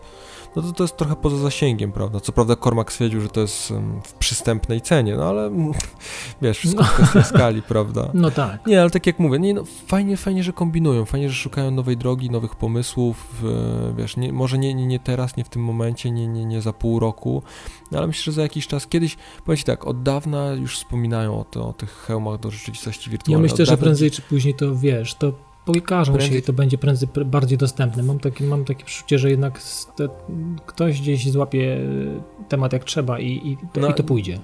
no 0.55 0.61
to 0.61 0.71
to 0.71 0.83
jest 0.83 0.97
trochę 0.97 1.15
poza 1.15 1.37
zasięgiem, 1.37 1.91
prawda? 1.91 2.19
Co 2.19 2.31
prawda 2.31 2.55
Cormac 2.55 2.91
stwierdził, 2.91 3.21
że 3.21 3.29
to 3.29 3.41
jest 3.41 3.73
w 4.03 4.13
przystępnej 4.13 4.81
cenie, 4.81 5.15
no 5.15 5.29
ale 5.29 5.51
wiesz, 6.41 6.57
wszystko 6.57 6.83
w 6.83 6.91
kwestii 6.91 7.23
skali, 7.23 7.61
prawda? 7.61 8.09
No 8.23 8.31
tak. 8.31 8.67
Nie, 8.67 8.81
ale 8.81 8.89
tak 8.89 9.07
jak 9.07 9.19
mówię, 9.19 9.39
nie, 9.39 9.53
no, 9.53 9.63
fajnie, 9.87 10.17
fajnie, 10.17 10.43
że 10.43 10.53
kombinują, 10.53 11.05
fajnie, 11.05 11.29
że 11.29 11.35
szukają 11.35 11.71
nowej 11.71 11.97
drogi, 11.97 12.29
nowych 12.29 12.55
pomysłów, 12.55 13.43
wiesz, 13.97 14.17
nie, 14.17 14.33
może 14.33 14.57
nie, 14.57 14.73
nie, 14.73 14.87
nie 14.87 14.99
teraz, 14.99 15.37
nie 15.37 15.43
w 15.43 15.49
tym 15.49 15.63
momencie, 15.63 16.11
nie, 16.11 16.27
nie, 16.27 16.45
nie 16.45 16.61
za 16.61 16.73
pół 16.73 16.99
roku, 16.99 17.43
no 17.91 17.97
ale 17.97 18.07
myślę, 18.07 18.23
że 18.23 18.31
za 18.31 18.41
jakiś 18.41 18.67
czas, 18.67 18.87
kiedyś, 18.87 19.17
powiem 19.45 19.57
Ci 19.57 19.63
tak, 19.63 19.87
od 19.87 20.03
dawna 20.03 20.53
już 20.53 20.77
wspominają 20.77 21.39
o, 21.39 21.43
to, 21.43 21.67
o 21.67 21.73
tych 21.73 21.89
hełmach 21.89 22.39
do 22.39 22.51
rzeczywistości 22.51 23.09
wirtualnej. 23.09 23.47
Ja 23.47 23.51
myślę, 23.51 23.65
że 23.65 23.77
prędzej 23.77 24.11
czy 24.11 24.21
później 24.21 24.53
to, 24.53 24.75
wiesz, 24.75 25.15
to 25.15 25.33
pokażą 25.65 26.13
prędzej... 26.13 26.31
się 26.31 26.37
i 26.39 26.41
to 26.41 26.53
będzie 26.53 26.77
prędzej 26.77 27.09
bardziej 27.25 27.57
dostępne. 27.57 28.03
Mam, 28.03 28.19
taki, 28.19 28.43
mam 28.43 28.65
takie 28.65 28.85
przeczucie, 28.85 29.19
że 29.19 29.29
jednak 29.29 29.61
te, 29.95 30.07
ktoś 30.65 31.01
gdzieś 31.01 31.31
złapie 31.31 31.77
temat 32.49 32.73
jak 32.73 32.83
trzeba 32.83 33.19
i, 33.19 33.27
i, 33.27 33.57
to, 33.73 33.81
no, 33.81 33.89
i 33.89 33.93
to 33.93 34.03
pójdzie. 34.03 34.39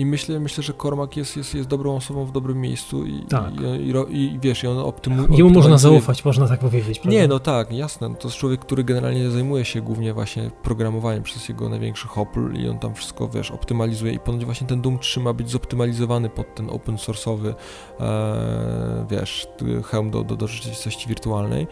I 0.00 0.06
myślę, 0.06 0.40
myślę, 0.40 0.64
że 0.64 0.72
Kormak 0.72 1.16
jest, 1.16 1.36
jest, 1.36 1.54
jest 1.54 1.68
dobrą 1.68 1.96
osobą 1.96 2.24
w 2.24 2.32
dobrym 2.32 2.60
miejscu 2.60 3.06
i, 3.06 3.22
tak. 3.22 3.52
i, 3.80 4.16
i, 4.16 4.34
i 4.34 4.38
wiesz, 4.40 4.64
i 4.64 4.66
on 4.66 4.78
optymuje. 4.78 5.38
Jemu 5.38 5.50
można 5.50 5.78
zaufać, 5.78 6.24
można 6.24 6.48
tak 6.48 6.60
powiedzieć. 6.60 6.98
Prawda? 6.98 7.20
Nie, 7.20 7.28
no 7.28 7.38
tak, 7.38 7.72
jasne. 7.72 8.14
To 8.14 8.28
jest 8.28 8.38
człowiek, 8.38 8.60
który 8.60 8.84
generalnie 8.84 9.30
zajmuje 9.30 9.64
się 9.64 9.80
głównie 9.80 10.14
właśnie 10.14 10.50
programowaniem 10.62 11.22
przez 11.22 11.48
jego 11.48 11.68
największy 11.68 12.08
hopl 12.08 12.52
i 12.56 12.68
on 12.68 12.78
tam 12.78 12.94
wszystko, 12.94 13.28
wiesz, 13.28 13.50
optymalizuje 13.50 14.12
i 14.12 14.18
ponoć 14.18 14.44
właśnie 14.44 14.66
ten 14.66 14.82
Doom 14.82 14.98
3 14.98 15.20
ma 15.20 15.32
być 15.32 15.50
zoptymalizowany 15.50 16.28
pod 16.28 16.54
ten 16.54 16.70
open 16.70 16.96
source'owy, 16.96 17.54
e, 18.00 19.06
wiesz, 19.10 19.48
hełm 19.84 20.10
do, 20.10 20.24
do, 20.24 20.36
do 20.36 20.46
rzeczywistości 20.46 21.08
wirtualnej. 21.08 21.66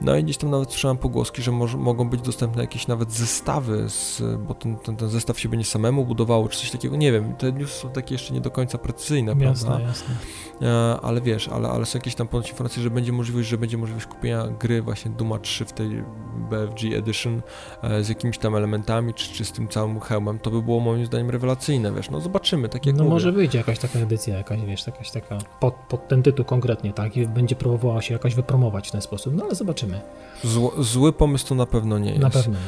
No 0.00 0.16
i 0.16 0.24
gdzieś 0.24 0.36
tam 0.36 0.50
nawet 0.50 0.70
słyszałem 0.70 0.96
pogłoski, 0.96 1.42
że 1.42 1.52
może, 1.52 1.78
mogą 1.78 2.08
być 2.08 2.20
dostępne 2.20 2.62
jakieś 2.62 2.86
nawet 2.86 3.12
zestawy, 3.12 3.84
z, 3.88 4.22
bo 4.48 4.54
ten, 4.54 4.76
ten, 4.76 4.96
ten 4.96 5.08
zestaw 5.08 5.40
się 5.40 5.48
będzie 5.48 5.66
samemu 5.66 6.04
budowało, 6.04 6.48
czy 6.48 6.58
coś 6.58 6.70
takiego, 6.70 6.96
nie 6.96 7.12
wiem, 7.12 7.34
te 7.34 7.52
newsy 7.66 7.80
są 7.80 7.90
takie 7.90 8.14
jeszcze 8.14 8.34
nie 8.34 8.40
do 8.40 8.50
końca 8.50 8.78
precyzyjne, 8.78 9.34
Jasne, 9.40 9.66
prawda? 9.68 9.86
jasne. 9.86 10.14
E, 10.62 11.00
ale 11.02 11.20
wiesz, 11.20 11.48
ale, 11.48 11.68
ale 11.68 11.86
są 11.86 11.98
jakieś 11.98 12.14
tam 12.14 12.28
ponoć 12.28 12.50
informacje, 12.50 12.82
że 12.82 12.90
będzie 12.90 13.12
możliwość, 13.12 13.48
że 13.48 13.58
będzie 13.58 13.78
możliwość 13.78 14.06
kupienia 14.06 14.46
gry 14.46 14.82
właśnie 14.82 15.10
Duma 15.10 15.38
3 15.38 15.64
w 15.64 15.72
tej 15.72 16.04
BFG 16.50 16.96
Edition 16.96 17.42
e, 17.82 18.04
z 18.04 18.08
jakimiś 18.08 18.38
tam 18.38 18.56
elementami, 18.56 19.14
czy, 19.14 19.32
czy 19.34 19.44
z 19.44 19.52
tym 19.52 19.68
całym 19.68 20.00
hełmem, 20.00 20.38
to 20.38 20.50
by 20.50 20.62
było 20.62 20.80
moim 20.80 21.06
zdaniem 21.06 21.30
rewelacyjne, 21.30 21.92
wiesz, 21.92 22.10
no 22.10 22.20
zobaczymy, 22.20 22.68
tak 22.68 22.86
jak 22.86 22.96
No 22.96 23.02
mówię. 23.04 23.14
może 23.14 23.32
wyjdzie 23.32 23.58
jakaś 23.58 23.78
taka 23.78 23.98
edycja, 23.98 24.36
jakaś, 24.36 24.60
wiesz, 24.60 24.86
jakaś 24.86 25.10
taka 25.10 25.38
pod, 25.60 25.74
pod 25.74 26.08
ten 26.08 26.22
tytuł 26.22 26.44
konkretnie, 26.44 26.92
tak, 26.92 27.16
i 27.16 27.26
będzie 27.26 27.56
próbowała 27.56 28.02
się 28.02 28.12
jakoś 28.14 28.34
wypromować 28.34 28.88
w 28.88 28.92
ten 28.92 29.00
sposób, 29.02 29.34
no 29.36 29.44
ale 29.44 29.54
zobaczymy, 29.54 30.00
Zło, 30.44 30.72
zły 30.78 31.12
pomysł 31.12 31.46
to 31.48 31.54
na 31.54 31.66
pewno 31.66 31.98
nie 31.98 32.10
jest. 32.10 32.22
na 32.22 32.30
pewno. 32.30 32.58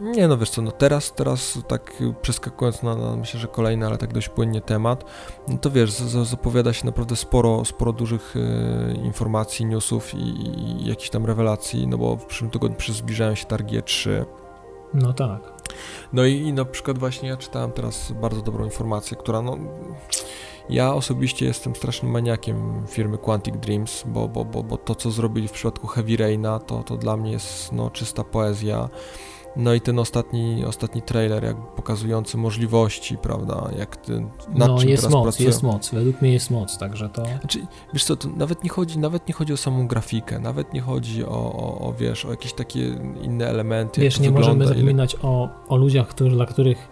Nie 0.00 0.28
no 0.28 0.38
wiesz 0.38 0.50
co, 0.50 0.62
no 0.62 0.70
teraz, 0.70 1.12
teraz 1.12 1.58
tak 1.68 2.02
przeskakując 2.22 2.82
na, 2.82 2.96
na 2.96 3.16
myślę, 3.16 3.40
że 3.40 3.48
kolejny, 3.48 3.86
ale 3.86 3.98
tak 3.98 4.12
dość 4.12 4.28
płynnie 4.28 4.60
temat, 4.60 5.04
no 5.48 5.58
to 5.58 5.70
wiesz, 5.70 5.92
z, 5.92 6.28
zapowiada 6.28 6.72
się 6.72 6.86
naprawdę 6.86 7.16
sporo, 7.16 7.64
sporo 7.64 7.92
dużych 7.92 8.34
e, 8.36 8.92
informacji, 8.94 9.66
newsów 9.66 10.14
i, 10.14 10.18
i 10.18 10.86
jakichś 10.86 11.10
tam 11.10 11.26
rewelacji, 11.26 11.86
no 11.86 11.98
bo 11.98 12.16
w 12.16 12.26
przyszłym 12.26 12.50
tygodniu 12.50 12.94
zbliżają 12.94 13.34
się 13.34 13.44
targi 13.44 13.80
E3. 13.80 14.24
No 14.94 15.12
tak. 15.12 15.52
No 16.12 16.24
i, 16.24 16.36
i 16.36 16.52
na 16.52 16.64
przykład 16.64 16.98
właśnie 16.98 17.28
ja 17.28 17.36
czytałem 17.36 17.72
teraz 17.72 18.12
bardzo 18.12 18.42
dobrą 18.42 18.64
informację, 18.64 19.16
która 19.16 19.42
no... 19.42 19.56
Ja 20.68 20.94
osobiście 20.94 21.46
jestem 21.46 21.74
strasznym 21.74 22.12
maniakiem 22.12 22.86
firmy 22.86 23.18
Quantic 23.18 23.56
Dreams, 23.56 24.04
bo, 24.06 24.28
bo, 24.28 24.44
bo, 24.44 24.62
bo 24.62 24.76
to, 24.76 24.94
co 24.94 25.10
zrobili 25.10 25.48
w 25.48 25.52
przypadku 25.52 25.86
Heavy 25.86 26.16
Raina, 26.16 26.58
to, 26.58 26.82
to 26.82 26.96
dla 26.96 27.16
mnie 27.16 27.32
jest 27.32 27.72
no, 27.72 27.90
czysta 27.90 28.24
poezja. 28.24 28.88
No 29.56 29.74
i 29.74 29.80
ten 29.80 29.98
ostatni, 29.98 30.64
ostatni 30.64 31.02
trailer, 31.02 31.44
jak 31.44 31.56
pokazujący 31.56 32.36
możliwości, 32.36 33.18
prawda, 33.18 33.70
jak 33.78 33.96
ty, 33.96 34.20
nad 34.48 34.68
no 34.68 34.78
czym 34.78 34.88
jest 34.88 35.02
teraz 35.02 35.14
moc, 35.14 35.24
pracują. 35.24 35.46
jest 35.48 35.62
moc, 35.62 35.90
według 35.90 36.22
mnie 36.22 36.32
jest 36.32 36.50
moc, 36.50 36.78
także 36.78 37.08
to... 37.08 37.24
Znaczy, 37.24 37.66
wiesz 37.92 38.04
co, 38.04 38.16
to 38.16 38.28
nawet 38.36 38.64
nie 38.64 38.70
chodzi, 38.70 38.98
nawet 38.98 39.28
nie 39.28 39.34
chodzi 39.34 39.52
o 39.52 39.56
samą 39.56 39.86
grafikę, 39.88 40.38
nawet 40.38 40.72
nie 40.74 40.80
chodzi 40.80 41.24
o, 41.24 41.28
o, 41.52 41.88
o 41.88 41.92
wiesz, 41.92 42.24
o 42.24 42.30
jakieś 42.30 42.52
takie 42.52 42.80
inne 43.22 43.48
elementy, 43.48 44.00
Wiesz, 44.00 44.20
nie 44.20 44.30
możemy 44.30 44.40
wygląda, 44.40 44.64
ile- 44.64 44.74
zapominać 44.74 45.16
o, 45.22 45.48
o 45.68 45.76
ludziach, 45.76 46.08
którzy, 46.08 46.36
dla 46.36 46.46
których 46.46 46.88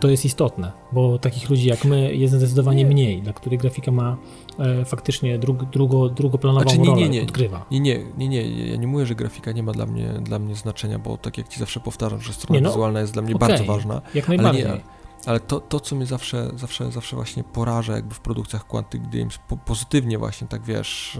to 0.00 0.08
jest 0.08 0.24
istotne, 0.24 0.72
bo 0.92 1.18
takich 1.18 1.50
ludzi 1.50 1.68
jak 1.68 1.84
my 1.84 2.14
jest 2.14 2.34
zdecydowanie 2.34 2.84
Nie. 2.84 2.90
mniej, 2.90 3.22
dla 3.22 3.32
których 3.32 3.60
grafika 3.60 3.90
ma 3.90 4.16
e, 4.58 4.84
faktycznie 4.84 5.38
drug, 5.38 5.64
drugo, 5.64 6.08
drugoplanową 6.08 6.62
Znaczy, 6.62 6.78
nie, 6.78 6.86
rolę, 6.88 7.00
nie, 7.00 7.08
nie. 7.08 7.22
odgrywa. 7.22 7.66
Nie, 7.70 7.80
nie, 7.80 8.04
nie, 8.18 8.28
nie, 8.28 8.66
ja 8.66 8.76
nie 8.76 8.86
mówię, 8.86 9.06
że 9.06 9.14
grafika 9.14 9.52
nie 9.52 9.62
ma 9.62 9.72
dla 9.72 9.86
mnie, 9.86 10.08
dla 10.22 10.38
mnie 10.38 10.54
znaczenia, 10.54 10.98
bo 10.98 11.16
tak 11.16 11.38
jak 11.38 11.48
ci 11.48 11.60
zawsze 11.60 11.80
powtarzam, 11.80 12.20
że 12.20 12.32
strona 12.32 12.60
no, 12.60 12.68
wizualna 12.70 13.00
jest 13.00 13.12
dla 13.12 13.22
mnie 13.22 13.34
okej. 13.34 13.48
bardzo 13.48 13.64
ważna, 13.64 14.02
Jak 14.14 14.28
ale, 14.28 14.36
najbardziej. 14.36 14.64
nie, 14.64 14.80
ale 15.26 15.40
to, 15.40 15.60
to, 15.60 15.80
co 15.80 15.96
mnie 15.96 16.06
zawsze, 16.06 16.50
zawsze, 16.56 16.92
zawsze 16.92 17.16
właśnie 17.16 17.44
poraża 17.44 17.92
jakby 17.92 18.14
w 18.14 18.20
produkcjach 18.20 18.66
Quantic 18.66 19.02
Dreams, 19.02 19.38
po, 19.48 19.56
pozytywnie 19.56 20.18
właśnie, 20.18 20.46
tak 20.48 20.62
wiesz, 20.62 21.18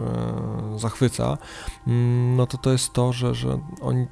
e, 0.74 0.78
zachwyca, 0.78 1.38
mm, 1.86 2.36
no 2.36 2.46
to 2.46 2.58
to 2.58 2.72
jest 2.72 2.92
to, 2.92 3.12
że, 3.12 3.34
że 3.34 3.58
oni 3.80 4.06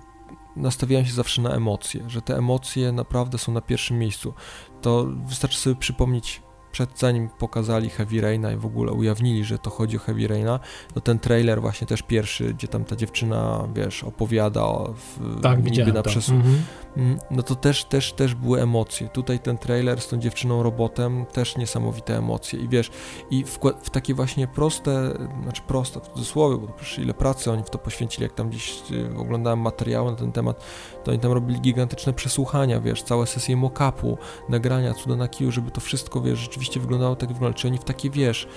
nastawiają 0.59 1.05
się 1.05 1.13
zawsze 1.13 1.43
na 1.43 1.51
emocje, 1.51 2.05
że 2.07 2.23
te 2.23 2.37
emocje 2.37 2.93
naprawdę 2.93 3.39
są 3.39 3.53
na 3.53 3.61
pierwszym 3.61 3.99
miejscu. 3.99 4.35
To 4.83 5.07
wystarczy 5.27 5.59
sobie 5.59 5.77
przypomnieć 5.77 6.43
przed 6.79 6.99
zanim 6.99 7.29
pokazali 7.29 7.91
Heavy 7.91 8.21
Raina 8.21 8.53
i 8.53 8.57
w 8.57 8.67
ogóle 8.67 8.93
ujawnili, 8.93 9.45
że 9.45 9.59
to 9.59 9.71
chodzi 9.71 9.97
o 9.97 10.01
Heavy 10.01 10.29
Raina, 10.29 10.61
to 10.95 11.01
ten 11.01 11.19
trailer 11.19 11.61
właśnie 11.61 11.87
też 11.87 12.03
pierwszy, 12.03 12.55
gdzie 12.55 12.69
tam 12.69 12.85
ta 12.85 12.97
dziewczyna, 12.97 13.69
wiesz, 13.75 14.05
opowiada 14.05 14.63
o, 14.63 14.95
w, 14.95 15.41
Tak, 15.41 15.65
niby 15.65 15.93
na 15.93 16.03
Mhm. 16.35 16.63
Mm, 16.97 17.19
no 17.31 17.43
to 17.43 17.55
też, 17.55 17.85
też, 17.85 18.13
też 18.13 18.35
były 18.35 18.63
emocje. 18.63 19.09
Tutaj 19.09 19.39
ten 19.39 19.59
trailer 19.59 20.01
z 20.01 20.09
tą 20.09 20.19
dziewczyną 20.19 20.63
robotem, 20.63 21.27
też 21.27 21.57
niesamowite 21.57 22.17
emocje. 22.17 22.61
I 22.61 22.69
wiesz, 22.69 22.91
i 23.31 23.45
w, 23.45 23.59
w 23.83 23.91
takie 23.91 24.15
właśnie 24.15 24.47
proste, 24.47 25.19
znaczy 25.43 25.63
proste 25.67 26.01
w 26.01 26.09
cudzysłowie, 26.09 26.57
bo 26.57 26.69
przecież 26.73 26.99
ile 26.99 27.15
pracy 27.15 27.53
oni 27.53 27.63
w 27.63 27.71
to 27.71 27.79
poświęcili, 27.79 28.23
jak 28.23 28.33
tam 28.33 28.49
gdzieś 28.49 28.83
y, 28.91 29.19
oglądałem 29.19 29.59
materiały 29.59 30.11
na 30.11 30.17
ten 30.17 30.33
temat, 30.33 30.65
to 31.05 31.11
oni 31.11 31.21
tam 31.21 31.33
robili 31.33 31.61
gigantyczne 31.61 32.13
przesłuchania, 32.13 32.81
wiesz, 32.81 33.03
całe 33.03 33.27
sesje 33.27 33.57
mock-upu, 33.57 34.17
nagrania, 34.49 34.95
cuda 34.95 35.17
na 35.17 35.29
kiju, 35.29 35.53
żeby 35.53 35.71
to 35.71 35.81
wszystko, 35.81 36.21
wiesz, 36.21 36.39
rzeczywiście 36.39 36.68
wyglądało 36.77 37.17
tak, 37.17 37.29
jak 37.29 37.33
wygląda. 37.33 37.59
Czy 37.59 37.69
oni 37.69 37.79
w 37.79 37.85
takie, 37.85 38.11
wiesz, 38.11 38.49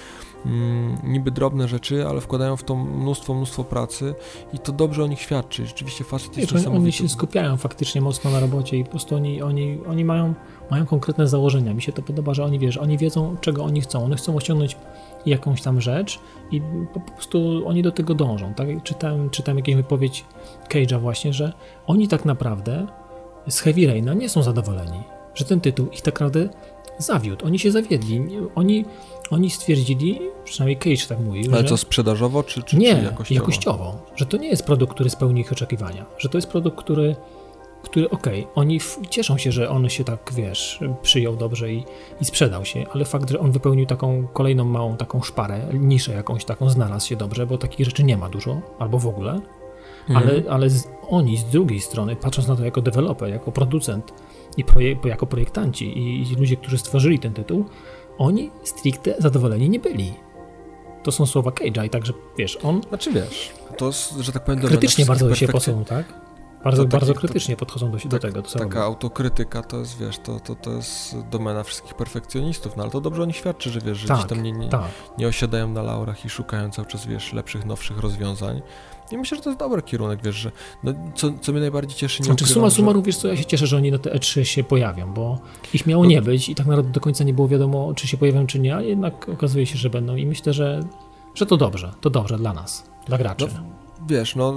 mm, 0.46 0.98
niby 1.04 1.32
drobne 1.32 1.68
rzeczy, 1.68 2.08
ale 2.08 2.22
wkładają 2.22 2.58
w 2.58 2.64
to 2.64 2.76
mnóstwo, 2.76 3.34
mnóstwo 3.34 3.64
pracy 3.64 4.16
i 4.54 4.60
to 4.60 4.72
dobrze 4.72 5.04
o 5.04 5.08
nich 5.08 5.22
świadczy. 5.22 5.66
Rzeczywiście 5.66 6.04
facet 6.04 6.38
jest 6.38 6.54
Wiesz, 6.54 6.68
oni, 6.68 6.92
się 6.92 7.10
skupiają 7.10 7.58
faktycznie 7.58 8.02
mocno 8.02 8.32
na 8.32 8.40
robocie 8.40 8.78
i 8.78 8.84
po 8.84 8.90
prostu 8.90 9.16
oni, 9.16 9.42
oni, 9.42 9.80
oni 9.88 10.06
mają, 10.06 10.34
mają 10.72 10.86
konkretne 10.86 11.28
założenia. 11.28 11.74
Mi 11.74 11.82
się 11.82 11.92
to 11.92 12.02
podoba, 12.02 12.34
że 12.34 12.44
oni 12.44 12.60
wiesz, 12.60 12.78
oni 12.78 12.98
wiedzą, 12.98 13.36
czego 13.42 13.64
oni 13.64 13.82
chcą. 13.82 14.04
Oni 14.04 14.16
chcą 14.16 14.36
osiągnąć 14.36 14.78
jakąś 15.26 15.62
tam 15.62 15.82
rzecz 15.82 16.20
i 16.52 16.62
po 16.94 17.00
prostu 17.00 17.68
oni 17.68 17.82
do 17.84 17.92
tego 17.92 18.16
dążą. 18.16 18.54
Tak? 18.54 18.68
Czytałem, 18.84 19.30
czytałem 19.30 19.58
jakąś 19.58 19.76
wypowiedź 19.76 20.26
Cage'a 20.70 21.00
właśnie, 21.00 21.34
że 21.34 21.54
oni 21.88 22.08
tak 22.08 22.26
naprawdę 22.26 22.88
z 23.48 23.60
Heavy 23.60 23.88
Raina 23.88 24.14
nie 24.14 24.30
są 24.30 24.44
zadowoleni. 24.44 25.04
Że 25.36 25.46
ten 25.46 25.62
tytuł 25.62 25.88
ich 25.88 26.02
tak 26.02 26.14
naprawdę 26.14 26.50
zawiódł. 27.02 27.46
Oni 27.46 27.60
się 27.60 27.72
zawiedli. 27.72 28.22
Oni, 28.56 28.86
oni 29.32 29.50
stwierdzili, 29.50 30.20
przynajmniej 30.44 30.78
Cage 30.78 31.08
tak 31.10 31.20
mówił, 31.20 31.44
Ale 31.54 31.62
że... 31.62 31.68
co, 31.68 31.78
sprzedażowo 31.78 32.44
czy, 32.44 32.64
czy, 32.64 32.78
Nie, 32.78 32.96
czy 32.96 33.04
jakościowo? 33.04 33.40
jakościowo? 33.42 33.98
Że 34.16 34.26
to 34.26 34.38
nie 34.38 34.48
jest 34.48 34.64
produkt, 34.66 34.94
który 34.94 35.10
spełni 35.10 35.42
ich 35.42 35.52
oczekiwania. 35.52 36.06
Że 36.18 36.30
to 36.30 36.38
jest 36.38 36.48
produkt, 36.48 36.78
który, 36.78 37.16
który 37.84 38.10
okej, 38.10 38.48
oni 38.56 38.80
w, 38.80 39.00
cieszą 39.10 39.38
się, 39.38 39.52
że 39.52 39.70
on 39.70 39.90
się 39.90 40.04
tak, 40.04 40.32
wiesz, 40.36 40.80
przyjął 41.02 41.36
dobrze 41.36 41.74
i, 41.74 41.84
i 42.22 42.26
sprzedał 42.26 42.66
się, 42.66 42.86
ale 42.94 43.06
fakt, 43.06 43.30
że 43.30 43.40
on 43.40 43.52
wypełnił 43.52 43.86
taką 43.86 44.28
kolejną 44.34 44.66
małą 44.66 44.98
taką 44.98 45.22
szparę, 45.22 45.68
niszę 45.74 46.12
jakąś 46.14 46.46
taką, 46.46 46.70
znalazł 46.70 47.08
się 47.08 47.16
dobrze, 47.16 47.48
bo 47.48 47.58
takich 47.58 47.86
rzeczy 47.86 48.04
nie 48.04 48.18
ma 48.18 48.30
dużo, 48.30 48.62
albo 48.80 49.00
w 49.00 49.08
ogóle, 49.08 49.42
Mhm. 50.10 50.30
ale, 50.30 50.44
ale 50.52 50.70
z, 50.70 50.88
oni 51.10 51.38
z 51.38 51.44
drugiej 51.44 51.80
strony, 51.80 52.16
patrząc 52.16 52.48
na 52.48 52.56
to 52.56 52.66
jako 52.66 52.82
deweloper, 52.82 53.30
jako 53.30 53.52
producent 53.52 54.14
i 54.58 54.64
proje, 54.64 54.96
jako 55.06 55.26
projektanci 55.26 55.98
i, 55.98 56.32
i 56.32 56.36
ludzie, 56.36 56.58
którzy 56.58 56.78
stworzyli 56.78 57.20
ten 57.20 57.34
tytuł, 57.34 57.66
oni 58.18 58.52
stricte 58.64 59.16
zadowoleni 59.20 59.70
nie 59.70 59.80
byli. 59.80 60.14
To 61.04 61.12
są 61.12 61.26
słowa 61.26 61.52
Cage'a 61.52 61.86
i 61.86 61.90
także, 61.90 62.14
wiesz, 62.38 62.58
on 62.64 62.82
Znaczy 62.90 63.12
wiesz, 63.12 63.52
to 63.78 63.88
jest, 63.88 64.18
że 64.18 64.32
tak 64.32 64.44
powiem, 64.44 64.62
krytycznie 64.62 65.06
bardzo 65.06 65.36
się 65.36 65.48
posą, 65.48 65.86
tak? 65.86 66.31
Bardzo, 66.64 66.84
To 66.84 66.90
bardzo 66.90 67.14
to- 67.14 67.20
krytycznie 67.20 67.56
podchodzą 67.56 67.92
do, 67.92 67.98
do 67.98 68.10
tak- 68.10 68.22
tego, 68.22 68.42
co 68.42 68.60
Taka 68.60 68.66
robią. 68.80 68.82
autokrytyka 68.82 69.64
to 69.64 69.78
jest, 69.78 69.98
wiesz, 70.00 70.18
to, 70.20 70.40
to, 70.40 70.56
to 70.56 70.72
jest 70.72 71.16
domena 71.32 71.64
wszystkich 71.64 71.94
perfekcjonistów, 71.94 72.78
no 72.78 72.84
ale 72.84 72.92
to 72.92 73.02
dobrze 73.02 73.24
o 73.24 73.26
nich 73.26 73.36
świadczy, 73.36 73.70
że 73.70 73.80
wiesz, 73.82 73.98
że 73.98 74.08
Tak, 74.08 74.18
gdzieś 74.18 74.30
tam 74.30 74.44
nie, 74.44 74.52
nie, 74.52 74.70
Tak, 74.70 74.92
nie 75.18 75.28
osiadają 75.28 75.70
na 75.70 75.82
laurach 75.84 76.26
i 76.26 76.30
szukają 76.30 76.72
cały 76.72 76.88
czas, 76.88 77.06
wiesz, 77.06 77.34
lepszych, 77.34 77.66
nowszych 77.66 77.98
rozwiązań. 78.00 78.62
I 79.12 79.18
myślę, 79.18 79.38
że 79.38 79.44
to 79.44 79.50
jest 79.50 79.60
dobry 79.60 79.82
kierunek, 79.82 80.20
wiesz, 80.24 80.36
że 80.36 80.52
no, 80.84 80.94
co, 81.16 81.32
co 81.42 81.52
mnie 81.52 81.62
najbardziej 81.62 81.96
cieszy, 81.98 82.22
nie 82.22 82.26
znaczy 82.26 82.44
ukrywam, 82.44 82.54
suma 82.54 82.70
że- 82.70 82.76
summarum, 82.76 83.04
wiesz 83.04 83.18
co, 83.18 83.28
ja 83.28 83.38
się 83.38 83.46
cieszę, 83.46 83.68
że 83.68 83.78
oni 83.78 83.92
na 83.92 83.98
te 83.98 84.10
E3 84.10 84.44
się 84.44 84.64
pojawią, 84.64 85.14
bo 85.14 85.40
ich 85.74 85.88
miało 85.88 86.04
No. 86.04 86.10
nie 86.10 86.22
być 86.22 86.50
i 86.50 86.56
tak 86.56 86.66
naprawdę 86.66 86.92
do 86.92 87.00
końca 87.00 87.24
nie 87.24 87.34
było 87.34 87.48
wiadomo, 87.48 87.94
czy 87.94 88.08
się 88.08 88.18
pojawią, 88.18 88.48
czy 88.48 88.60
nie, 88.60 88.76
a 88.76 88.82
jednak 88.82 89.30
okazuje 89.30 89.66
się, 89.66 89.78
że 89.78 89.90
będą 89.90 90.16
i 90.16 90.26
myślę, 90.26 90.54
że, 90.54 90.80
że 91.36 91.46
to 91.46 91.58
dobrze, 91.58 91.94
to 92.02 92.10
dobrze 92.10 92.38
dla 92.38 92.54
nas, 92.54 92.84
dla 93.08 93.18
graczy. 93.18 93.48
Wiesz, 94.10 94.36
no 94.36 94.54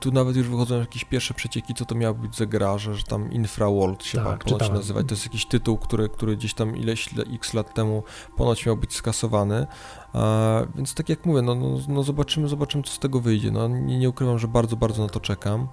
tu 0.00 0.12
nawet 0.12 0.36
już 0.36 0.48
wychodzą 0.48 0.78
jakieś 0.78 1.04
pierwsze 1.04 1.34
przecieki, 1.34 1.74
co 1.74 1.84
to 1.84 1.94
miało 1.94 2.14
być 2.14 2.36
za 2.36 2.46
gra, 2.46 2.78
że, 2.78 2.94
że 2.94 3.02
tam 3.04 3.32
Infraworld 3.32 4.04
się 4.04 4.18
Tak, 4.18 4.44
ponoć 4.44 4.60
czytałem. 4.60 4.74
nazywa. 4.74 5.00
i 5.00 5.04
To 5.04 5.14
jest 5.14 5.24
jakiś 5.26 5.46
tytuł, 5.46 5.78
który, 5.78 6.08
który 6.08 6.36
gdzieś 6.36 6.54
tam 6.54 6.76
ileś 6.76 7.08
x 7.34 7.54
lat 7.54 7.74
temu 7.74 8.02
ponoć 8.36 8.66
miał 8.66 8.76
być 8.76 8.94
skasowany. 8.94 9.66
E, 10.14 10.66
więc 10.74 10.94
tak 10.94 11.08
jak 11.08 11.26
mówię, 11.26 11.42
no, 11.42 11.54
no, 11.54 11.78
no 11.88 12.02
zobaczymy, 12.02 12.48
zobaczymy, 12.48 12.84
co 12.84 12.92
z 12.92 12.98
tego 12.98 13.20
wyjdzie. 13.20 13.50
No, 13.50 13.68
nie, 13.68 13.98
nie 13.98 14.08
ukrywam, 14.08 14.38
że 14.38 14.48
bardzo, 14.48 14.76
bardzo 14.76 15.02
na 15.02 15.08
to 15.08 15.20
czekam. 15.20 15.68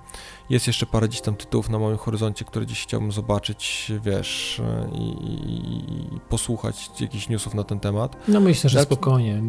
Jest 0.50 0.68
jeszcze 0.68 0.86
parę 0.86 1.08
gdzieś 1.08 1.22
tam 1.22 1.36
tytułów 1.36 1.70
na 1.70 1.80
moim 1.80 1.98
horyzoncie, 1.98 2.46
które 2.46 2.66
gdzieś 2.66 2.84
chciałbym 2.84 3.12
zobaczyć, 3.12 3.92
wiesz, 4.04 4.62
i, 4.94 5.02
i, 5.10 6.16
i 6.16 6.20
posłuchać 6.30 6.92
jakichś 7.02 7.30
newsów 7.30 7.54
na 7.54 7.64
ten 7.64 7.80
temat. 7.80 8.16
No 8.28 8.40
myślę, 8.40 8.70
że 8.70 8.78
Tak. 8.80 8.86
spokojnie, 8.86 9.40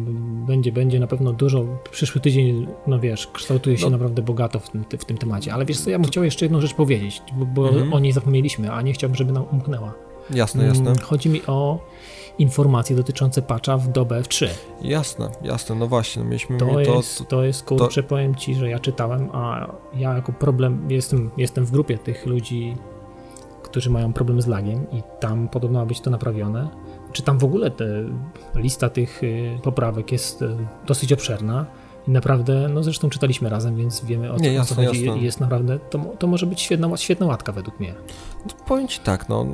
będzie, 0.47 0.71
będzie 0.71 0.99
na 0.99 1.07
pewno 1.07 1.33
dużo, 1.33 1.65
przyszły 1.91 2.21
tydzień, 2.21 2.67
no 2.87 2.99
wiesz, 2.99 3.27
kształtuje 3.27 3.77
się 3.77 3.83
No. 3.85 3.89
naprawdę 3.89 4.21
bogato 4.41 4.59
w 4.59 4.69
tym, 4.69 4.85
w 4.99 5.05
tym 5.05 5.17
temacie, 5.17 5.53
ale 5.53 5.65
wiesz 5.65 5.79
co, 5.79 5.89
ja 5.89 5.99
bym 5.99 6.07
chciał 6.07 6.23
jeszcze 6.23 6.45
jedną 6.45 6.61
rzecz 6.61 6.73
powiedzieć, 6.73 7.23
bo, 7.33 7.45
bo 7.45 7.69
Mhm. 7.69 7.93
o 7.93 7.99
niej 7.99 8.11
zapomnieliśmy, 8.11 8.71
a 8.71 8.81
nie 8.81 8.93
chciałbym, 8.93 9.15
żeby 9.15 9.31
nam 9.33 9.43
umknęła. 9.51 9.93
Jasne, 10.29 10.65
jasne. 10.65 10.85
Mm, 10.91 10.97
Chodzi 10.99 11.29
mi 11.29 11.41
o 11.47 11.79
informacje 12.37 12.95
dotyczące 12.95 13.41
patcha 13.41 13.77
w 13.77 13.87
dobę 13.91 14.21
F3. 14.21 14.47
Jasne, 14.81 15.29
jasne, 15.43 15.75
no 15.75 15.87
właśnie, 15.87 16.23
no 16.23 16.29
mieliśmy 16.29 16.57
To, 16.57 16.65
to, 16.65 16.79
jest, 16.79 17.27
to 17.27 17.43
jest, 17.43 17.63
kurczę, 17.63 18.03
powiem 18.03 18.35
Ci, 18.35 18.55
że 18.55 18.69
ja 18.69 18.79
czytałem, 18.79 19.29
a 19.33 19.71
ja 19.95 20.15
jako 20.15 20.33
problem, 20.33 20.91
jestem, 20.91 21.31
jestem 21.37 21.65
w 21.65 21.71
grupie 21.71 21.97
tych 21.97 22.25
ludzi, 22.25 22.75
którzy 23.63 23.89
mają 23.89 24.13
problem 24.13 24.41
z 24.41 24.47
lagiem 24.47 24.91
i 24.91 25.01
tam 25.19 25.47
podobno 25.47 25.79
ma 25.79 25.85
być 25.85 26.01
to 26.01 26.09
naprawione. 26.09 26.69
Czy 27.11 27.23
tam 27.23 27.39
w 27.39 27.43
ogóle 27.43 27.71
te, 27.71 27.85
lista 28.55 28.89
tych 28.89 29.23
y, 29.23 29.59
poprawek 29.63 30.11
jest 30.11 30.41
y, 30.41 30.57
dosyć 30.87 31.13
obszerna 31.13 31.65
i 32.07 32.11
naprawdę, 32.11 32.69
no 32.69 32.83
zresztą 32.83 33.09
czytaliśmy 33.09 33.49
razem, 33.49 33.75
więc 33.75 34.05
wiemy 34.05 34.33
o 34.33 34.37
Nie, 34.37 34.61
o 34.61 34.65
co 34.65 34.81
jasne, 34.81 34.87
chodzi. 34.87 35.05
jasne. 35.05 35.21
Jest 35.21 35.39
naprawdę, 35.39 35.79
to, 35.79 35.99
to 36.19 36.27
może 36.27 36.45
być 36.45 36.61
świetna, 36.61 36.97
świetna 36.97 37.25
łatka 37.25 37.51
według 37.51 37.79
mnie. 37.79 37.93
No, 38.45 38.51
powiem 38.67 38.87
ci 38.87 38.99
tak, 38.99 39.29
no, 39.29 39.45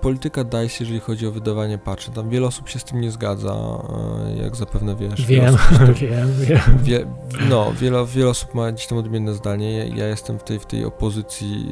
polityka 0.00 0.44
DICE, 0.44 0.76
jeżeli 0.80 1.00
chodzi 1.00 1.26
o 1.26 1.32
wydawanie 1.32 1.78
patchy, 1.78 2.10
tam 2.10 2.30
wiele 2.30 2.46
osób 2.46 2.68
się 2.68 2.78
z 2.78 2.84
tym 2.84 3.00
nie 3.00 3.10
zgadza, 3.10 3.54
e, 4.26 4.42
jak 4.42 4.56
zapewne 4.56 4.96
wiesz. 4.96 5.26
Wiem, 5.26 5.56
wiem, 6.00 6.34
wiem. 6.40 6.60
Wie, 6.82 7.06
no, 7.50 7.72
wiele, 7.72 8.06
wiele 8.06 8.30
osób 8.30 8.54
ma 8.54 8.72
gdzieś 8.72 8.86
tam 8.86 8.98
odmienne 8.98 9.34
zdanie. 9.34 9.78
Ja, 9.78 9.84
ja 9.96 10.06
jestem 10.06 10.38
w 10.38 10.42
tej, 10.42 10.58
w 10.58 10.66
tej 10.66 10.84
opozycji, 10.84 11.66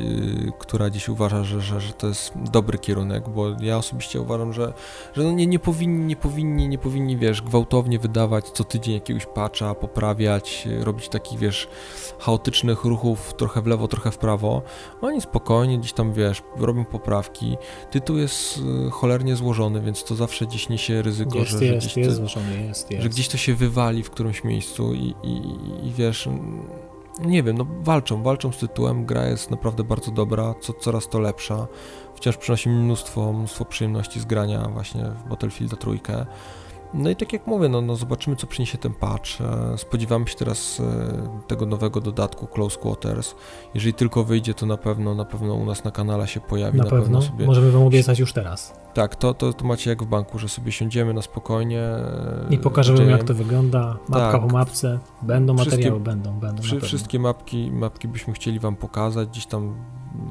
yy, 0.44 0.52
która 0.58 0.90
dziś 0.90 1.08
uważa, 1.08 1.44
że, 1.44 1.60
że, 1.60 1.80
że 1.80 1.92
to 1.92 2.06
jest 2.06 2.32
dobry 2.52 2.78
kierunek, 2.78 3.28
bo 3.28 3.46
ja 3.60 3.76
osobiście 3.76 4.20
uważam, 4.20 4.52
że, 4.52 4.72
że 5.14 5.22
no 5.22 5.32
nie, 5.32 5.46
nie 5.46 5.58
powinni, 5.58 6.06
nie 6.06 6.16
powinni, 6.16 6.68
nie 6.68 6.78
powinni, 6.78 7.16
wiesz, 7.16 7.42
gwałtownie 7.42 7.98
wydawać 7.98 8.50
co 8.50 8.64
tydzień 8.64 8.94
jakiegoś 8.94 9.26
patcha, 9.26 9.74
poprawiać, 9.74 10.68
robić 10.80 11.08
takich, 11.08 11.38
wiesz, 11.38 11.68
chaotycznych 12.18 12.84
ruchów 12.84 13.34
trochę 13.34 13.62
w 13.62 13.66
lewo, 13.66 13.88
trochę 13.88 14.10
w 14.10 14.18
prawo. 14.18 14.62
Oni 15.00 15.20
spokojnie 15.20 15.78
gdzieś 15.78 15.92
tam, 15.92 16.12
wiesz, 16.12 16.42
robią 16.56 16.84
poprawki. 16.84 17.56
Tytuł 17.96 18.16
jest 18.16 18.58
y, 18.86 18.90
cholernie 18.90 19.36
złożony, 19.36 19.80
więc 19.80 20.04
to 20.04 20.14
zawsze 20.14 20.46
gdzieś 20.46 20.68
niesie 20.68 21.02
ryzyko, 21.02 21.38
jest, 21.38 21.50
że, 21.50 21.64
jest, 21.64 21.78
gdzieś 21.86 21.96
jest 21.96 22.10
te, 22.10 22.16
złożony, 22.16 22.62
jest, 22.68 22.90
jest. 22.90 23.02
że 23.02 23.08
gdzieś 23.08 23.28
to 23.28 23.36
się 23.36 23.54
wywali 23.54 24.02
w 24.02 24.10
którymś 24.10 24.44
miejscu 24.44 24.94
i, 24.94 25.14
i, 25.22 25.36
i 25.88 25.92
wiesz, 25.92 26.28
nie 27.24 27.42
wiem, 27.42 27.58
no 27.58 27.66
walczą, 27.80 28.22
walczą 28.22 28.52
z 28.52 28.58
tytułem, 28.58 29.06
gra 29.06 29.26
jest 29.26 29.50
naprawdę 29.50 29.84
bardzo 29.84 30.10
dobra, 30.10 30.54
co, 30.60 30.72
coraz 30.72 31.08
to 31.08 31.18
lepsza, 31.18 31.66
wciąż 32.14 32.36
przynosi 32.36 32.68
mi 32.68 32.74
mnóstwo, 32.74 33.32
mnóstwo 33.32 33.64
przyjemności 33.64 34.20
z 34.20 34.24
grania 34.24 34.68
właśnie 34.72 35.04
w 35.04 35.28
Battlefield 35.28 35.80
trójkę. 35.80 36.26
No 36.96 37.10
i 37.10 37.16
tak 37.16 37.32
jak 37.32 37.46
mówię, 37.46 37.68
no, 37.68 37.80
no 37.80 37.96
zobaczymy 37.96 38.36
co 38.36 38.46
przyniesie 38.46 38.78
ten 38.78 38.94
patch. 38.94 39.40
E, 39.40 39.78
spodziewamy 39.78 40.28
się 40.28 40.34
teraz 40.36 40.80
e, 40.80 41.46
tego 41.46 41.66
nowego 41.66 42.00
dodatku 42.00 42.46
Close 42.46 42.78
Quarters. 42.78 43.34
Jeżeli 43.74 43.94
tylko 43.94 44.24
wyjdzie, 44.24 44.54
to 44.54 44.66
na 44.66 44.76
pewno 44.76 45.14
na 45.14 45.24
pewno 45.24 45.54
u 45.54 45.66
nas 45.66 45.84
na 45.84 45.90
kanale 45.90 46.28
się 46.28 46.40
pojawi. 46.40 46.78
Na, 46.78 46.84
na 46.84 46.90
pewno, 46.90 47.20
pewno 47.20 47.46
możemy 47.46 47.70
wam 47.70 47.82
obiecać 47.82 48.18
już 48.18 48.32
teraz. 48.32 48.74
Tak, 48.94 49.16
to, 49.16 49.34
to, 49.34 49.52
to 49.52 49.64
macie 49.64 49.90
jak 49.90 50.02
w 50.02 50.06
banku, 50.06 50.38
że 50.38 50.48
sobie 50.48 50.72
siądziemy 50.72 51.14
na 51.14 51.22
spokojnie. 51.22 51.80
E, 51.80 52.46
I 52.50 52.58
pokażemy 52.58 53.10
jak 53.10 53.24
to 53.24 53.34
wygląda, 53.34 53.96
mapka 54.08 54.32
tak. 54.32 54.40
po 54.40 54.46
mapce, 54.46 54.98
będą 55.22 55.54
materiały, 55.54 55.82
wszystkie, 55.82 56.00
będą, 56.00 56.40
będą. 56.40 56.62
Wszy, 56.62 56.80
wszystkie 56.80 57.18
mapki, 57.18 57.70
mapki 57.72 58.08
byśmy 58.08 58.34
chcieli 58.34 58.60
wam 58.60 58.76
pokazać, 58.76 59.28
gdzieś 59.28 59.46
tam 59.46 59.74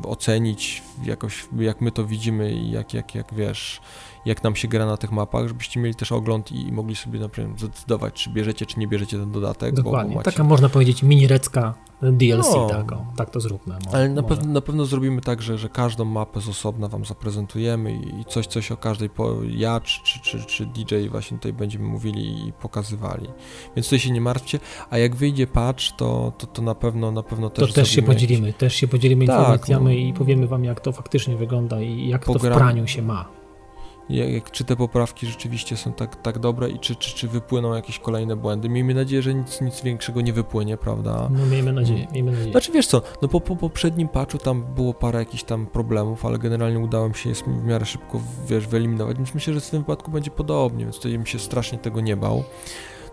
ocenić 0.03 0.83
jakoś, 1.03 1.47
jak 1.57 1.81
my 1.81 1.91
to 1.91 2.05
widzimy 2.05 2.51
i 2.51 2.71
jak, 2.71 2.93
jak, 2.93 3.15
jak 3.15 3.33
wiesz, 3.33 3.81
jak 4.25 4.43
nam 4.43 4.55
się 4.55 4.67
gra 4.67 4.85
na 4.85 4.97
tych 4.97 5.11
mapach, 5.11 5.47
żebyście 5.47 5.79
mieli 5.79 5.95
też 5.95 6.11
ogląd 6.11 6.51
i 6.51 6.71
mogli 6.71 6.95
sobie 6.95 7.19
na 7.19 7.29
przykład 7.29 7.59
zdecydować, 7.59 8.13
czy 8.13 8.29
bierzecie, 8.29 8.65
czy 8.65 8.79
nie 8.79 8.87
bierzecie 8.87 9.17
ten 9.17 9.31
dodatek. 9.31 9.75
Dokładnie, 9.75 10.13
bo, 10.13 10.19
macie... 10.19 10.31
taka 10.31 10.43
można 10.43 10.69
powiedzieć 10.69 11.03
mini-recka 11.03 11.73
DLC, 12.01 12.53
no, 12.55 12.69
tak, 12.69 12.91
o, 12.91 13.05
tak 13.15 13.29
to 13.29 13.39
zróbmy. 13.39 13.73
Mo, 13.73 13.91
ale 13.93 14.09
na, 14.09 14.23
pew 14.23 14.45
na, 14.45 14.61
pewno 14.61 14.85
zrobimy 14.85 15.21
tak, 15.21 15.41
że, 15.41 15.57
że 15.57 15.69
każdą 15.69 16.05
mapę 16.05 16.41
z 16.41 16.49
osobna 16.49 16.87
wam 16.87 17.05
zaprezentujemy 17.05 17.93
i, 17.93 18.25
coś, 18.25 18.47
coś 18.47 18.71
o 18.71 18.77
każdej, 18.77 19.09
po, 19.09 19.35
ja 19.49 19.79
czy, 19.79 20.19
czy, 20.21 20.45
czy 20.45 20.65
DJ 20.65 21.07
właśnie 21.11 21.37
tutaj 21.37 21.53
będziemy 21.53 21.85
mówili 21.85 22.47
i 22.47 22.53
pokazywali. 22.53 23.27
Więc 23.75 23.87
tutaj 23.87 23.99
się 23.99 24.11
nie 24.11 24.21
martwcie, 24.21 24.59
a 24.89 24.97
jak 24.97 25.15
wyjdzie 25.15 25.47
patch, 25.47 25.83
to, 25.97 26.33
to, 26.37 26.47
to 26.47 26.61
na 26.61 26.75
pewno 26.75 27.11
na 27.11 27.23
pewno 27.23 27.49
też 27.49 27.69
To 27.69 27.75
też 27.75 27.89
się 27.89 28.01
podzielimy, 28.01 28.47
jakieś... 28.47 28.59
też 28.59 28.75
się 28.75 28.87
podzielimy 28.87 29.25
tak, 29.25 29.39
informacjami 29.39 29.85
no. 29.85 29.91
i 29.91 30.13
powiemy 30.13 30.47
wam, 30.47 30.63
jak 30.63 30.79
to 30.79 30.91
faktycznie 30.91 31.35
wygląda 31.35 31.81
i 31.81 32.07
jak 32.07 32.25
Pogram... 32.25 32.53
to 32.53 32.59
w 32.59 32.61
praniu 32.61 32.87
się 32.87 33.01
ma 33.01 33.44
jak, 34.09 34.51
czy 34.51 34.63
te 34.63 34.75
poprawki 34.75 35.27
rzeczywiście 35.27 35.77
są 35.77 35.93
tak, 35.93 36.21
tak 36.21 36.39
dobre 36.39 36.69
i 36.69 36.79
czy, 36.79 36.95
czy, 36.95 37.15
czy 37.15 37.27
wypłyną 37.27 37.73
jakieś 37.73 37.99
kolejne 37.99 38.35
błędy. 38.35 38.69
Miejmy 38.69 38.93
nadzieję, 38.93 39.21
że 39.21 39.33
nic, 39.33 39.61
nic 39.61 39.81
większego 39.81 40.21
nie 40.21 40.33
wypłynie, 40.33 40.77
prawda? 40.77 41.29
No 41.31 41.45
miejmy 41.45 41.73
nadzieję, 41.73 41.99
mm. 41.99 42.13
miejmy 42.13 42.31
nadzieję. 42.31 42.51
Znaczy 42.51 42.71
wiesz 42.71 42.87
co, 42.87 43.01
no 43.21 43.27
po, 43.27 43.41
po 43.41 43.55
poprzednim 43.55 44.07
patchu 44.07 44.37
tam 44.37 44.63
było 44.75 44.93
parę 44.93 45.19
jakichś 45.19 45.43
tam 45.43 45.67
problemów, 45.67 46.25
ale 46.25 46.39
generalnie 46.39 46.79
udało 46.79 47.09
mi 47.09 47.15
się 47.15 47.29
je 47.29 47.35
w 47.35 47.65
miarę 47.65 47.85
szybko, 47.85 48.21
wiesz, 48.49 48.67
wyeliminować, 48.67 49.17
więc 49.17 49.33
myślę, 49.33 49.53
że 49.53 49.61
w 49.61 49.69
tym 49.69 49.79
wypadku 49.79 50.11
będzie 50.11 50.31
podobnie, 50.31 50.83
więc 50.83 50.95
tutaj 50.95 51.11
bym 51.11 51.25
się 51.25 51.39
strasznie 51.39 51.77
tego 51.77 52.01
nie 52.01 52.17
bał. 52.17 52.43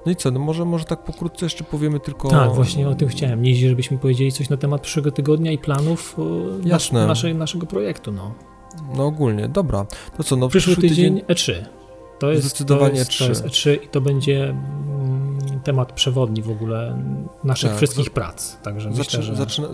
No 0.07 0.13
i 0.13 0.17
co, 0.17 0.31
no 0.31 0.41
może, 0.41 0.65
może 0.65 0.85
tak 0.85 1.05
pokrótce 1.05 1.47
jeszcze 1.47 1.65
powiemy 1.65 2.01
tylko... 2.01 2.29
Tak, 2.29 2.55
właśnie 2.55 2.89
o 2.89 2.95
tym 2.95 3.09
chciałem. 3.09 3.43
Nie, 3.43 3.55
żebyśmy 3.55 3.99
powiedzieli 3.99 4.33
coś 4.33 4.49
na 4.49 4.57
temat 4.57 4.83
przyszłego 4.83 5.13
tygodnia 5.13 5.53
i 5.53 5.59
planów 5.59 6.17
Jasne. 6.65 7.07
Nasze, 7.07 7.35
naszego 7.35 7.67
projektu, 7.67 8.13
no. 8.13 8.35
No 8.97 9.07
ogólnie, 9.07 9.49
dobra. 9.49 9.87
To 10.17 10.25
co, 10.25 10.37
no 10.37 10.49
przyszły, 10.49 10.73
przyszły 10.73 10.89
tydzień, 10.89 11.21
tydzień 11.21 11.37
E3. 11.37 11.65
To 12.23 12.33
jest, 12.33 12.47
Zdecydowanie 12.47 12.93
to 12.93 12.99
jest, 12.99 13.11
3. 13.11 13.25
To 13.25 13.29
jest 13.29 13.45
E3 13.45 13.85
i 13.85 13.89
to 13.89 14.01
będzie 14.01 14.45
mm, 14.45 15.61
temat 15.65 15.93
przewodni 15.93 16.43
w 16.43 16.51
ogóle 16.51 16.99
naszych 17.45 17.71
tak, 17.71 17.77
wszystkich 17.77 18.11
prac. 18.11 18.57
Także 18.57 18.91
myślę, 18.91 19.23
że... 19.23 19.37
Zaczyna, 19.37 19.69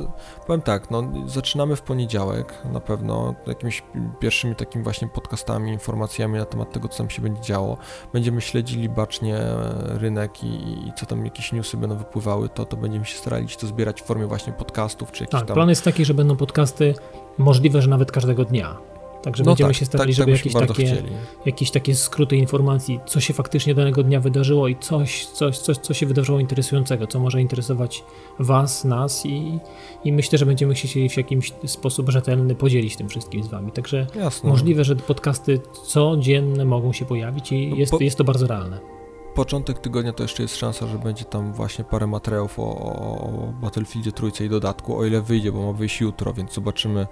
powiem 0.46 0.62
tak, 0.62 0.90
no, 0.90 1.02
zaczynamy 1.26 1.76
w 1.76 1.82
poniedziałek 1.82 2.54
na 2.72 2.80
pewno 2.80 3.34
jakimiś 3.46 3.82
pierwszymi 4.20 4.54
takimi 4.54 4.84
właśnie 4.84 5.08
podcastami, 5.08 5.72
informacjami 5.72 6.38
na 6.38 6.44
temat 6.44 6.72
tego, 6.72 6.88
co 6.88 6.98
tam 6.98 7.10
się 7.10 7.22
będzie 7.22 7.42
działo. 7.42 7.78
Będziemy 8.12 8.40
śledzili 8.40 8.88
bacznie 8.88 9.38
rynek 9.84 10.44
i, 10.44 10.88
i 10.88 10.92
co 10.96 11.06
tam 11.06 11.24
jakieś 11.24 11.52
newsy 11.52 11.76
będą 11.76 11.96
wypływały, 11.96 12.48
to, 12.48 12.64
to 12.64 12.76
będziemy 12.76 13.04
się 13.04 13.18
starali 13.18 13.46
to 13.48 13.66
zbierać 13.66 14.02
w 14.02 14.04
formie 14.04 14.26
właśnie 14.26 14.52
podcastów 14.52 15.12
czy 15.12 15.24
jakichś 15.24 15.40
tak, 15.40 15.48
tam... 15.48 15.54
plan 15.54 15.68
jest 15.68 15.84
taki, 15.84 16.04
że 16.04 16.14
będą 16.14 16.36
podcasty 16.36 16.94
możliwe, 17.38 17.82
że 17.82 17.90
nawet 17.90 18.12
każdego 18.12 18.44
dnia. 18.44 18.97
Także 19.22 19.44
no 19.44 19.50
będziemy 19.50 19.70
tak, 19.70 19.76
się 19.76 19.86
starali, 19.86 20.16
tak, 20.16 20.16
żeby 20.16 20.32
tak 20.32 20.44
jakieś, 20.44 20.68
takie, 20.68 21.02
jakieś 21.46 21.70
takie 21.70 21.94
skróty 21.94 22.36
informacji, 22.36 23.00
co 23.06 23.20
się 23.20 23.34
faktycznie 23.34 23.74
danego 23.74 24.02
dnia 24.02 24.20
wydarzyło 24.20 24.68
i 24.68 24.76
coś, 24.76 25.26
coś, 25.26 25.58
coś, 25.58 25.76
co 25.76 25.94
się 25.94 26.06
wydarzyło 26.06 26.40
interesującego, 26.40 27.06
co 27.06 27.20
może 27.20 27.40
interesować 27.40 28.04
Was, 28.38 28.84
nas 28.84 29.26
i, 29.26 29.58
i 30.04 30.12
myślę, 30.12 30.38
że 30.38 30.46
będziemy 30.46 30.74
chcieli 30.74 31.08
w 31.08 31.16
jakiś 31.16 31.52
sposób 31.66 32.10
rzetelny 32.10 32.54
podzielić 32.54 32.96
tym 32.96 33.08
wszystkim 33.08 33.42
z 33.42 33.48
Wami. 33.48 33.72
Także 33.72 34.06
Jasne. 34.14 34.50
możliwe, 34.50 34.84
że 34.84 34.96
podcasty 34.96 35.60
codzienne 35.86 36.64
mogą 36.64 36.92
się 36.92 37.04
pojawić 37.04 37.52
i 37.52 37.78
jest, 37.78 37.92
po... 37.92 37.98
jest 38.00 38.18
to 38.18 38.24
bardzo 38.24 38.46
realne 38.46 38.97
początek 39.38 39.78
tygodnia 39.78 40.12
to 40.12 40.22
jeszcze 40.22 40.42
jest 40.42 40.56
szansa, 40.56 40.86
że 40.86 40.98
będzie 40.98 41.24
tam 41.24 41.52
właśnie 41.52 41.84
parę 41.84 42.06
materiałów 42.06 42.58
o, 42.58 42.62
o 42.62 43.52
Battlefieldzie 43.60 44.12
trójce 44.12 44.44
i 44.44 44.48
dodatku, 44.48 44.98
o 44.98 45.04
ile 45.04 45.22
wyjdzie, 45.22 45.52
bo 45.52 45.66
ma 45.66 45.78
wyjść 45.78 46.00
jutro, 46.00 46.32
więc 46.32 46.54
zobaczymy, 46.54 47.06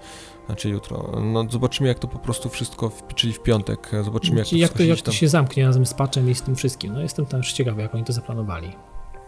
znaczy 0.45 0.69
jutro, 0.69 1.11
no 1.33 1.45
zobaczymy 1.49 1.89
jak 1.89 1.99
to 1.99 2.07
po 2.07 2.19
prostu 2.19 2.49
wszystko, 2.49 2.89
w, 2.89 3.13
czyli 3.15 3.33
w 3.33 3.39
piątek, 3.39 3.91
zobaczymy 4.03 4.37
jak 4.37 4.47
to, 4.47 4.55
jak 4.55 4.73
to, 4.73 4.83
jak 4.83 5.01
to 5.01 5.11
się 5.11 5.27
zamknie 5.27 5.65
razem 5.65 5.85
z 5.85 5.93
patchem 5.93 6.29
i 6.29 6.35
z 6.35 6.41
tym 6.41 6.55
wszystkim, 6.55 6.93
no 6.93 7.01
jestem 7.01 7.25
tam 7.25 7.43
ciekawy 7.43 7.81
jak 7.81 7.95
oni 7.95 8.03
to 8.03 8.13
zaplanowali. 8.13 8.71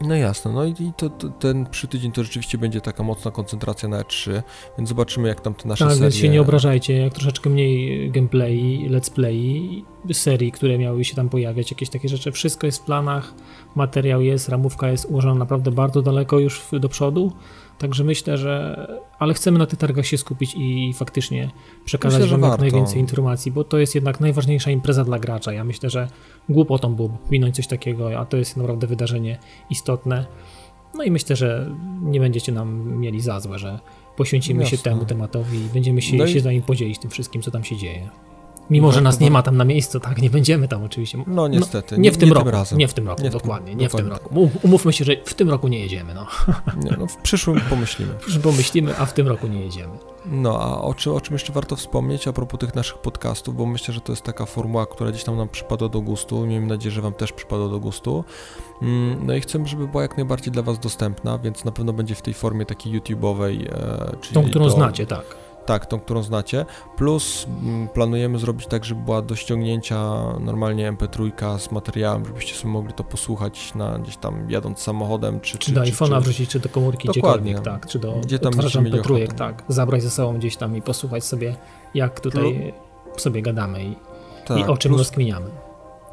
No 0.02 0.16
jasne, 0.16 0.52
no 0.52 0.66
i, 0.66 0.74
to, 0.98 1.10
to, 1.10 1.30
ten 1.30 1.66
przytydzień 1.66 2.12
to 2.12 2.24
rzeczywiście 2.24 2.58
będzie 2.58 2.82
taka 2.82 3.04
mocna 3.04 3.32
koncentracja 3.32 3.90
na 3.90 4.02
E3, 4.02 4.42
więc 4.78 4.90
zobaczymy 4.90 5.28
jak 5.28 5.42
tam 5.42 5.54
te 5.54 5.68
nasze 5.68 5.86
tak, 5.86 5.94
serie... 5.94 6.06
Tak, 6.06 6.12
więc 6.12 6.16
się 6.16 6.30
nie 6.30 6.42
obrażajcie, 6.42 6.98
jak 6.98 7.14
troszeczkę 7.14 7.50
mniej 7.50 8.12
gameplay, 8.12 8.88
let's 8.92 9.14
play, 9.14 9.86
serii, 10.14 10.52
które 10.52 10.78
miały 10.78 11.06
się 11.06 11.16
tam 11.16 11.30
pojawiać, 11.30 11.72
jakieś 11.72 11.90
takie 11.90 12.10
rzeczy, 12.10 12.32
wszystko 12.32 12.66
jest 12.66 12.82
w 12.82 12.86
planach, 12.86 13.34
materiał 13.76 14.22
jest, 14.22 14.50
ramówka 14.50 14.90
jest 14.90 15.06
ułożona 15.06 15.36
naprawdę 15.36 15.72
bardzo 15.72 16.02
daleko 16.02 16.40
już 16.40 16.62
do 16.72 16.90
przodu, 16.90 17.32
Także 17.80 18.04
myślę, 18.04 18.38
że. 18.38 18.88
Ale 19.20 19.34
chcemy 19.34 19.60
na 19.60 19.66
tych 19.66 19.80
targach 19.80 20.06
się 20.06 20.18
skupić 20.18 20.56
i 20.58 20.94
faktycznie 20.94 21.50
przekazać 21.86 22.22
myślę, 22.22 22.38
Wam 22.38 22.52
jak 22.52 22.60
najwięcej 22.60 23.00
informacji, 23.00 23.52
bo 23.52 23.64
to 23.64 23.78
jest 23.78 23.96
jednak 23.96 24.20
najważniejsza 24.20 24.72
impreza 24.72 25.04
dla 25.04 25.20
gracza. 25.20 25.54
Ja 25.54 25.64
myślę, 25.64 25.90
że 25.90 26.08
głupotą 26.50 26.96
byłoby 26.96 27.18
minąć 27.32 27.56
coś 27.56 27.68
takiego, 27.68 28.20
a 28.20 28.26
to 28.26 28.38
jest 28.38 28.58
naprawdę 28.58 28.88
wydarzenie 28.88 29.40
istotne. 29.70 30.26
No 30.96 31.04
i 31.04 31.12
myślę, 31.12 31.36
że 31.36 31.76
nie 32.02 32.20
będziecie 32.20 32.52
nam 32.52 32.98
mieli 32.98 33.22
za 33.22 33.40
złe, 33.40 33.60
że 33.60 33.80
poświęcimy 34.16 34.64
Jasne. 34.64 34.78
się 34.78 34.84
temu 34.84 35.06
tematowi 35.06 35.58
i 35.58 35.70
będziemy 35.74 36.02
się, 36.02 36.18
no 36.18 36.26
i... 36.26 36.34
się 36.34 36.40
za 36.40 36.52
nim 36.52 36.62
podzielić 36.62 37.00
tym 37.00 37.10
wszystkim, 37.10 37.42
co 37.42 37.52
tam 37.52 37.64
się 37.64 37.78
dzieje. 37.78 38.10
Mimo, 38.70 38.92
że 38.92 39.02
nas 39.02 39.20
nie 39.20 39.32
ma 39.32 39.44
tam 39.44 39.58
na 39.58 39.66
miejscu, 39.66 40.00
tak, 40.00 40.22
nie 40.22 40.30
będziemy 40.30 40.68
tam 40.68 40.84
oczywiście. 40.84 41.18
No, 41.18 41.24
no 41.28 41.48
niestety. 41.48 41.96
No, 41.96 42.02
nie 42.02 42.12
w 42.12 42.18
tym 42.18 42.30
nie 42.30 42.36
roku. 42.36 42.50
Tym 42.70 42.78
nie 42.78 42.88
w 42.88 42.94
tym 42.94 43.08
roku, 43.08 43.24
nie 43.24 43.30
dokładnie, 43.30 43.76
nie 43.76 43.88
dokładnie. 43.88 44.16
w 44.16 44.20
tym 44.20 44.38
roku. 44.40 44.58
Umówmy 44.64 44.94
się, 44.94 45.06
że 45.06 45.14
w 45.26 45.34
tym 45.34 45.50
roku 45.50 45.68
nie 45.68 45.80
jedziemy, 45.80 46.14
no. 46.14 46.28
Nie, 46.84 46.98
no 47.00 47.08
w 47.08 47.18
przyszłym 47.18 47.62
pomyślimy. 47.70 48.14
W 48.14 48.18
przyszłym 48.18 48.42
pomyślimy, 48.44 48.98
a 48.98 49.06
w 49.06 49.14
tym 49.14 49.28
roku 49.28 49.48
nie 49.48 49.62
jedziemy. 49.62 49.94
No, 50.26 50.60
a 50.60 50.82
o, 50.82 50.94
czy, 50.94 51.14
o 51.14 51.22
czym 51.22 51.34
jeszcze 51.34 51.54
warto 51.54 51.76
wspomnieć 51.76 52.28
a 52.28 52.34
propos 52.34 52.60
tych 52.60 52.76
naszych 52.76 52.98
podcastów, 52.98 53.56
bo 53.56 53.66
myślę, 53.66 53.94
że 53.94 54.02
to 54.02 54.12
jest 54.12 54.22
taka 54.22 54.46
formuła, 54.46 54.86
która 54.86 55.12
gdzieś 55.12 55.24
tam 55.24 55.38
nam 55.38 55.50
przypadła 55.50 55.90
do 55.90 56.02
gustu. 56.02 56.46
Miejmy 56.46 56.68
nadzieję, 56.68 56.92
że 56.92 57.02
Wam 57.02 57.14
też 57.14 57.34
przypadła 57.34 57.70
do 57.70 57.80
gustu. 57.80 58.24
Mm, 58.82 59.28
no 59.28 59.36
i 59.36 59.42
chcemy, 59.42 59.68
żeby 59.68 59.88
była 59.88 60.04
jak 60.04 60.18
najbardziej 60.18 60.54
dla 60.54 60.64
Was 60.64 60.80
dostępna, 60.80 61.38
więc 61.38 61.66
na 61.66 61.72
pewno 61.72 61.94
będzie 61.94 62.16
w 62.16 62.22
tej 62.22 62.34
formie 62.34 62.66
takiej 62.66 63.02
YouTube'owej. 63.02 63.68
E, 63.72 64.18
czyli 64.22 64.34
Tą, 64.34 64.50
którą 64.50 64.70
znacie, 64.70 65.06
tak 65.06 65.49
tak, 65.70 65.86
tą, 65.86 66.00
którą 66.00 66.24
znacie. 66.24 66.66
Plus 66.98 67.48
mm, 67.62 67.88
planujemy 67.88 68.40
zrobić 68.40 68.68
tak, 68.68 68.86
żeby 68.86 69.02
była 69.02 69.22
do 69.22 69.36
ściągnięcia 69.36 69.98
normalnie 70.40 70.94
MP3 70.94 71.60
z 71.60 71.72
materiałem, 71.72 72.26
żebyście 72.26 72.56
sobie 72.56 72.74
mogli 72.74 72.94
to 72.94 73.04
posłuchać 73.04 73.76
na 73.76 74.00
gdzieś 74.00 74.18
tam 74.18 74.50
jadąc 74.50 74.80
samochodem, 74.80 75.40
czy, 75.40 75.58
czy, 75.58 75.66
czy 75.66 75.72
do 75.72 75.82
iPhone'a 75.82 76.22
wrzucić, 76.22 76.50
czy 76.50 76.60
do 76.60 76.70
komórki, 76.70 77.08
Dokładnie. 77.08 77.60
tak, 77.60 77.88
czy 77.88 78.00
do 78.00 78.14
Gdzie 78.24 78.40
tam 78.40 78.54
MP3, 78.54 79.34
tak, 79.34 79.64
zabrać 79.68 80.04
ze 80.04 80.10
sobą 80.10 80.38
gdzieś 80.38 80.58
tam 80.58 80.78
i 80.78 80.82
posłuchać 80.82 81.24
sobie, 81.24 81.56
jak 81.94 82.20
tutaj 82.20 82.74
Plus, 83.06 83.22
sobie 83.22 83.42
gadamy 83.42 83.84
i, 83.84 83.96
tak, 84.46 84.60
i 84.60 84.64
o 84.64 84.78
czym 84.78 84.90
plus, 84.90 85.00
rozkminiamy. 85.00 85.50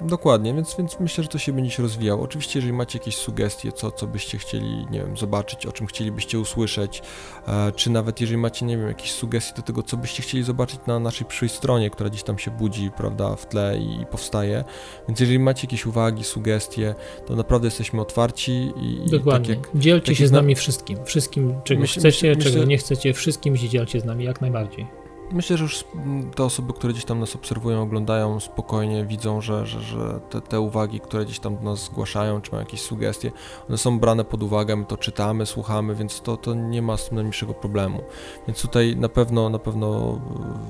Dokładnie, 0.00 0.54
więc, 0.54 0.76
więc 0.78 1.00
myślę, 1.00 1.24
że 1.24 1.30
to 1.30 1.38
się 1.38 1.52
będzie 1.52 1.70
się 1.70 1.82
rozwijało. 1.82 2.22
Oczywiście, 2.22 2.58
jeżeli 2.58 2.72
macie 2.72 2.98
jakieś 2.98 3.16
sugestie, 3.16 3.72
co, 3.72 3.90
co 3.90 4.06
byście 4.06 4.38
chcieli, 4.38 4.86
nie 4.90 4.98
wiem, 4.98 5.16
zobaczyć, 5.16 5.66
o 5.66 5.72
czym 5.72 5.86
chcielibyście 5.86 6.38
usłyszeć, 6.38 7.02
e, 7.48 7.72
czy 7.72 7.90
nawet 7.90 8.20
jeżeli 8.20 8.38
macie, 8.38 8.66
nie 8.66 8.76
wiem, 8.76 8.88
jakieś 8.88 9.10
sugestie 9.10 9.56
do 9.56 9.62
tego, 9.62 9.82
co 9.82 9.96
byście 9.96 10.22
chcieli 10.22 10.44
zobaczyć 10.44 10.80
na 10.86 11.00
naszej 11.00 11.26
przyszłej 11.26 11.48
stronie, 11.48 11.90
która 11.90 12.10
gdzieś 12.10 12.22
tam 12.22 12.38
się 12.38 12.50
budzi, 12.50 12.90
prawda, 12.96 13.36
w 13.36 13.46
tle 13.46 13.78
i, 13.78 14.00
i 14.02 14.06
powstaje. 14.06 14.64
Więc 15.08 15.20
jeżeli 15.20 15.38
macie 15.38 15.66
jakieś 15.66 15.86
uwagi, 15.86 16.24
sugestie, 16.24 16.94
to 17.26 17.36
naprawdę 17.36 17.66
jesteśmy 17.66 18.00
otwarci 18.00 18.72
i, 18.76 19.00
tak 19.00 19.10
Dokładnie. 19.10 19.56
tak 19.56 19.66
jak, 19.66 19.82
Dzielcie 19.82 20.06
tak 20.06 20.16
się 20.16 20.26
z 20.26 20.32
nami 20.32 20.54
wszystkim. 20.54 21.04
Wszystkim, 21.04 21.60
czego 21.64 21.80
myśl, 21.80 22.00
chcecie, 22.00 22.34
myśl, 22.34 22.52
czego 22.52 22.64
nie 22.64 22.78
chcecie, 22.78 23.12
wszystkim 23.12 23.56
się 23.56 23.68
dzielcie 23.68 24.00
z 24.00 24.04
nami 24.04 24.24
jak 24.24 24.40
najbardziej. 24.40 25.05
Myślę, 25.32 25.56
że 25.56 25.62
już 25.62 25.84
te 26.34 26.44
osoby, 26.44 26.72
które 26.72 26.92
gdzieś 26.92 27.04
tam 27.04 27.20
nas 27.20 27.36
obserwują, 27.36 27.82
oglądają 27.82 28.40
spokojnie, 28.40 29.04
widzą, 29.04 29.40
że, 29.40 29.66
że, 29.66 29.80
że 29.80 30.20
te, 30.30 30.40
te 30.40 30.60
uwagi, 30.60 31.00
które 31.00 31.24
gdzieś 31.24 31.38
tam 31.38 31.56
do 31.56 31.62
nas 31.62 31.84
zgłaszają, 31.84 32.40
czy 32.40 32.52
mają 32.52 32.64
jakieś 32.64 32.80
sugestie, 32.80 33.32
one 33.68 33.78
są 33.78 33.98
brane 33.98 34.24
pod 34.24 34.42
uwagę, 34.42 34.76
my 34.76 34.84
to 34.84 34.96
czytamy, 34.96 35.46
słuchamy, 35.46 35.94
więc 35.94 36.20
to, 36.20 36.36
to 36.36 36.54
nie 36.54 36.82
ma 36.82 36.96
z 36.96 37.08
tym 37.08 37.14
najmniejszego 37.14 37.54
problemu. 37.54 38.02
Więc 38.46 38.62
tutaj 38.62 38.96
na 38.96 39.08
pewno, 39.08 39.48
na 39.48 39.58
pewno, 39.58 40.18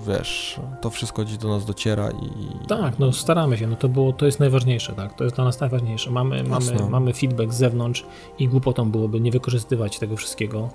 wiesz, 0.06 0.60
to 0.82 0.90
wszystko 0.90 1.24
gdzieś 1.24 1.38
do 1.38 1.48
nas 1.48 1.64
dociera 1.64 2.10
i... 2.10 2.66
Tak, 2.68 2.98
no 2.98 3.12
staramy 3.12 3.58
się, 3.58 3.66
no 3.66 3.76
to 3.76 3.88
było, 3.88 4.12
to 4.12 4.26
jest 4.26 4.40
najważniejsze, 4.40 4.92
tak, 4.92 5.14
to 5.14 5.24
jest 5.24 5.36
dla 5.36 5.44
nas 5.44 5.60
najważniejsze. 5.60 6.10
Mamy, 6.10 6.44
mamy, 6.44 6.90
mamy 6.90 7.12
feedback 7.12 7.52
z 7.52 7.56
zewnątrz 7.56 8.06
i 8.38 8.48
głupotą 8.48 8.90
byłoby 8.90 9.20
nie 9.20 9.30
wykorzystywać 9.30 9.98
tego 9.98 10.16
wszystkiego 10.16 10.68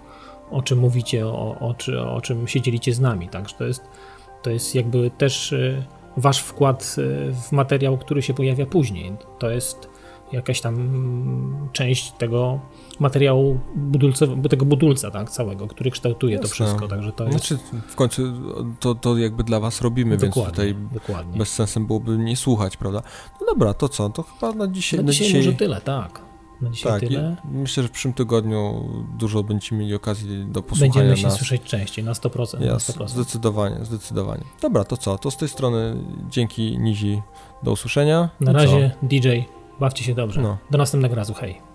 o 0.51 0.61
czym 0.61 0.79
mówicie, 0.79 1.27
o, 1.27 1.57
o, 1.59 1.75
o 2.15 2.21
czym 2.21 2.47
się 2.47 2.61
dzielicie 2.61 2.93
z 2.93 2.99
nami. 2.99 3.27
Także 3.27 3.55
to 3.55 3.63
jest, 3.63 3.83
to 4.41 4.49
jest 4.49 4.75
jakby 4.75 5.11
też 5.17 5.51
y, 5.51 5.83
wasz 6.17 6.39
wkład 6.39 6.95
y, 6.97 7.33
w 7.33 7.51
materiał, 7.51 7.97
który 7.97 8.21
się 8.21 8.33
pojawia 8.33 8.65
później. 8.65 9.13
To 9.39 9.49
jest 9.49 9.89
jakaś 10.31 10.61
tam 10.61 11.69
część 11.73 12.11
tego 12.11 12.59
materiału 12.99 13.59
budulce, 13.75 14.27
tego 14.49 14.65
budulca 14.65 15.11
tak, 15.11 15.29
całego, 15.29 15.67
który 15.67 15.91
kształtuje 15.91 16.33
Jasne. 16.35 16.49
to 16.49 16.53
wszystko, 16.53 16.87
także 16.87 17.11
to 17.11 17.23
jest... 17.23 17.37
Znaczy, 17.37 17.57
w 17.87 17.95
końcu 17.95 18.21
to, 18.79 18.95
to 18.95 19.17
jakby 19.17 19.43
dla 19.43 19.59
was 19.59 19.81
robimy, 19.81 20.17
dokładnie, 20.17 20.41
więc 20.43 20.49
tutaj 20.49 20.75
dokładnie. 20.93 21.37
bez 21.37 21.53
sensem 21.53 21.87
byłoby 21.87 22.17
nie 22.17 22.35
słuchać, 22.35 22.77
prawda? 22.77 23.01
No 23.41 23.47
dobra, 23.47 23.73
to 23.73 23.89
co? 23.89 24.09
To 24.09 24.23
chyba 24.23 24.53
na 24.53 24.67
dzisiaj... 24.67 24.99
Na, 24.99 25.05
na 25.05 25.11
dzisiaj, 25.11 25.27
dzisiaj 25.27 25.41
może 25.45 25.57
tyle, 25.57 25.81
tak 25.81 26.30
na 26.61 26.69
dzisiaj 26.69 26.91
tak, 26.91 27.09
tyle. 27.09 27.35
Myślę, 27.51 27.83
że 27.83 27.89
w 27.89 27.91
przyszłym 27.91 28.13
tygodniu 28.13 28.89
dużo 29.17 29.43
będziecie 29.43 29.75
mieli 29.75 29.95
okazji 29.95 30.45
do 30.45 30.61
posłuchania 30.63 30.93
Będziemy 30.93 31.17
się 31.17 31.27
nas. 31.27 31.37
słyszeć 31.37 31.61
częściej, 31.61 32.05
na 32.05 32.13
100%, 32.13 32.55
Yes, 32.57 32.97
na 32.97 33.05
100%. 33.05 33.07
Zdecydowanie, 33.09 33.85
zdecydowanie. 33.85 34.43
Dobra, 34.61 34.83
to 34.83 34.97
co? 34.97 35.17
To 35.17 35.31
z 35.31 35.37
tej 35.37 35.49
strony 35.49 35.95
dzięki 36.29 36.77
Nizi 36.79 37.21
do 37.63 37.71
usłyszenia. 37.71 38.29
Na 38.39 38.51
razie 38.51 38.91
co? 39.01 39.07
DJ, 39.07 39.29
bawcie 39.79 40.03
się 40.03 40.15
dobrze. 40.15 40.41
No. 40.41 40.57
Do 40.71 40.77
następnego 40.77 41.15
razu, 41.15 41.33
hej. 41.33 41.70